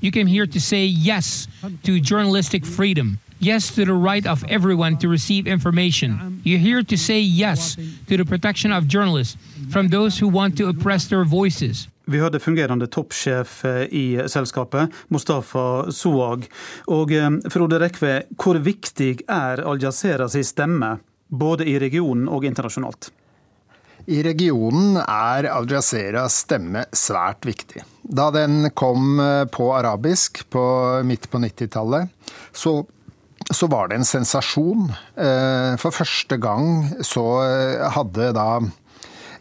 You 0.01 0.11
came 0.11 0.27
here 0.27 0.45
to 0.45 0.59
say 0.59 0.83
yes 0.83 1.47
to 1.83 2.01
journalistic 2.01 2.65
freedom, 2.65 3.17
yes 3.39 3.73
to 3.75 3.85
the 3.85 3.93
right 3.93 4.27
of 4.27 4.43
everyone 4.49 4.97
to 4.97 5.07
receive 5.07 5.47
information. 5.47 6.41
You're 6.43 6.59
here 6.59 6.83
to 6.83 6.97
say 6.97 7.21
yes 7.21 7.77
to 8.09 8.17
the 8.17 8.25
protection 8.25 8.73
of 8.73 8.89
journalists 8.89 9.37
from 9.69 9.87
those 9.87 10.19
who 10.19 10.27
want 10.27 10.57
to 10.57 10.67
oppress 10.67 11.07
their 11.07 11.23
voices. 11.23 11.87
Vi 12.07 12.19
hørte 12.19 12.39
fungerende 12.39 12.87
toppsjef 12.87 13.65
eh, 13.65 13.87
i 13.91 14.19
selskapet, 14.27 14.91
Mustafa 15.07 15.91
Soag. 15.91 16.45
Og 16.87 17.11
eh, 17.11 17.31
Frode 17.49 17.79
Rekve, 17.79 18.21
hvor 18.35 18.59
viktig 18.59 19.23
er 19.27 19.63
Al 19.63 19.81
Jazeeras 19.81 20.35
stemme, 20.43 20.97
både 21.29 21.65
i 21.65 21.79
regionen 21.79 22.27
og 22.27 22.45
internasjonalt? 22.45 23.09
I 24.05 24.21
regionen 24.25 24.99
er 25.01 25.47
Al 25.49 25.67
Jazeeras 25.69 26.41
stemme 26.45 26.85
svært 26.93 27.45
viktig. 27.47 27.83
Da 28.03 28.29
den 28.33 28.69
kom 28.77 29.19
eh, 29.19 29.45
på 29.49 29.71
arabisk 29.73 30.43
på 30.53 30.65
midt 31.07 31.29
på 31.31 31.41
90-tallet, 31.41 32.11
så, 32.53 32.77
så, 33.49 33.69
var 33.71 33.89
det 33.89 33.99
en 33.99 34.07
sensasjon. 34.07 34.89
For 35.81 35.93
første 35.93 36.37
gang 36.41 36.85
så 37.05 37.25
hadde 37.93 38.29
da 38.37 38.49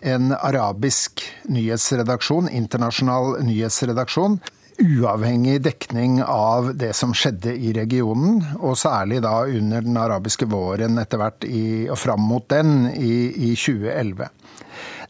en 0.05 0.33
arabisk 0.35 1.23
nyhetsredaksjon, 1.49 2.51
internasjonal 2.53 3.39
nyhetsredaksjon, 3.47 4.37
uavhengig 4.81 5.61
dekning 5.65 6.19
av 6.23 6.73
det 6.79 6.93
som 6.97 7.15
skjedde 7.17 7.55
i 7.55 7.73
regionen, 7.77 8.41
og 8.59 8.79
særlig 8.79 9.21
da 9.25 9.43
under 9.47 9.85
den 9.85 9.99
arabiske 10.01 10.49
våren 10.51 10.99
etter 11.03 11.21
hvert 11.21 11.47
i, 11.49 11.87
og 11.89 11.99
fram 12.01 12.25
mot 12.25 12.47
den 12.51 12.91
i, 12.95 13.15
i 13.51 13.55
2011. 13.55 14.29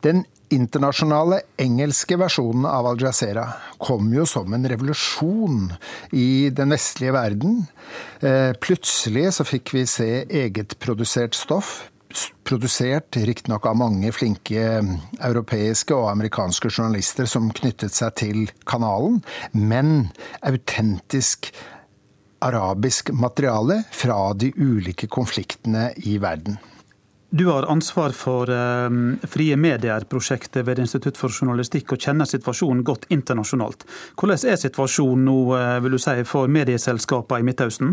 Den 0.04 0.24
internasjonale 0.54 1.40
engelske 1.60 2.18
versjonen 2.20 2.66
av 2.68 2.86
Al 2.90 3.00
Jazeera 3.00 3.46
kom 3.80 4.12
jo 4.14 4.26
som 4.28 4.52
en 4.54 4.68
revolusjon 4.70 5.72
i 6.14 6.50
den 6.54 6.74
vestlige 6.74 7.14
verden. 7.16 7.64
Eh, 8.20 8.52
plutselig 8.60 9.30
så 9.38 9.48
fikk 9.48 9.74
vi 9.74 9.86
se 9.90 10.10
egetprodusert 10.44 11.34
stoff 11.38 11.80
produsert 12.46 13.16
riktignok 13.16 13.66
av 13.66 13.78
mange 13.80 14.10
flinke 14.14 14.64
europeiske 15.18 15.96
og 15.96 16.10
amerikanske 16.12 16.70
journalister 16.70 17.28
som 17.30 17.50
knyttet 17.54 17.94
seg 17.96 18.14
til 18.20 18.42
kanalen, 18.68 19.22
men 19.52 20.10
autentisk 20.44 21.50
arabisk 22.44 23.10
materiale 23.16 23.82
fra 23.94 24.18
de 24.36 24.52
ulike 24.56 25.08
konfliktene 25.08 25.90
i 26.04 26.18
verden. 26.22 26.58
Du 27.34 27.46
har 27.46 27.62
ansvar 27.62 28.12
for 28.14 28.50
um, 28.50 29.16
Frie 29.26 29.56
medier-prosjektet 29.58 30.62
ved 30.68 30.78
Institutt 30.78 31.16
for 31.18 31.34
journalistikk 31.34 31.96
og 31.96 32.04
kjenner 32.06 32.28
situasjonen 32.30 32.84
godt 32.86 33.08
internasjonalt. 33.10 33.82
Hvordan 34.14 34.44
er 34.52 34.60
situasjonen 34.62 35.24
nå 35.26 35.34
uh, 35.50 35.80
vil 35.82 35.96
du 35.96 35.98
si, 35.98 36.14
for 36.30 36.52
medieselskapene 36.54 37.42
i 37.42 37.48
Midtøsten? 37.48 37.90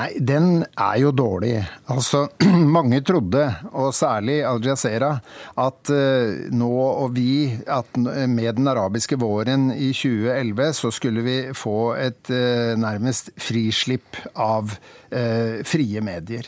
Nei, 0.00 0.08
Den 0.18 0.64
er 0.66 0.98
jo 0.98 1.14
dårlig. 1.14 1.52
Altså, 1.94 2.24
Mange 2.78 3.04
trodde, 3.06 3.46
og 3.70 3.94
særlig 3.94 4.40
Al 4.50 4.58
Jazeera, 4.66 5.14
at 5.62 5.94
uh, 5.94 6.50
nå 6.50 6.74
og 6.82 7.14
vi, 7.14 7.54
at 7.62 8.02
med 8.02 8.58
den 8.58 8.66
arabiske 8.74 9.14
våren 9.22 9.70
i 9.76 9.92
2011, 9.94 10.74
så 10.82 10.90
skulle 10.90 11.22
vi 11.22 11.40
få 11.54 11.92
et 12.02 12.34
uh, 12.34 12.74
nærmest 12.74 13.30
frislipp 13.38 14.24
av 14.34 14.74
frie 15.68 16.00
medier. 16.00 16.46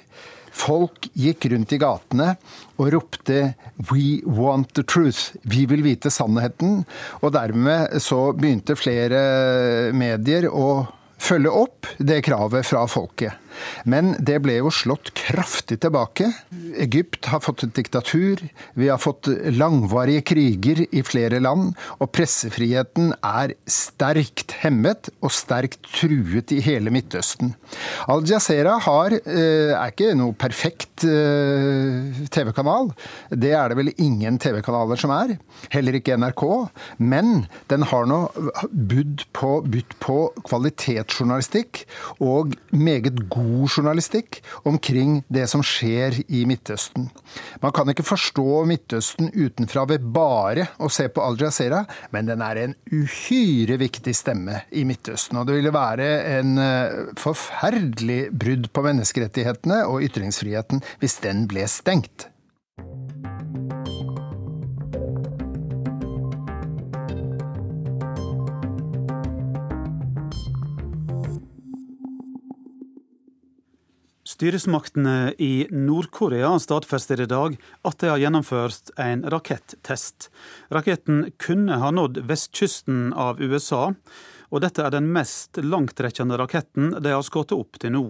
Folk 0.55 1.09
gikk 1.19 1.49
rundt 1.51 1.75
i 1.75 1.81
gatene 1.83 2.35
og 2.79 2.93
ropte 2.95 3.55
'We 3.91 4.23
want 4.25 4.75
the 4.75 4.83
truth'. 4.83 5.35
Vi 5.43 5.67
vil 5.67 5.83
vite 5.83 6.11
sannheten. 6.11 6.85
Og 7.23 7.33
dermed 7.35 8.01
så 8.01 8.33
begynte 8.33 8.79
flere 8.79 9.93
medier 9.93 10.49
å 10.49 10.87
følge 11.19 11.51
opp 11.51 11.87
det 11.99 12.23
kravet 12.25 12.67
fra 12.67 12.87
folket. 12.87 13.44
Men 13.85 14.15
det 14.19 14.41
ble 14.45 14.59
jo 14.59 14.73
slått 14.75 15.13
kraftig 15.19 15.81
tilbake. 15.85 16.31
Egypt 16.81 17.29
har 17.33 17.43
fått 17.45 17.67
et 17.67 17.75
diktatur. 17.77 18.43
Vi 18.79 18.89
har 18.91 19.01
fått 19.03 19.29
langvarige 19.55 20.25
kriger 20.33 20.85
i 20.91 21.03
flere 21.07 21.41
land. 21.43 21.75
Og 22.01 22.11
pressefriheten 22.15 23.13
er 23.21 23.55
sterkt 23.71 24.57
hemmet 24.63 25.11
og 25.21 25.33
sterkt 25.35 25.83
truet 25.95 26.53
i 26.55 26.61
hele 26.65 26.93
Midtøsten. 26.95 27.55
Al 28.11 28.25
Jazeera 28.29 28.79
har, 28.85 29.15
eh, 29.15 29.73
er 29.75 29.93
ikke 29.93 30.15
noe 30.19 30.35
perfekt 30.39 31.05
eh, 31.05 32.25
TV-kanal. 32.35 32.93
Det 33.31 33.53
er 33.53 33.71
det 33.71 33.79
vel 33.79 33.93
ingen 33.99 34.39
TV-kanaler 34.39 35.01
som 35.01 35.13
er. 35.15 35.37
Heller 35.75 35.99
ikke 35.99 36.17
NRK. 36.19 36.45
Men 36.99 37.47
den 37.69 37.87
har 37.91 38.09
nå 38.11 38.21
budt 38.71 39.27
på, 39.37 39.53
på 40.05 40.19
kvalitetsjournalistikk 40.49 41.85
og 42.25 42.55
meget 42.71 43.25
god 43.29 43.44
god 43.45 43.69
journalistikk 43.69 44.41
omkring 44.69 45.21
det 45.33 45.47
som 45.51 45.63
skjer 45.65 46.17
i 46.27 46.45
Midtøsten. 46.49 47.09
Man 47.63 47.75
kan 47.77 47.91
ikke 47.93 48.07
forstå 48.07 48.65
Midtøsten 48.69 49.31
utenfra 49.35 49.87
ved 49.91 50.07
bare 50.15 50.69
å 50.79 50.91
se 50.93 51.09
på 51.13 51.23
Al 51.25 51.39
Jazeera, 51.41 51.85
men 52.15 52.31
den 52.31 52.45
er 52.45 52.63
en 52.63 52.77
uhyre 52.93 53.79
viktig 53.81 54.15
stemme 54.17 54.65
i 54.73 54.87
Midtøsten. 54.89 55.39
Og 55.41 55.49
det 55.49 55.59
ville 55.59 55.75
være 55.75 56.11
en 56.39 56.59
eh, 56.61 57.01
forferdelig 57.21 58.21
brudd 58.33 58.71
på 58.75 58.87
menneskerettighetene 58.89 59.85
og 59.89 60.05
ytringsfriheten 60.09 60.85
hvis 61.03 61.21
den 61.25 61.49
ble 61.51 61.69
stengt. 61.71 62.31
Styresmaktene 74.45 75.33
i 75.39 75.67
Nord-Korea 75.71 76.59
stadfester 76.61 77.21
i 77.21 77.27
dag 77.27 77.55
at 77.89 78.03
de 78.03 78.11
har 78.11 78.21
gjennomført 78.21 78.91
en 79.01 79.23
rakettest. 79.33 80.27
Raketten 80.69 81.31
kunne 81.41 81.79
ha 81.81 81.89
nådd 81.89 82.21
vestkysten 82.29 83.15
av 83.17 83.41
USA, 83.41 83.95
og 84.53 84.61
dette 84.61 84.85
er 84.85 84.93
den 84.93 85.09
mest 85.17 85.57
langtrekkende 85.65 86.37
raketten 86.37 86.93
de 87.01 87.15
har 87.17 87.25
skutt 87.25 87.57
opp 87.57 87.81
til 87.81 87.97
nå. 87.97 88.05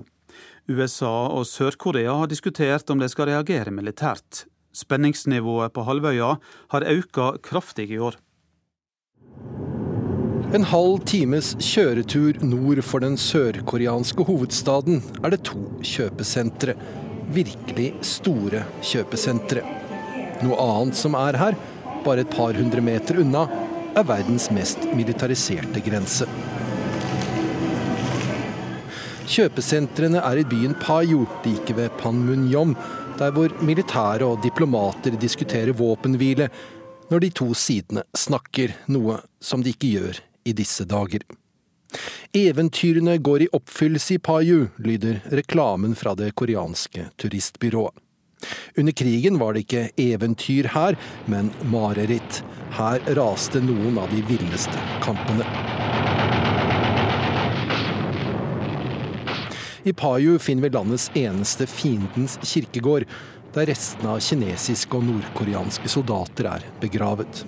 USA 0.67 1.15
og 1.29 1.47
Sør-Korea 1.47 2.19
har 2.25 2.33
diskutert 2.35 2.91
om 2.91 2.99
de 2.99 3.07
skal 3.15 3.31
reagere 3.31 3.71
militært. 3.71 4.49
Spenningsnivået 4.75 5.71
på 5.71 5.87
halvøya 5.87 6.35
har 6.75 6.91
økt 6.97 7.47
kraftig 7.47 7.93
i 7.95 8.03
år. 8.03 8.19
En 10.55 10.63
halv 10.71 11.01
times 11.03 11.49
kjøretur 11.59 12.37
nord 12.47 12.79
for 12.87 13.03
den 13.03 13.17
sørkoreanske 13.19 14.23
hovedstaden 14.23 15.01
er 15.27 15.33
det 15.33 15.41
to 15.49 15.59
kjøpesentre. 15.83 16.77
Virkelig 17.35 17.89
store 18.07 18.61
kjøpesentre. 18.87 19.65
Noe 20.45 20.59
annet 20.63 20.95
som 21.01 21.17
er 21.19 21.35
her, 21.41 21.57
bare 22.05 22.23
et 22.23 22.31
par 22.31 22.55
hundre 22.55 22.85
meter 22.87 23.19
unna, 23.25 23.49
er 23.99 24.07
verdens 24.07 24.47
mest 24.55 24.85
militariserte 24.95 25.83
grense. 25.83 26.29
Kjøpesentrene 29.27 30.23
er 30.23 30.39
i 30.39 30.45
byen 30.53 30.77
Payo, 30.79 31.25
like 31.49 31.75
ved 31.75 31.97
Panmunjom, 31.99 32.77
der 33.19 33.35
hvor 33.35 33.57
militære 33.59 34.29
og 34.29 34.39
diplomater 34.47 35.19
diskuterer 35.19 35.75
våpenhvile, 35.75 36.47
når 37.11 37.27
de 37.27 37.33
to 37.43 37.51
sidene 37.59 38.07
snakker, 38.15 38.77
noe 38.87 39.19
som 39.43 39.67
de 39.67 39.75
ikke 39.75 39.91
gjør 39.97 40.23
i 40.45 40.53
disse 40.53 40.85
dager. 40.85 41.25
Eventyrene 42.35 43.19
går 43.19 43.43
i 43.45 43.51
oppfyllelse 43.53 44.17
i 44.17 44.19
Paju, 44.19 44.69
lyder 44.77 45.21
reklamen 45.31 45.95
fra 45.95 46.15
det 46.19 46.33
koreanske 46.35 47.09
turistbyrået. 47.17 47.95
Under 48.77 48.93
krigen 48.93 49.39
var 49.39 49.55
det 49.55 49.65
ikke 49.65 49.85
eventyr 49.97 50.69
her, 50.75 50.99
men 51.31 51.53
mareritt. 51.71 52.43
Her 52.75 53.01
raste 53.17 53.63
noen 53.63 53.97
av 54.03 54.11
de 54.13 54.21
villeste 54.29 54.83
kampene. 55.05 55.47
I 59.85 59.93
Paju 59.93 60.39
finner 60.41 60.67
vi 60.67 60.75
landets 60.75 61.11
eneste 61.15 61.67
fiendens 61.69 62.39
kirkegård, 62.43 63.05
der 63.55 63.69
restene 63.71 64.17
av 64.17 64.23
kinesiske 64.25 64.97
og 64.99 65.05
nordkoreanske 65.07 65.91
soldater 65.93 66.49
er 66.51 66.65
begravet. 66.83 67.45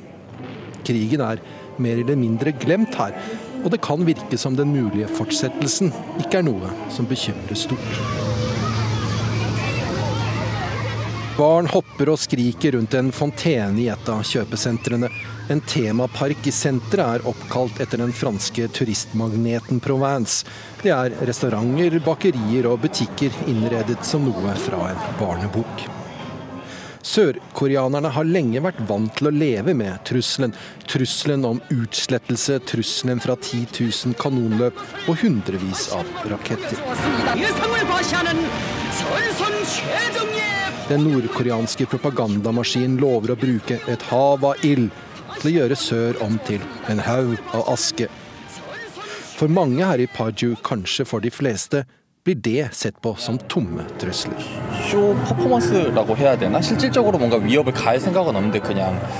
Krigen 0.87 1.25
er 1.25 1.41
mer 1.83 2.01
eller 2.03 2.19
mindre 2.19 2.55
glemt 2.57 2.95
her, 3.01 3.17
og 3.63 3.73
det 3.73 3.83
kan 3.85 4.05
virke 4.07 4.39
som 4.39 4.57
den 4.59 4.73
mulige 4.75 5.11
fortsettelsen 5.19 5.93
ikke 6.23 6.41
er 6.41 6.49
noe 6.49 6.73
som 6.95 7.09
bekymrer 7.11 7.59
stort. 7.59 8.45
Barn 11.37 11.67
hopper 11.69 12.09
og 12.09 12.17
skriker 12.17 12.73
rundt 12.73 12.95
en 12.97 13.11
fontene 13.13 13.83
i 13.83 13.91
et 13.93 14.09
av 14.09 14.23
kjøpesentrene. 14.25 15.11
En 15.53 15.61
temapark 15.69 16.49
i 16.49 16.55
senteret 16.55 17.19
er 17.21 17.29
oppkalt 17.29 17.83
etter 17.85 18.01
den 18.01 18.15
franske 18.17 18.71
turistmagneten 18.79 19.83
Provence. 19.85 20.49
Det 20.81 20.95
er 20.97 21.13
restauranter, 21.29 22.01
bakerier 22.07 22.71
og 22.71 22.81
butikker 22.87 23.37
innredet 23.53 24.01
som 24.09 24.25
noe 24.25 24.57
fra 24.65 24.89
en 24.95 25.07
barnebok. 25.21 25.87
Sørkoreanerne 27.07 28.11
har 28.11 28.27
lenge 28.27 28.61
vært 28.65 28.81
vant 28.89 29.13
til 29.15 29.29
å 29.29 29.35
leve 29.35 29.75
med 29.79 30.01
trusselen. 30.09 30.55
Trusselen 30.91 31.45
om 31.47 31.61
utslettelse, 31.71 32.59
trusselen 32.67 33.21
fra 33.23 33.37
10 33.39 33.69
000 33.79 34.17
kanonløp 34.19 34.81
og 35.07 35.21
hundrevis 35.23 35.87
av 35.95 36.11
raketter. 36.33 36.81
Den 40.87 41.03
nordkoreanske 41.07 41.87
propagandamaskinen 41.91 42.99
lover 43.03 43.35
å 43.35 43.39
bruke 43.39 43.79
et 43.91 44.07
hav 44.11 44.47
av 44.47 44.67
ild 44.67 44.91
til 45.37 45.51
å 45.51 45.55
gjøre 45.61 45.79
sør 45.79 46.19
om 46.27 46.41
til 46.49 46.63
en 46.91 47.03
haug 47.07 47.37
av 47.55 47.71
aske. 47.75 48.11
For 49.37 49.53
mange 49.53 49.85
her 49.85 50.01
i 50.01 50.09
Paju, 50.11 50.55
kanskje 50.65 51.05
for 51.07 51.23
de 51.23 51.31
fleste, 51.31 51.85
blir 52.27 52.39
det 52.43 52.75
sett 52.75 53.01
på 53.01 53.15
som 53.15 53.39
tomme 53.39 53.85
trusler. 54.01 54.47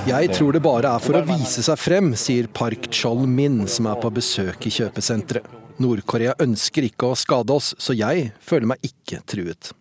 Jeg 0.09 0.33
tror 0.35 0.57
det 0.57 0.63
bare 0.65 0.91
er 0.91 1.05
for 1.05 1.19
å 1.19 1.23
vise 1.29 1.63
seg 1.63 1.79
frem, 1.79 2.11
sier 2.19 2.51
Park 2.51 2.89
Chol 2.91 3.23
Min, 3.31 3.63
som 3.71 3.87
er 3.87 4.01
på 4.03 4.11
besøk 4.11 4.67
i 4.67 4.73
kjøpesenteret. 4.81 5.47
Nord-Korea 5.79 6.33
ønsker 6.41 6.87
ikke 6.87 7.13
å 7.13 7.17
skade 7.19 7.53
oss, 7.53 7.75
så 7.79 7.95
jeg 7.95 8.31
føler 8.43 8.73
meg 8.73 8.89
ikke 8.89 9.21
truet. 9.29 9.71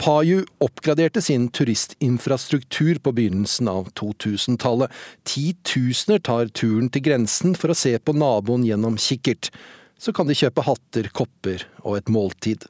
Paju 0.00 0.46
oppgraderte 0.64 1.20
sin 1.20 1.50
turistinfrastruktur 1.52 3.02
på 3.04 3.12
begynnelsen 3.14 3.68
av 3.68 3.90
2000-tallet. 4.00 4.88
Titusener 5.28 6.22
tar 6.24 6.48
turen 6.56 6.88
til 6.88 7.04
grensen 7.04 7.52
for 7.54 7.70
å 7.70 7.76
se 7.76 7.92
på 8.00 8.16
naboen 8.16 8.64
gjennom 8.64 8.96
kikkert 8.96 9.52
så 10.00 10.12
kan 10.16 10.28
de 10.28 10.36
kjøpe 10.36 10.64
hatter, 10.64 11.10
kopper 11.12 11.66
og 11.84 11.98
et 11.98 12.08
måltid. 12.12 12.64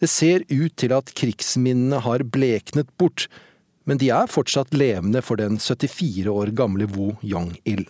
Det 0.00 0.08
ser 0.10 0.44
ut 0.48 0.74
til 0.80 0.94
at 0.96 1.12
krigsminnene 1.16 2.00
har 2.04 2.24
bleknet 2.26 2.90
bort, 2.98 3.28
men 3.88 4.00
de 4.00 4.10
er 4.12 4.28
fortsatt 4.30 4.74
levende 4.76 5.22
for 5.24 5.40
den 5.40 5.60
74 5.62 6.26
år 6.32 6.52
gamle 6.56 6.88
Wu 6.90 7.14
Yong-il. 7.22 7.86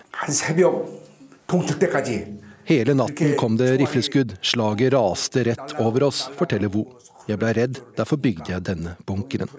Hele 2.68 2.94
natten 2.94 3.32
kom 3.40 3.56
det 3.56 3.70
rifleskudd, 3.80 4.36
slaget 4.44 4.92
raste 4.92 5.46
rett 5.48 5.78
over 5.80 6.10
oss, 6.10 6.26
forteller 6.36 6.68
Wu. 6.74 6.84
Jeg 7.28 7.36
blei 7.36 7.50
redd, 7.52 7.82
derfor 7.92 8.16
bygde 8.24 8.54
jeg 8.54 8.64
denne 8.64 8.94
bunkeren. 9.04 9.50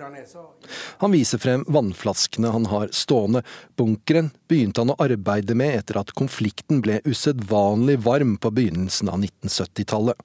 Han 1.04 1.14
viser 1.14 1.38
frem 1.42 1.62
vannflaskene 1.70 2.50
han 2.56 2.66
har 2.72 2.90
stående. 2.98 3.44
Bunkeren 3.78 4.32
begynte 4.50 4.82
han 4.82 4.94
å 4.96 4.98
arbeide 5.06 5.54
med 5.58 5.76
etter 5.78 6.00
at 6.02 6.16
konflikten 6.18 6.82
ble 6.82 6.98
usedvanlig 7.06 8.00
varm 8.02 8.38
på 8.42 8.50
begynnelsen 8.58 9.14
av 9.14 9.22
1970-tallet. 9.22 10.18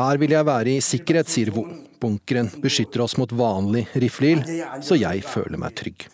Her 0.00 0.22
vil 0.24 0.36
jeg 0.36 0.50
være 0.50 0.74
i 0.74 0.82
sikkerhet, 0.82 1.30
sier 1.30 1.54
Vo. 1.54 1.68
Bunkeren 2.02 2.50
beskytter 2.60 3.06
oss 3.06 3.14
mot 3.16 3.30
vanlig 3.30 3.86
rifleild, 3.94 4.50
så 4.84 4.98
jeg 4.98 5.22
føler 5.24 5.62
meg 5.62 5.78
trygg. 5.78 6.08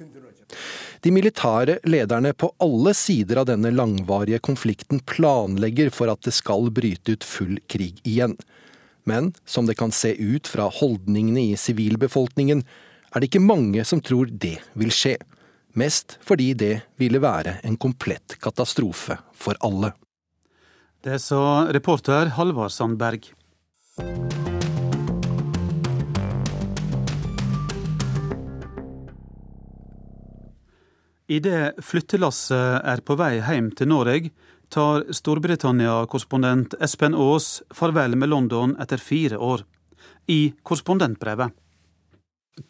De 1.03 1.11
militære 1.11 1.80
lederne 1.88 2.30
på 2.38 2.53
alle 2.62 2.93
sider 2.95 3.40
av 3.40 3.49
denne 3.49 3.72
langvarige 3.74 4.38
konflikten 4.45 5.01
planlegger 5.09 5.90
for 5.90 6.12
at 6.12 6.20
det 6.28 6.34
skal 6.36 6.68
bryte 6.70 7.16
ut 7.16 7.24
full 7.26 7.57
krig 7.72 7.99
igjen. 8.07 8.36
Men 9.05 9.32
som 9.44 9.66
det 9.66 9.74
kan 9.74 9.92
se 9.92 10.14
ut 10.14 10.46
fra 10.46 10.68
holdningene 10.70 11.42
i 11.53 11.57
sivilbefolkningen, 11.59 12.62
er 13.12 13.20
det 13.20 13.28
ikke 13.28 13.44
mange 13.44 13.84
som 13.84 14.00
tror 14.00 14.30
det 14.30 14.59
vil 14.78 14.92
skje. 14.94 15.16
Mest 15.74 16.18
fordi 16.24 16.53
det 16.55 16.74
ville 17.00 17.20
være 17.22 17.59
en 17.66 17.78
komplett 17.80 18.36
katastrofe 18.40 19.18
for 19.34 19.59
alle. 19.64 19.92
Det 21.03 21.18
sa 21.18 21.66
reporter 21.74 22.30
Halvard 22.36 22.70
Sandberg. 22.70 23.32
Idet 31.32 31.80
flyttelasset 31.80 32.84
er 32.84 33.00
på 33.07 33.16
vei 33.16 33.38
hjem 33.40 33.72
til 33.74 33.88
Norge, 33.90 34.30
tar 34.73 35.05
Storbritannia-korrespondent 35.12 36.79
Espen 36.81 37.14
Aas 37.14 37.61
farvel 37.77 38.16
med 38.16 38.33
London 38.33 38.75
etter 38.81 39.01
fire 39.01 39.39
år. 39.39 39.66
I 40.27 40.55
korrespondentbrevet. 40.64 41.53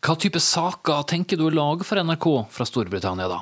Hva 0.02 0.14
type 0.18 0.40
saker 0.42 1.02
tenker 1.10 1.38
du 1.38 1.48
å 1.48 1.54
lage 1.54 1.86
for 1.86 1.98
NRK 2.02 2.28
fra 2.54 2.66
Storbritannia, 2.66 3.26
da? 3.30 3.40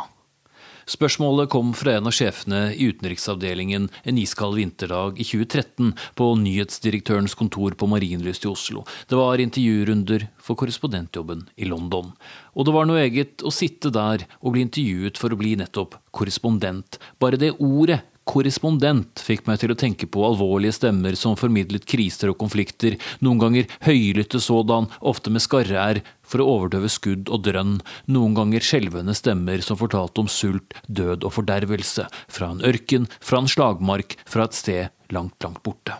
Spørsmålet 0.90 1.50
kom 1.52 1.70
fra 1.76 1.92
en 1.98 2.08
av 2.08 2.14
sjefene 2.16 2.72
i 2.72 2.88
utenriksavdelingen 2.90 3.86
en 4.10 4.18
iskald 4.18 4.56
vinterdag 4.58 5.20
i 5.20 5.26
2013 5.28 5.92
på 6.18 6.28
nyhetsdirektørens 6.40 7.36
kontor 7.38 7.76
på 7.78 7.86
Marienlyst 7.92 8.46
i 8.46 8.50
Oslo. 8.50 8.82
Det 9.06 9.18
var 9.18 9.42
intervjurunder 9.42 10.26
for 10.42 10.58
korrespondentjobben 10.58 11.44
i 11.60 11.68
London. 11.70 12.10
Og 12.56 12.66
det 12.66 12.74
var 12.74 12.88
noe 12.90 13.04
eget 13.04 13.44
å 13.46 13.52
sitte 13.54 13.92
der 13.94 14.26
og 14.40 14.56
bli 14.56 14.64
intervjuet 14.66 15.20
for 15.20 15.30
å 15.30 15.38
bli 15.38 15.54
nettopp 15.60 16.00
korrespondent. 16.16 16.98
Bare 17.22 17.38
det 17.38 17.54
ordet 17.60 18.00
korrespondent 18.30 19.22
fikk 19.26 19.48
meg 19.48 19.60
til 19.62 19.74
å 19.74 19.78
tenke 19.78 20.06
på 20.06 20.22
alvorlige 20.26 20.76
stemmer 20.78 21.16
som 21.18 21.36
formidlet 21.38 21.86
kriser 21.90 22.30
og 22.32 22.38
konflikter, 22.40 22.96
noen 23.24 23.40
ganger 23.42 23.70
høylytte 23.86 24.40
sådan, 24.42 24.88
ofte 25.00 25.32
med 25.34 25.42
skarre-r, 25.44 26.02
for 26.30 26.42
å 26.42 26.50
overdøve 26.54 26.90
skudd 26.92 27.30
og 27.32 27.42
drønn, 27.48 27.80
noen 28.14 28.36
ganger 28.38 28.62
skjelvende 28.62 29.16
stemmer 29.18 29.64
som 29.66 29.80
fortalte 29.80 30.22
om 30.22 30.30
sult, 30.30 30.76
død 30.86 31.26
og 31.26 31.34
fordervelse, 31.40 32.06
fra 32.30 32.52
en 32.54 32.62
ørken, 32.66 33.10
fra 33.18 33.42
en 33.42 33.50
slagmark, 33.50 34.14
fra 34.30 34.46
et 34.46 34.56
sted 34.58 35.12
langt, 35.14 35.40
langt 35.42 35.62
borte. 35.66 35.98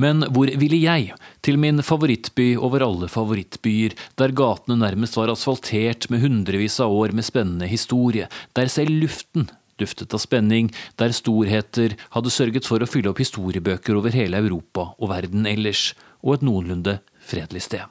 Men 0.00 0.24
hvor 0.32 0.48
ville 0.60 0.78
jeg? 0.80 1.12
Til 1.44 1.58
min 1.60 1.82
favorittby 1.84 2.54
over 2.56 2.84
alle 2.86 3.08
favorittbyer, 3.12 3.96
der 4.20 4.34
gatene 4.36 4.78
nærmest 4.80 5.18
var 5.18 5.32
asfaltert 5.32 6.08
med 6.12 6.22
hundrevis 6.24 6.78
av 6.84 6.94
år 6.94 7.12
med 7.16 7.26
spennende 7.26 7.68
historie, 7.68 8.28
der 8.56 8.72
selv 8.72 8.94
luften 9.02 9.48
duftet 9.80 10.14
av 10.14 10.22
spenning, 10.22 10.72
der 11.00 11.14
storheter 11.16 11.96
hadde 12.14 12.34
sørget 12.34 12.68
for 12.68 12.82
å 12.82 12.88
fylle 12.90 13.12
opp 13.12 13.22
historiebøker 13.22 13.98
over 13.98 14.14
hele 14.14 14.40
Europa 14.44 14.92
og 14.98 15.12
verden 15.12 15.48
ellers, 15.48 15.92
og 16.22 16.38
et 16.38 16.46
noenlunde 16.46 16.98
fredelig 17.24 17.66
sted. 17.68 17.86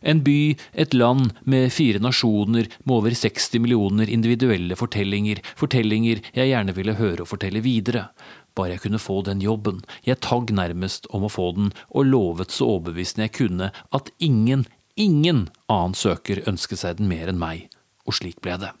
En 0.00 0.22
by, 0.24 0.56
et 0.72 0.94
land 0.96 1.34
med 1.44 1.68
fire 1.74 2.00
nasjoner 2.00 2.68
med 2.84 2.94
over 2.94 3.14
60 3.16 3.60
millioner 3.60 4.08
individuelle 4.08 4.76
fortellinger, 4.78 5.42
fortellinger 5.60 6.22
jeg 6.32 6.52
gjerne 6.52 6.74
ville 6.76 6.96
høre 6.96 7.26
og 7.26 7.30
fortelle 7.34 7.60
videre. 7.64 8.08
Bare 8.56 8.74
jeg 8.74 8.84
kunne 8.86 9.02
få 9.02 9.20
den 9.26 9.42
jobben, 9.44 9.82
jeg 10.04 10.22
tagg 10.24 10.50
nærmest 10.56 11.06
om 11.14 11.26
å 11.28 11.32
få 11.32 11.50
den, 11.56 11.74
og 11.92 12.08
lovet 12.08 12.54
så 12.54 12.78
overbevisende 12.78 13.28
jeg 13.28 13.36
kunne 13.42 13.70
at 13.92 14.10
ingen, 14.18 14.64
ingen 14.96 15.48
annen 15.68 15.96
søker 15.96 16.42
ønsket 16.48 16.82
seg 16.82 16.98
den 16.98 17.10
mer 17.12 17.30
enn 17.30 17.40
meg, 17.40 17.68
og 18.08 18.16
slik 18.16 18.40
ble 18.42 18.56
det. 18.64 18.72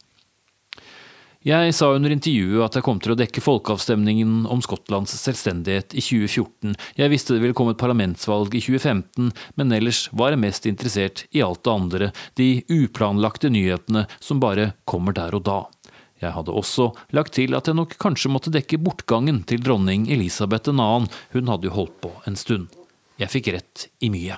Jeg 1.40 1.72
sa 1.72 1.86
under 1.96 2.12
intervjuet 2.12 2.60
at 2.66 2.74
jeg 2.76 2.84
kom 2.84 2.98
til 3.00 3.14
å 3.14 3.16
dekke 3.16 3.40
folkeavstemningen 3.40 4.42
om 4.52 4.60
Skottlands 4.60 5.14
selvstendighet 5.16 5.94
i 5.96 6.02
2014. 6.04 6.74
Jeg 7.00 7.08
visste 7.08 7.32
det 7.32 7.40
ville 7.40 7.56
komme 7.56 7.72
et 7.72 7.80
parlamentsvalg 7.80 8.52
i 8.58 8.60
2015, 8.60 9.30
men 9.56 9.72
ellers 9.72 10.02
var 10.12 10.34
jeg 10.34 10.42
mest 10.42 10.68
interessert 10.68 11.22
i 11.32 11.40
alt 11.40 11.62
det 11.64 11.72
andre, 11.72 12.10
de 12.36 12.48
uplanlagte 12.68 13.48
nyhetene 13.48 14.02
som 14.20 14.42
bare 14.42 14.74
kommer 14.84 15.16
der 15.16 15.32
og 15.38 15.46
da. 15.48 15.62
Jeg 16.20 16.34
hadde 16.36 16.52
også 16.60 16.90
lagt 17.16 17.38
til 17.38 17.56
at 17.56 17.72
jeg 17.72 17.78
nok 17.78 17.96
kanskje 18.04 18.32
måtte 18.34 18.52
dekke 18.52 18.76
bortgangen 18.84 19.40
til 19.48 19.64
dronning 19.64 20.10
Elisabeth 20.12 20.68
2., 20.68 20.76
hun 21.32 21.54
hadde 21.54 21.70
jo 21.70 21.76
holdt 21.78 21.96
på 22.04 22.12
en 22.28 22.36
stund. 22.36 22.68
Jeg 23.16 23.32
fikk 23.32 23.48
rett 23.56 23.88
i 24.04 24.12
mye. 24.12 24.36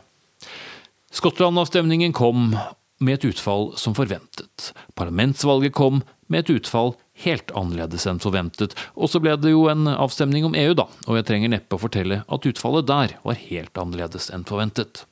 Skottland-avstemningen 1.19 2.15
kom, 2.15 2.55
med 3.03 3.19
et 3.19 3.33
utfall 3.33 3.73
som 3.75 3.97
forventet. 3.99 4.71
Parlamentsvalget 4.95 5.75
kom 5.75 6.05
med 6.33 6.45
et 6.45 6.55
utfall 6.57 6.95
helt 7.25 7.53
annerledes 7.59 8.09
enn 8.09 8.21
forventet. 8.23 8.75
Og 8.97 9.13
så 9.13 9.21
ble 9.23 9.37
det 9.41 9.53
jo 9.53 9.67
en 9.71 9.87
avstemning 9.93 10.49
om 10.49 10.57
EU, 10.59 10.75
da, 10.79 10.89
og 11.07 11.19
jeg 11.19 11.29
trenger 11.29 11.53
neppe 11.53 11.77
å 11.77 11.83
fortelle 11.83 12.23
at 12.25 12.49
utfallet 12.49 12.89
der 12.89 13.17
var 13.23 13.41
helt 13.45 13.79
annerledes 13.85 14.31
enn 14.33 14.49
forventet. 14.49 15.05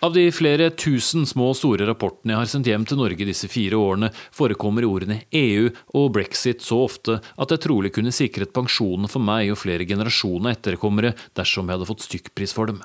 Av 0.00 0.12
de 0.14 0.28
flere 0.30 0.68
tusen 0.78 1.24
små 1.26 1.48
og 1.50 1.56
store 1.58 1.86
rapportene 1.88 2.30
jeg 2.30 2.38
har 2.38 2.50
sendt 2.52 2.68
hjem 2.70 2.84
til 2.86 3.00
Norge 3.00 3.26
disse 3.26 3.48
fire 3.50 3.80
årene, 3.82 4.12
forekommer 4.30 4.86
ordene 4.86 5.24
EU 5.34 5.72
og 5.98 6.12
brexit 6.14 6.62
så 6.62 6.84
ofte 6.84 7.16
at 7.18 7.54
jeg 7.54 7.64
trolig 7.64 7.90
kunne 7.96 8.14
sikret 8.14 8.54
pensjonene 8.54 9.10
for 9.10 9.24
meg 9.24 9.50
og 9.50 9.58
flere 9.58 9.88
generasjoner 9.88 10.54
etterkommere 10.54 11.16
dersom 11.34 11.66
jeg 11.66 11.80
hadde 11.80 11.90
fått 11.90 12.06
stykkpris 12.06 12.54
for 12.54 12.70
dem. 12.70 12.78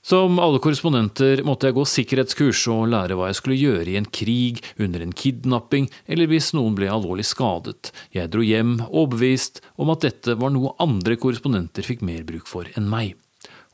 Som 0.00 0.38
alle 0.40 0.58
korrespondenter 0.64 1.42
måtte 1.44 1.68
jeg 1.68 1.76
gå 1.76 1.82
sikkerhetskurs 1.84 2.62
og 2.72 2.86
lære 2.88 3.18
hva 3.18 3.26
jeg 3.28 3.36
skulle 3.36 3.58
gjøre 3.60 3.92
i 3.92 3.98
en 4.00 4.08
krig, 4.08 4.62
under 4.80 5.02
en 5.04 5.12
kidnapping 5.12 5.90
eller 6.08 6.30
hvis 6.30 6.54
noen 6.56 6.76
ble 6.78 6.88
alvorlig 6.88 7.26
skadet. 7.28 7.92
Jeg 8.16 8.32
dro 8.32 8.40
hjem 8.40 8.78
overbevist 8.88 9.60
om 9.76 9.92
at 9.92 10.06
dette 10.06 10.38
var 10.40 10.54
noe 10.54 10.72
andre 10.80 11.18
korrespondenter 11.20 11.84
fikk 11.84 12.00
mer 12.06 12.24
bruk 12.24 12.48
for 12.48 12.70
enn 12.80 12.88
meg. 12.88 13.12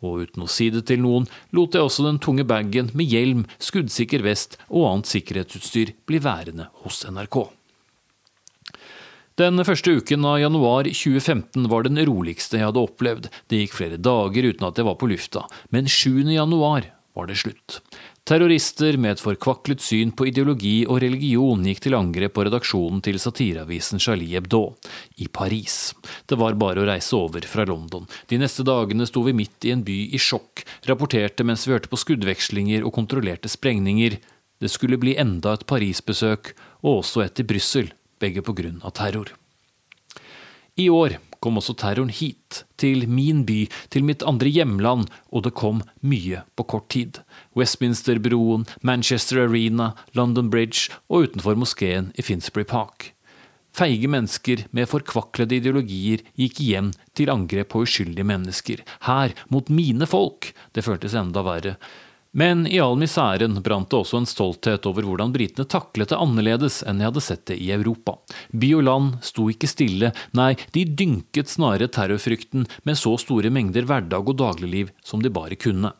Og 0.04 0.26
uten 0.26 0.44
å 0.44 0.50
si 0.50 0.66
det 0.74 0.82
til 0.90 1.00
noen, 1.04 1.28
lot 1.56 1.78
jeg 1.78 1.86
også 1.86 2.04
den 2.04 2.18
tunge 2.22 2.44
bagen 2.44 2.90
med 2.98 3.06
hjelm, 3.08 3.46
skuddsikker 3.62 4.26
vest 4.26 4.58
og 4.66 4.90
annet 4.90 5.14
sikkerhetsutstyr 5.14 5.94
bli 6.10 6.20
værende 6.26 6.68
hos 6.82 7.06
NRK. 7.06 7.55
Den 9.36 9.60
første 9.68 9.92
uken 9.98 10.24
av 10.24 10.38
januar 10.40 10.86
2015 10.88 11.66
var 11.68 11.84
den 11.84 12.00
roligste 12.08 12.56
jeg 12.56 12.70
hadde 12.70 12.80
opplevd. 12.86 13.26
Det 13.52 13.58
gikk 13.60 13.74
flere 13.76 13.98
dager 14.00 14.46
uten 14.48 14.64
at 14.64 14.78
jeg 14.80 14.86
var 14.88 14.94
på 14.96 15.08
lufta, 15.10 15.42
men 15.76 15.90
7. 15.92 16.22
januar 16.32 16.86
var 17.12 17.28
det 17.28 17.36
slutt. 17.42 17.82
Terrorister 18.24 18.96
med 18.96 19.12
et 19.12 19.20
forkvaklet 19.20 19.84
syn 19.84 20.14
på 20.16 20.30
ideologi 20.30 20.86
og 20.88 21.02
religion 21.04 21.68
gikk 21.68 21.82
til 21.84 21.98
angrep 21.98 22.32
på 22.32 22.46
redaksjonen 22.48 23.02
til 23.04 23.20
satireavisen 23.20 24.00
Charlie 24.00 24.32
Hebdo 24.32 24.62
i 25.20 25.28
Paris. 25.28 25.92
Det 26.24 26.40
var 26.40 26.56
bare 26.56 26.80
å 26.80 26.88
reise 26.88 27.12
over 27.20 27.44
fra 27.44 27.68
London. 27.68 28.08
De 28.32 28.40
neste 28.40 28.64
dagene 28.64 29.04
sto 29.04 29.20
vi 29.28 29.36
midt 29.36 29.68
i 29.68 29.74
en 29.76 29.84
by 29.84 29.98
i 30.16 30.22
sjokk, 30.22 30.64
rapporterte 30.88 31.44
mens 31.44 31.68
vi 31.68 31.76
hørte 31.76 31.92
på 31.92 32.00
skuddvekslinger 32.00 32.88
og 32.88 32.96
kontrollerte 32.96 33.52
sprengninger. 33.52 34.16
Det 34.64 34.72
skulle 34.72 34.96
bli 34.96 35.12
enda 35.20 35.52
et 35.52 35.68
Paris-besøk, 35.68 36.54
og 36.88 37.02
også 37.04 37.28
et 37.28 37.44
i 37.44 37.48
Brussel, 37.52 37.92
begge 38.22 38.44
på 38.44 38.54
grunn 38.56 38.80
av 38.82 38.96
terror. 38.98 39.32
I 40.76 40.90
år 40.92 41.16
kom 41.40 41.56
også 41.60 41.76
terroren 41.78 42.12
hit, 42.12 42.64
til 42.76 43.06
min 43.08 43.44
by, 43.48 43.62
til 43.92 44.04
mitt 44.04 44.24
andre 44.28 44.50
hjemland, 44.52 45.06
og 45.32 45.46
det 45.46 45.54
kom 45.56 45.82
mye 46.04 46.42
på 46.56 46.66
kort 46.68 46.88
tid. 46.92 47.20
Westminster-broen, 47.56 48.66
Manchester 48.82 49.44
Arena, 49.46 49.92
London 50.12 50.50
Bridge 50.52 50.90
og 51.08 51.28
utenfor 51.28 51.56
moskeen 51.56 52.10
i 52.16 52.24
Finsbury 52.26 52.66
Park. 52.68 53.12
Feige 53.76 54.08
mennesker 54.08 54.64
med 54.72 54.88
forkvaklede 54.88 55.58
ideologier 55.58 56.22
gikk 56.40 56.60
igjen 56.64 56.94
til 57.16 57.28
angrep 57.32 57.74
på 57.74 57.82
uskyldige 57.84 58.24
mennesker. 58.24 58.80
Her, 59.04 59.34
mot 59.52 59.68
mine 59.68 60.08
folk! 60.08 60.52
Det 60.72 60.84
føltes 60.84 61.16
enda 61.16 61.44
verre. 61.44 61.74
Men 62.36 62.66
i 62.68 62.76
all 62.84 62.98
misæren 63.00 63.56
brant 63.64 63.88
det 63.88 63.96
også 63.96 64.18
en 64.20 64.28
stolthet 64.28 64.84
over 64.88 65.06
hvordan 65.08 65.32
britene 65.32 65.64
taklet 65.72 66.10
det 66.12 66.18
annerledes 66.20 66.82
enn 66.84 67.00
jeg 67.00 67.08
hadde 67.08 67.24
sett 67.24 67.46
det 67.48 67.56
i 67.64 67.70
Europa. 67.72 68.18
By 68.52 68.74
og 68.76 68.84
land 68.84 69.14
sto 69.24 69.46
ikke 69.48 69.70
stille, 69.70 70.10
nei, 70.36 70.50
de 70.76 70.84
dynket 70.84 71.48
snarere 71.48 71.88
terrorfrykten 71.88 72.66
med 72.84 73.00
så 73.00 73.14
store 73.22 73.48
mengder 73.48 73.88
hverdag 73.88 74.28
og 74.28 74.36
dagligliv 74.42 74.90
som 75.00 75.24
de 75.24 75.32
bare 75.32 75.56
kunne. 75.56 75.94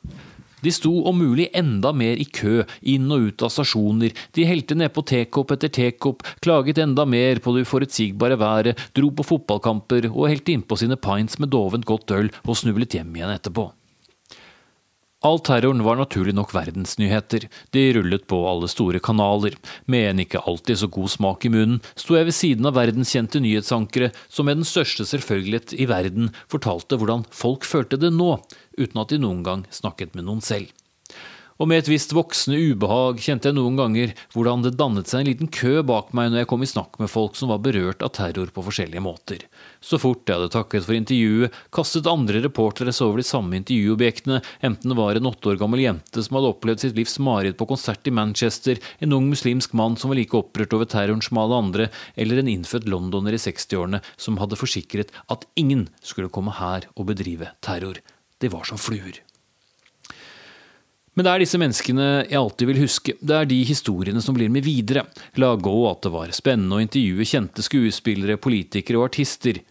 De 0.60 0.72
sto 0.72 0.92
om 1.08 1.16
mulig 1.20 1.46
enda 1.56 1.94
mer 1.96 2.20
i 2.20 2.28
kø, 2.28 2.66
inn 2.84 3.08
og 3.12 3.30
ut 3.30 3.46
av 3.46 3.54
stasjoner, 3.54 4.12
de 4.36 4.46
helte 4.48 4.76
nedpå 4.76 5.06
tekopp 5.08 5.56
etter 5.56 5.72
tekopp, 5.72 6.24
klaget 6.44 6.82
enda 6.84 7.08
mer 7.08 7.40
på 7.40 7.56
det 7.56 7.64
uforutsigbare 7.64 8.36
været, 8.40 8.84
dro 8.92 9.12
på 9.14 9.24
fotballkamper 9.32 10.10
og 10.12 10.28
helte 10.28 10.52
innpå 10.52 10.76
sine 10.80 11.00
pints 11.00 11.40
med 11.40 11.54
dovent 11.56 11.88
godt 11.88 12.16
øl 12.18 12.32
og 12.44 12.60
snublet 12.60 12.98
hjem 12.98 13.16
igjen 13.16 13.36
etterpå. 13.38 13.70
All 15.26 15.40
terroren 15.42 15.82
var 15.82 15.96
naturlig 15.98 16.36
nok 16.36 16.52
verdensnyheter, 16.54 17.48
de 17.74 17.82
rullet 17.96 18.26
på 18.30 18.38
alle 18.46 18.68
store 18.70 19.00
kanaler. 19.02 19.56
Med 19.90 20.10
en 20.12 20.22
ikke 20.22 20.44
alltid 20.46 20.78
så 20.78 20.88
god 20.92 21.10
smak 21.16 21.48
i 21.48 21.50
munnen 21.50 21.80
sto 21.98 22.14
jeg 22.14 22.28
ved 22.28 22.36
siden 22.36 22.70
av 22.70 22.76
verdenskjente 22.78 23.42
nyhetsankere 23.42 24.12
som 24.30 24.46
med 24.46 24.60
den 24.60 24.68
største 24.68 25.08
selvfølgelighet 25.08 25.74
i 25.74 25.90
verden 25.90 26.30
fortalte 26.52 27.00
hvordan 27.00 27.26
folk 27.34 27.66
følte 27.66 27.98
det 27.98 28.14
nå, 28.14 28.36
uten 28.78 29.02
at 29.02 29.10
de 29.10 29.22
noen 29.24 29.42
gang 29.46 29.66
snakket 29.74 30.14
med 30.14 30.28
noen 30.28 30.44
selv 30.44 30.70
og 31.56 31.70
med 31.70 31.80
et 31.80 31.88
visst 31.88 32.12
voksende 32.16 32.58
ubehag 32.72 33.20
kjente 33.24 33.48
jeg 33.48 33.56
noen 33.56 33.78
ganger 33.78 34.12
hvordan 34.34 34.64
det 34.64 34.74
dannet 34.76 35.08
seg 35.08 35.22
en 35.22 35.28
liten 35.30 35.50
kø 35.52 35.80
bak 35.86 36.12
meg 36.16 36.30
når 36.30 36.42
jeg 36.42 36.50
kom 36.50 36.64
i 36.64 36.68
snakk 36.68 36.98
med 37.00 37.12
folk 37.12 37.38
som 37.38 37.52
var 37.52 37.62
berørt 37.64 38.04
av 38.04 38.12
terror 38.16 38.50
på 38.52 38.64
forskjellige 38.66 39.04
måter. 39.04 39.44
Så 39.80 40.00
fort 40.02 40.28
jeg 40.28 40.36
hadde 40.36 40.52
takket 40.52 40.84
for 40.86 40.96
intervjuet, 40.96 41.54
kastet 41.74 42.10
andre 42.10 42.42
reportere 42.44 42.92
seg 42.94 43.08
over 43.08 43.22
de 43.22 43.28
samme 43.28 43.56
intervjuobjektene, 43.60 44.42
enten 44.68 44.92
det 44.92 44.98
var 44.98 45.18
en 45.18 45.30
åtte 45.30 45.52
år 45.52 45.60
gammel 45.60 45.84
jente 45.84 46.24
som 46.24 46.38
hadde 46.38 46.52
opplevd 46.52 46.84
sitt 46.84 46.98
livs 46.98 47.16
mareritt 47.22 47.58
på 47.60 47.68
konsert 47.70 48.08
i 48.08 48.14
Manchester, 48.14 48.80
en 49.00 49.16
ung 49.16 49.30
muslimsk 49.32 49.76
mann 49.78 49.96
som 50.00 50.12
var 50.12 50.20
like 50.20 50.36
opprørt 50.36 50.76
over 50.76 50.90
terroren 50.90 51.24
som 51.24 51.40
alle 51.40 51.62
andre, 51.62 51.88
eller 52.16 52.42
en 52.42 52.52
innfødt 52.52 52.90
londoner 52.90 53.36
i 53.36 53.40
60-årene 53.40 54.02
som 54.20 54.40
hadde 54.42 54.60
forsikret 54.60 55.14
at 55.32 55.48
ingen 55.56 55.88
skulle 56.02 56.32
komme 56.32 56.54
her 56.60 56.88
og 56.96 57.08
bedrive 57.12 57.54
terror. 57.64 58.02
De 58.42 58.52
var 58.52 58.68
som 58.68 58.80
fluer. 58.80 59.25
Men 61.16 61.24
det 61.24 61.32
er 61.32 61.40
disse 61.40 61.58
menneskene 61.60 62.06
jeg 62.28 62.36
alltid 62.36 62.68
vil 62.68 62.82
huske. 62.82 63.14
Det 63.24 63.36
er 63.38 63.48
de 63.48 63.56
historiene 63.64 64.20
som 64.20 64.36
blir 64.36 64.50
med 64.52 64.66
videre. 64.66 65.06
La 65.40 65.54
gå 65.56 65.72
at 65.88 66.02
det 66.04 66.12
var 66.12 66.34
spennende 66.36 66.76
å 66.76 66.82
intervjue 66.84 67.24
kjente 67.24 67.64
skuespillere, 67.64 68.36
politikere 68.36 69.00
og 69.00 69.08
artister. 69.08 69.62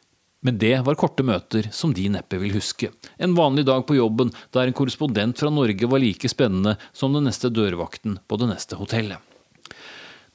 Men 0.45 0.57
det 0.61 0.73
var 0.85 0.97
korte 0.97 1.25
møter 1.25 1.69
som 1.73 1.93
de 1.93 2.07
neppe 2.09 2.41
vil 2.41 2.57
huske. 2.57 2.89
En 3.21 3.37
vanlig 3.37 3.67
dag 3.69 3.85
på 3.85 3.97
jobben 3.97 4.33
der 4.57 4.65
en 4.65 4.77
korrespondent 4.77 5.37
fra 5.41 5.53
Norge 5.53 5.89
var 5.89 6.01
like 6.01 6.29
spennende 6.33 6.75
som 6.93 7.13
den 7.13 7.29
neste 7.29 7.53
dørvakten 7.53 8.17
på 8.25 8.41
det 8.41 8.49
neste 8.49 8.81
hotellet. 8.81 9.21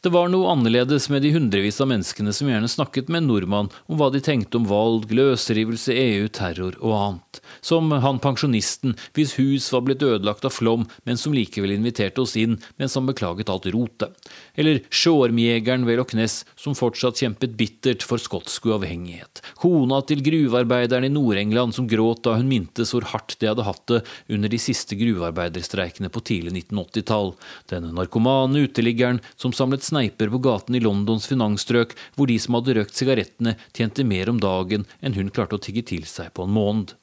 Det 0.01 0.09
var 0.09 0.31
noe 0.33 0.49
annerledes 0.49 1.11
med 1.13 1.21
de 1.21 1.35
hundrevis 1.35 1.77
av 1.85 1.91
menneskene 1.91 2.33
som 2.33 2.49
gjerne 2.49 2.69
snakket 2.73 3.11
med 3.13 3.21
en 3.21 3.27
nordmann 3.29 3.67
om 3.85 3.99
hva 4.01 4.07
de 4.09 4.23
tenkte 4.25 4.57
om 4.57 4.65
valg, 4.65 5.11
løsrivelse, 5.13 5.93
EU, 5.93 6.31
terror 6.33 6.79
og 6.81 6.95
annet. 6.97 7.41
Som 7.61 7.93
han 7.93 8.21
pensjonisten 8.25 8.95
hvis 9.13 9.35
hus 9.37 9.67
var 9.75 9.85
blitt 9.85 10.01
ødelagt 10.01 10.47
av 10.49 10.55
flom, 10.57 10.87
men 11.05 11.21
som 11.21 11.35
likevel 11.37 11.75
inviterte 11.75 12.25
oss 12.25 12.33
inn 12.41 12.57
mens 12.81 12.97
han 12.97 13.11
beklaget 13.11 13.53
alt 13.53 13.69
rotet. 13.75 14.31
Eller 14.57 14.81
sjåormjegeren 14.89 15.85
ved 15.85 16.01
Loch 16.01 16.17
Ness 16.17 16.39
som 16.57 16.79
fortsatt 16.79 17.21
kjempet 17.21 17.59
bittert 17.61 18.09
for 18.09 18.17
skotsk 18.17 18.71
uavhengighet. 18.73 19.45
Kona 19.61 20.01
til 20.09 20.25
gruvearbeideren 20.25 21.11
i 21.11 21.13
Nord-England 21.13 21.77
som 21.77 21.91
gråt 21.93 22.25
da 22.25 22.39
hun 22.39 22.49
mintes 22.49 22.95
hvor 22.97 23.05
hardt 23.13 23.37
de 23.37 23.53
hadde 23.53 23.69
hatt 23.69 23.85
det 23.93 24.01
under 24.33 24.49
de 24.49 24.65
siste 24.65 24.97
gruvearbeiderstreikene 24.97 26.09
på 26.09 26.25
tidlig 26.33 26.57
1980-tall. 26.57 27.35
Denne 27.69 27.93
narkomane 28.01 28.65
uteliggeren 28.65 29.21
som 29.37 29.53
samlet 29.53 29.90
sneiper 29.91 30.31
på 30.33 30.41
gaten 30.47 30.79
i 30.79 30.83
Londons 30.83 31.29
finansstrøk, 31.31 31.97
hvor 32.17 32.31
de 32.31 32.39
som 32.41 32.57
hadde 32.59 32.79
røkt 32.79 32.97
sigarettene, 32.97 33.57
tjente 33.77 34.07
mer 34.07 34.31
om 34.33 34.41
dagen 34.41 34.87
enn 35.03 35.19
hun 35.19 35.31
klarte 35.35 35.59
å 35.59 35.63
tigge 35.63 35.85
til 35.93 36.07
seg 36.09 36.33
på 36.37 36.47
en 36.47 36.57
måned. 36.57 36.97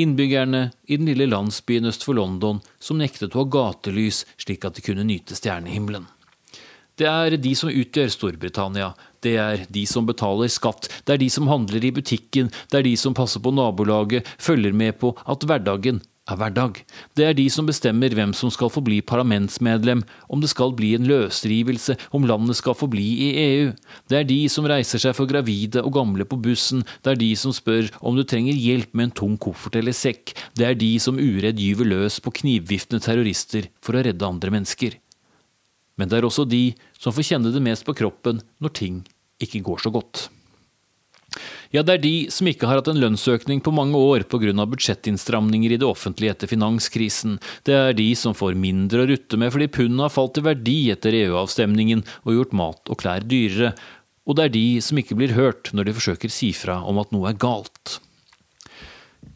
Innbyggerne 0.00 0.70
i 0.88 0.96
den 0.96 1.10
lille 1.10 1.28
landsbyen 1.28 1.90
øst 1.90 2.06
for 2.06 2.16
London 2.16 2.62
som 2.80 3.00
nektet 3.02 3.34
å 3.34 3.42
ha 3.42 3.50
gatelys 3.58 4.22
slik 4.40 4.64
at 4.64 4.78
de 4.78 4.84
kunne 4.86 5.04
nyte 5.04 5.36
stjernehimmelen. 5.36 6.06
Det 6.96 7.08
er 7.08 7.36
de 7.40 7.52
som 7.56 7.72
utgjør 7.72 8.10
Storbritannia, 8.12 8.90
det 9.24 9.34
er 9.40 9.62
de 9.72 9.82
som 9.88 10.06
betaler 10.08 10.50
skatt, 10.52 10.90
det 11.06 11.14
er 11.14 11.20
de 11.22 11.28
som 11.32 11.48
handler 11.48 11.84
i 11.84 11.92
butikken, 11.94 12.50
det 12.70 12.80
er 12.80 12.86
de 12.86 12.94
som 13.00 13.16
passer 13.16 13.40
på 13.40 13.52
nabolaget, 13.54 14.28
følger 14.36 14.76
med 14.76 14.98
på 15.00 15.14
at 15.24 15.46
hverdagen 15.48 16.02
er 16.32 16.40
hverdag. 16.40 16.80
Det 17.16 17.26
er 17.28 17.36
de 17.36 17.46
som 17.52 17.68
bestemmer 17.68 18.14
hvem 18.16 18.32
som 18.36 18.50
skal 18.52 18.70
få 18.72 18.82
bli 18.84 19.00
parlamentsmedlem, 19.04 20.02
om 20.32 20.42
det 20.42 20.50
skal 20.52 20.74
bli 20.76 20.94
en 20.96 21.06
løsrivelse, 21.08 21.96
om 22.16 22.26
landet 22.28 22.58
skal 22.58 22.76
få 22.78 22.88
bli 22.92 23.06
i 23.26 23.30
EU. 23.44 23.70
Det 24.10 24.18
er 24.18 24.28
de 24.28 24.40
som 24.52 24.66
reiser 24.68 25.02
seg 25.02 25.16
for 25.18 25.30
gravide 25.30 25.84
og 25.84 25.94
gamle 25.96 26.26
på 26.28 26.40
bussen, 26.42 26.84
det 27.04 27.14
er 27.14 27.22
de 27.22 27.30
som 27.38 27.54
spør 27.54 27.92
om 28.00 28.18
du 28.18 28.24
trenger 28.24 28.58
hjelp 28.58 28.92
med 28.96 29.10
en 29.10 29.16
tung 29.22 29.38
koffert 29.40 29.78
eller 29.78 29.96
sekk, 29.96 30.34
det 30.58 30.68
er 30.68 30.78
de 30.78 30.92
som 31.02 31.20
uredd 31.20 31.60
gyver 31.60 31.88
løs 31.88 32.18
på 32.22 32.34
knivviftende 32.42 33.04
terrorister 33.04 33.70
for 33.84 33.96
å 33.96 34.04
redde 34.04 34.28
andre 34.28 34.52
mennesker. 34.54 34.98
Men 36.00 36.08
det 36.08 36.18
er 36.18 36.26
også 36.26 36.48
de 36.48 36.72
som 36.98 37.14
får 37.14 37.34
kjenne 37.34 37.52
det 37.52 37.62
mest 37.62 37.84
på 37.86 37.94
kroppen 37.96 38.40
når 38.62 38.78
ting 38.78 39.02
ikke 39.42 39.62
går 39.64 39.84
så 39.84 39.92
godt. 39.92 40.28
Ja, 41.72 41.80
det 41.80 41.94
er 41.94 42.02
de 42.04 42.16
som 42.28 42.48
ikke 42.50 42.68
har 42.68 42.82
hatt 42.82 42.90
en 42.92 43.00
lønnsøkning 43.00 43.62
på 43.64 43.72
mange 43.72 43.96
år 43.96 44.26
pga. 44.28 44.52
budsjettinnstramninger 44.68 45.72
i 45.72 45.78
det 45.80 45.88
offentlige 45.88 46.34
etter 46.34 46.50
finanskrisen. 46.50 47.38
Det 47.64 47.72
er 47.72 47.96
de 47.96 48.10
som 48.14 48.36
får 48.36 48.54
mindre 48.60 49.02
å 49.02 49.08
rutte 49.08 49.40
med 49.40 49.52
fordi 49.54 49.70
pundet 49.72 50.04
har 50.04 50.12
falt 50.12 50.36
i 50.36 50.44
verdi 50.44 50.78
etter 50.92 51.16
EU-avstemningen 51.16 52.04
og 52.28 52.36
gjort 52.36 52.52
mat 52.52 52.92
og 52.92 53.00
klær 53.00 53.24
dyrere. 53.24 53.72
Og 54.28 54.36
det 54.36 54.44
er 54.44 54.54
de 54.54 54.66
som 54.84 55.00
ikke 55.00 55.16
blir 55.16 55.32
hørt 55.32 55.72
når 55.72 55.88
de 55.88 55.96
forsøker 55.96 56.30
si 56.30 56.52
fra 56.52 56.82
om 56.84 57.00
at 57.00 57.10
noe 57.10 57.32
er 57.32 57.40
galt. 57.40 58.02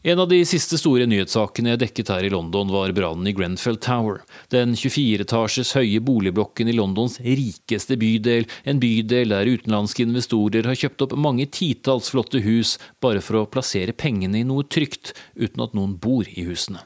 En 0.07 0.19
av 0.19 0.29
de 0.31 0.37
siste 0.47 0.77
store 0.79 1.03
nyhetssakene 1.09 1.73
jeg 1.73 1.81
dekket 1.81 2.11
her 2.13 2.23
i 2.23 2.29
London, 2.31 2.69
var 2.71 2.93
brannen 2.95 3.27
i 3.27 3.33
Grenfell 3.35 3.79
Tower. 3.83 4.21
Den 4.53 4.71
24-etasjes 4.77 5.73
høye 5.75 5.99
boligblokken 5.99 6.71
i 6.71 6.75
Londons 6.77 7.17
rikeste 7.23 7.97
bydel. 7.99 8.47
En 8.63 8.79
bydel 8.79 9.35
der 9.35 9.51
utenlandske 9.51 10.05
investorer 10.07 10.69
har 10.69 10.79
kjøpt 10.79 11.07
opp 11.07 11.17
mange 11.19 11.49
titalls 11.51 12.11
flotte 12.13 12.39
hus 12.45 12.77
bare 13.03 13.23
for 13.25 13.41
å 13.41 13.47
plassere 13.51 13.95
pengene 13.95 14.43
i 14.43 14.47
noe 14.47 14.63
trygt, 14.63 15.11
uten 15.35 15.67
at 15.67 15.75
noen 15.75 15.97
bor 15.99 16.29
i 16.29 16.47
husene. 16.47 16.85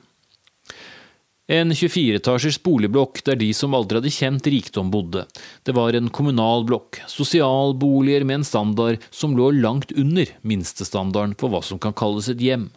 En 1.51 1.73
24-etasjers 1.75 2.61
boligblokk 2.63 3.17
der 3.27 3.35
de 3.35 3.49
som 3.51 3.73
aldri 3.75 3.99
hadde 3.99 4.11
kjent 4.15 4.45
rikdom, 4.47 4.87
bodde. 4.93 5.25
Det 5.67 5.73
var 5.75 5.91
en 5.97 6.07
kommunal 6.07 6.63
blokk, 6.63 7.01
sosialboliger 7.11 8.23
med 8.23 8.37
en 8.37 8.45
standard 8.47 9.03
som 9.11 9.35
lå 9.35 9.49
langt 9.57 9.91
under 9.91 10.31
minstestandarden 10.47 11.35
for 11.41 11.51
hva 11.51 11.59
som 11.67 11.81
kan 11.83 11.91
kalles 11.91 12.31
et 12.31 12.39
hjem. 12.39 12.69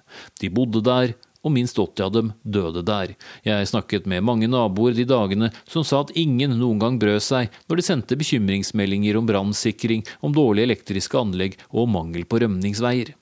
De 0.42 0.50
bodde 0.50 0.82
der, 0.82 1.14
og 1.46 1.54
minst 1.54 1.78
80 1.78 2.02
av 2.02 2.12
dem 2.16 2.34
døde 2.42 2.82
der. 2.82 3.14
Jeg 3.46 3.70
snakket 3.70 4.10
med 4.10 4.26
mange 4.26 4.50
naboer 4.50 4.98
de 4.98 5.06
dagene 5.06 5.52
som 5.70 5.86
sa 5.86 6.02
at 6.02 6.10
ingen 6.18 6.58
noen 6.58 6.82
gang 6.82 6.98
brød 6.98 7.22
seg 7.22 7.54
når 7.68 7.78
de 7.78 7.90
sendte 7.92 8.18
bekymringsmeldinger 8.18 9.20
om 9.20 9.30
brannsikring, 9.30 10.02
om 10.18 10.34
dårlige 10.34 10.72
elektriske 10.72 11.20
anlegg 11.20 11.60
og 11.70 11.92
mangel 11.94 12.26
på 12.26 12.42
rømningsveier. 12.42 13.14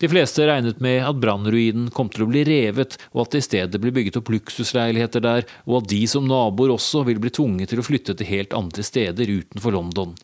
De 0.00 0.08
fleste 0.08 0.46
regnet 0.48 0.78
med 0.80 1.02
at 1.04 1.18
brannruinen 1.20 1.90
kom 1.92 2.08
til 2.08 2.24
å 2.24 2.30
bli 2.30 2.40
revet, 2.48 2.96
og 3.12 3.26
at 3.26 3.34
det 3.34 3.42
i 3.42 3.44
stedet 3.44 3.80
ble 3.82 3.92
bygget 3.92 4.16
opp 4.16 4.30
luksusleiligheter 4.32 5.20
der, 5.26 5.44
og 5.68 5.82
at 5.82 5.90
de 5.92 6.00
som 6.08 6.24
naboer 6.24 6.72
også 6.72 7.02
ville 7.04 7.20
bli 7.20 7.32
tvunget 7.36 7.68
til 7.68 7.82
å 7.82 7.84
flytte 7.84 8.16
til 8.16 8.30
helt 8.30 8.56
andre 8.56 8.84
steder 8.86 9.28
utenfor 9.28 9.76
London. 9.76 10.16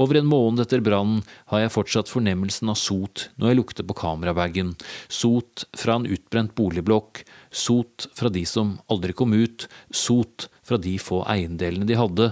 Over 0.00 0.20
en 0.20 0.28
måned 0.28 0.62
etter 0.62 0.84
brannen 0.84 1.24
har 1.50 1.64
jeg 1.64 1.72
fortsatt 1.74 2.12
fornemmelsen 2.12 2.70
av 2.70 2.76
sot 2.78 3.26
når 3.40 3.50
jeg 3.50 3.58
lukter 3.58 3.88
på 3.88 3.96
kamerabagen. 3.98 4.76
Sot 5.08 5.64
fra 5.76 5.96
en 5.98 6.06
utbrent 6.06 6.54
boligblokk, 6.56 7.24
sot 7.50 8.06
fra 8.16 8.30
de 8.30 8.44
som 8.46 8.76
aldri 8.92 9.16
kom 9.16 9.32
ut, 9.34 9.66
sot 9.90 10.50
fra 10.60 10.78
de 10.78 10.94
få 11.00 11.24
eiendelene 11.24 11.88
de 11.88 11.98
hadde, 11.98 12.30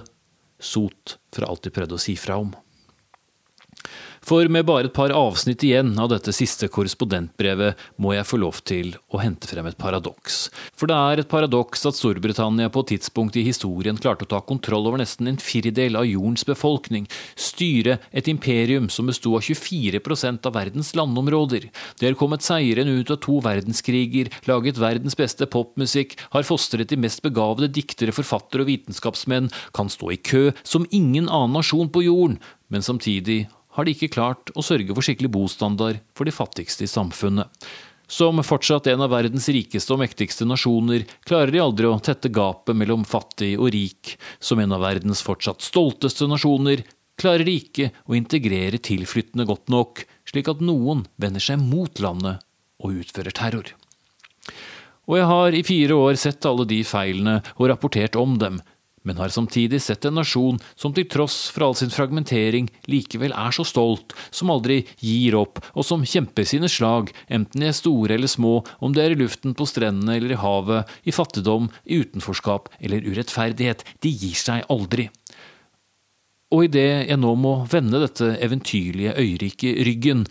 sot 0.60 1.16
fra 1.34 1.48
alt 1.48 1.64
de 1.64 1.74
prøvde 1.74 1.96
å 1.96 2.02
si 2.02 2.14
fra 2.20 2.38
om. 2.44 2.52
For 4.28 4.44
med 4.52 4.66
bare 4.68 4.90
et 4.90 4.92
par 4.92 5.08
avsnitt 5.16 5.62
igjen 5.64 5.94
av 5.96 6.10
dette 6.12 6.34
siste 6.36 6.66
korrespondentbrevet 6.68 7.78
må 8.04 8.10
jeg 8.12 8.26
få 8.28 8.36
lov 8.42 8.58
til 8.68 8.90
å 9.08 9.22
hente 9.22 9.48
frem 9.48 9.64
et 9.70 9.78
paradoks. 9.80 10.50
For 10.76 10.90
det 10.90 10.98
er 10.98 11.22
et 11.22 11.30
paradoks 11.30 11.88
at 11.88 11.96
Storbritannia 11.96 12.68
på 12.68 12.82
et 12.84 12.90
tidspunkt 12.92 13.38
i 13.40 13.46
historien 13.46 13.96
klarte 13.96 14.26
å 14.26 14.30
ta 14.34 14.42
kontroll 14.44 14.84
over 14.90 15.00
nesten 15.00 15.32
en 15.32 15.40
firdel 15.40 15.96
av 15.96 16.04
jordens 16.10 16.44
befolkning, 16.44 17.08
styre 17.40 17.96
et 18.12 18.28
imperium 18.28 18.92
som 18.92 19.08
besto 19.08 19.32
av 19.38 19.48
24% 19.48 20.44
av 20.44 20.58
verdens 20.60 20.92
landområder. 20.98 21.70
De 21.96 22.10
har 22.10 22.20
kommet 22.20 22.44
seirende 22.44 23.00
ut 23.00 23.16
av 23.16 23.22
to 23.24 23.40
verdenskriger, 23.48 24.28
laget 24.50 24.76
verdens 24.82 25.16
beste 25.16 25.48
popmusikk, 25.48 26.18
har 26.36 26.44
fostret 26.44 26.92
de 26.92 27.00
mest 27.00 27.24
begavede 27.24 27.72
diktere, 27.72 28.12
forfattere 28.12 28.66
og 28.66 28.74
vitenskapsmenn, 28.74 29.48
kan 29.72 29.88
stå 29.88 30.12
i 30.12 30.20
kø 30.20 30.50
som 30.68 30.84
ingen 30.92 31.32
annen 31.32 31.62
nasjon 31.62 31.88
på 31.88 32.04
jorden, 32.10 32.42
men 32.68 32.84
samtidig 32.84 33.46
har 33.78 33.86
de 33.86 33.94
ikke 33.94 34.10
klart 34.10 34.50
å 34.58 34.64
sørge 34.66 34.90
for 34.90 35.06
skikkelig 35.06 35.30
bostandard 35.30 36.00
for 36.18 36.26
de 36.26 36.34
fattigste 36.34 36.82
i 36.82 36.90
samfunnet. 36.90 37.46
Som 38.10 38.40
fortsatt 38.42 38.88
en 38.90 39.04
av 39.04 39.12
verdens 39.12 39.46
rikeste 39.52 39.92
og 39.94 40.00
mektigste 40.00 40.46
nasjoner 40.48 41.04
klarer 41.28 41.52
de 41.54 41.60
aldri 41.62 41.86
å 41.86 42.00
tette 42.02 42.32
gapet 42.34 42.74
mellom 42.74 43.04
fattig 43.06 43.52
og 43.60 43.70
rik. 43.74 44.16
Som 44.40 44.58
en 44.64 44.74
av 44.74 44.82
verdens 44.82 45.22
fortsatt 45.22 45.62
stolteste 45.62 46.26
nasjoner 46.26 46.82
klarer 47.20 47.46
de 47.46 47.54
ikke 47.60 47.90
å 48.08 48.16
integrere 48.18 48.80
tilflyttende 48.82 49.46
godt 49.46 49.70
nok, 49.70 50.02
slik 50.26 50.50
at 50.50 50.64
noen 50.64 51.04
vender 51.20 51.44
seg 51.44 51.60
mot 51.62 52.02
landet 52.02 52.42
og 52.82 52.98
utfører 53.04 53.36
terror. 53.36 53.70
Og 55.08 55.20
jeg 55.20 55.28
har 55.30 55.54
i 55.54 55.64
fire 55.64 56.00
år 56.08 56.18
sett 56.20 56.48
alle 56.48 56.66
de 56.68 56.82
feilene 56.84 57.38
og 57.56 57.70
rapportert 57.70 58.18
om 58.18 58.34
dem, 58.40 58.58
men 59.06 59.20
har 59.20 59.32
samtidig 59.32 59.80
sett 59.82 60.06
en 60.08 60.18
nasjon 60.18 60.58
som 60.78 60.94
til 60.94 61.06
tross 61.10 61.36
for 61.54 61.68
all 61.68 61.76
sin 61.78 61.92
fragmentering 61.92 62.68
likevel 62.90 63.34
er 63.36 63.54
så 63.54 63.66
stolt, 63.66 64.14
som 64.30 64.52
aldri 64.54 64.80
gir 65.04 65.36
opp, 65.38 65.60
og 65.74 65.86
som 65.86 66.06
kjemper 66.06 66.46
sine 66.48 66.70
slag, 66.72 67.12
enten 67.28 67.62
de 67.62 67.70
er 67.70 67.76
store 67.76 68.16
eller 68.16 68.30
små, 68.30 68.58
om 68.80 68.94
det 68.94 69.04
er 69.04 69.14
i 69.14 69.20
luften, 69.20 69.56
på 69.58 69.66
strendene 69.68 70.18
eller 70.18 70.34
i 70.34 70.40
havet, 70.40 70.98
i 71.04 71.14
fattigdom, 71.14 71.70
i 71.84 72.00
utenforskap 72.02 72.70
eller 72.80 73.06
urettferdighet. 73.06 73.84
De 74.04 74.12
gir 74.12 74.38
seg 74.38 74.66
aldri. 74.72 75.08
Og 76.54 76.64
idet 76.68 77.08
jeg 77.10 77.20
nå 77.20 77.34
må 77.36 77.58
vende 77.68 78.00
dette 78.00 78.30
eventyrlige 78.44 79.16
øyriket 79.20 79.82
ryggen, 79.84 80.24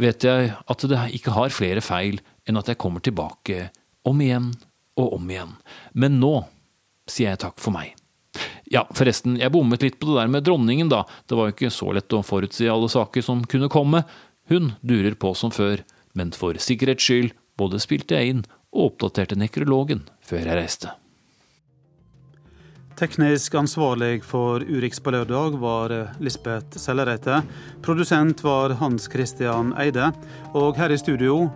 vet 0.00 0.24
jeg 0.26 0.54
at 0.54 0.88
det 0.90 1.04
ikke 1.18 1.34
har 1.36 1.54
flere 1.54 1.82
feil 1.84 2.18
enn 2.48 2.58
at 2.58 2.70
jeg 2.70 2.80
kommer 2.80 3.02
tilbake 3.04 3.68
om 4.08 4.22
igjen 4.24 4.50
og 4.98 5.16
om 5.18 5.30
igjen. 5.30 5.54
Men 5.94 6.18
nå 6.22 6.34
sier 7.10 7.34
jeg 7.34 7.42
takk 7.44 7.60
for 7.62 7.74
meg. 7.74 7.94
Ja, 8.70 8.84
forresten, 8.94 9.34
jeg 9.40 9.50
bommet 9.50 9.82
litt 9.82 9.98
på 9.98 10.12
det 10.12 10.20
der 10.20 10.30
med 10.30 10.44
dronningen, 10.46 10.92
da. 10.92 11.02
Det 11.26 11.34
var 11.34 11.48
jo 11.48 11.56
ikke 11.56 11.72
så 11.74 11.90
lett 11.96 12.14
å 12.14 12.22
forutsi 12.22 12.68
alle 12.70 12.86
saker 12.90 13.24
som 13.26 13.42
kunne 13.42 13.70
komme. 13.72 14.04
Hun 14.50 14.74
durer 14.86 15.18
på 15.18 15.32
som 15.34 15.50
før, 15.50 15.82
men 16.14 16.30
for 16.30 16.54
sikkerhets 16.54 17.02
skyld 17.02 17.34
både 17.58 17.82
spilte 17.82 18.14
jeg 18.14 18.36
inn 18.36 18.46
og 18.70 18.92
oppdaterte 18.92 19.38
nekrologen 19.38 20.04
før 20.22 20.46
jeg 20.46 20.58
reiste. 20.60 20.94
Teknisk 23.00 23.54
ansvarlig 23.58 24.20
for 24.28 24.62
Urix 24.62 25.00
på 25.02 25.16
lørdag 25.16 25.58
var 25.58 25.94
Lisbeth 26.22 26.78
Sellereite. 26.78 27.40
Produsent 27.82 28.44
var 28.44 28.76
Hans 28.78 29.10
Christian 29.10 29.72
Eide. 29.80 30.12
Og 30.54 30.76
her 30.78 30.92
i 30.92 31.00
studio 31.00 31.46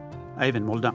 Eivind 0.40 0.66
Molde. 0.66 0.94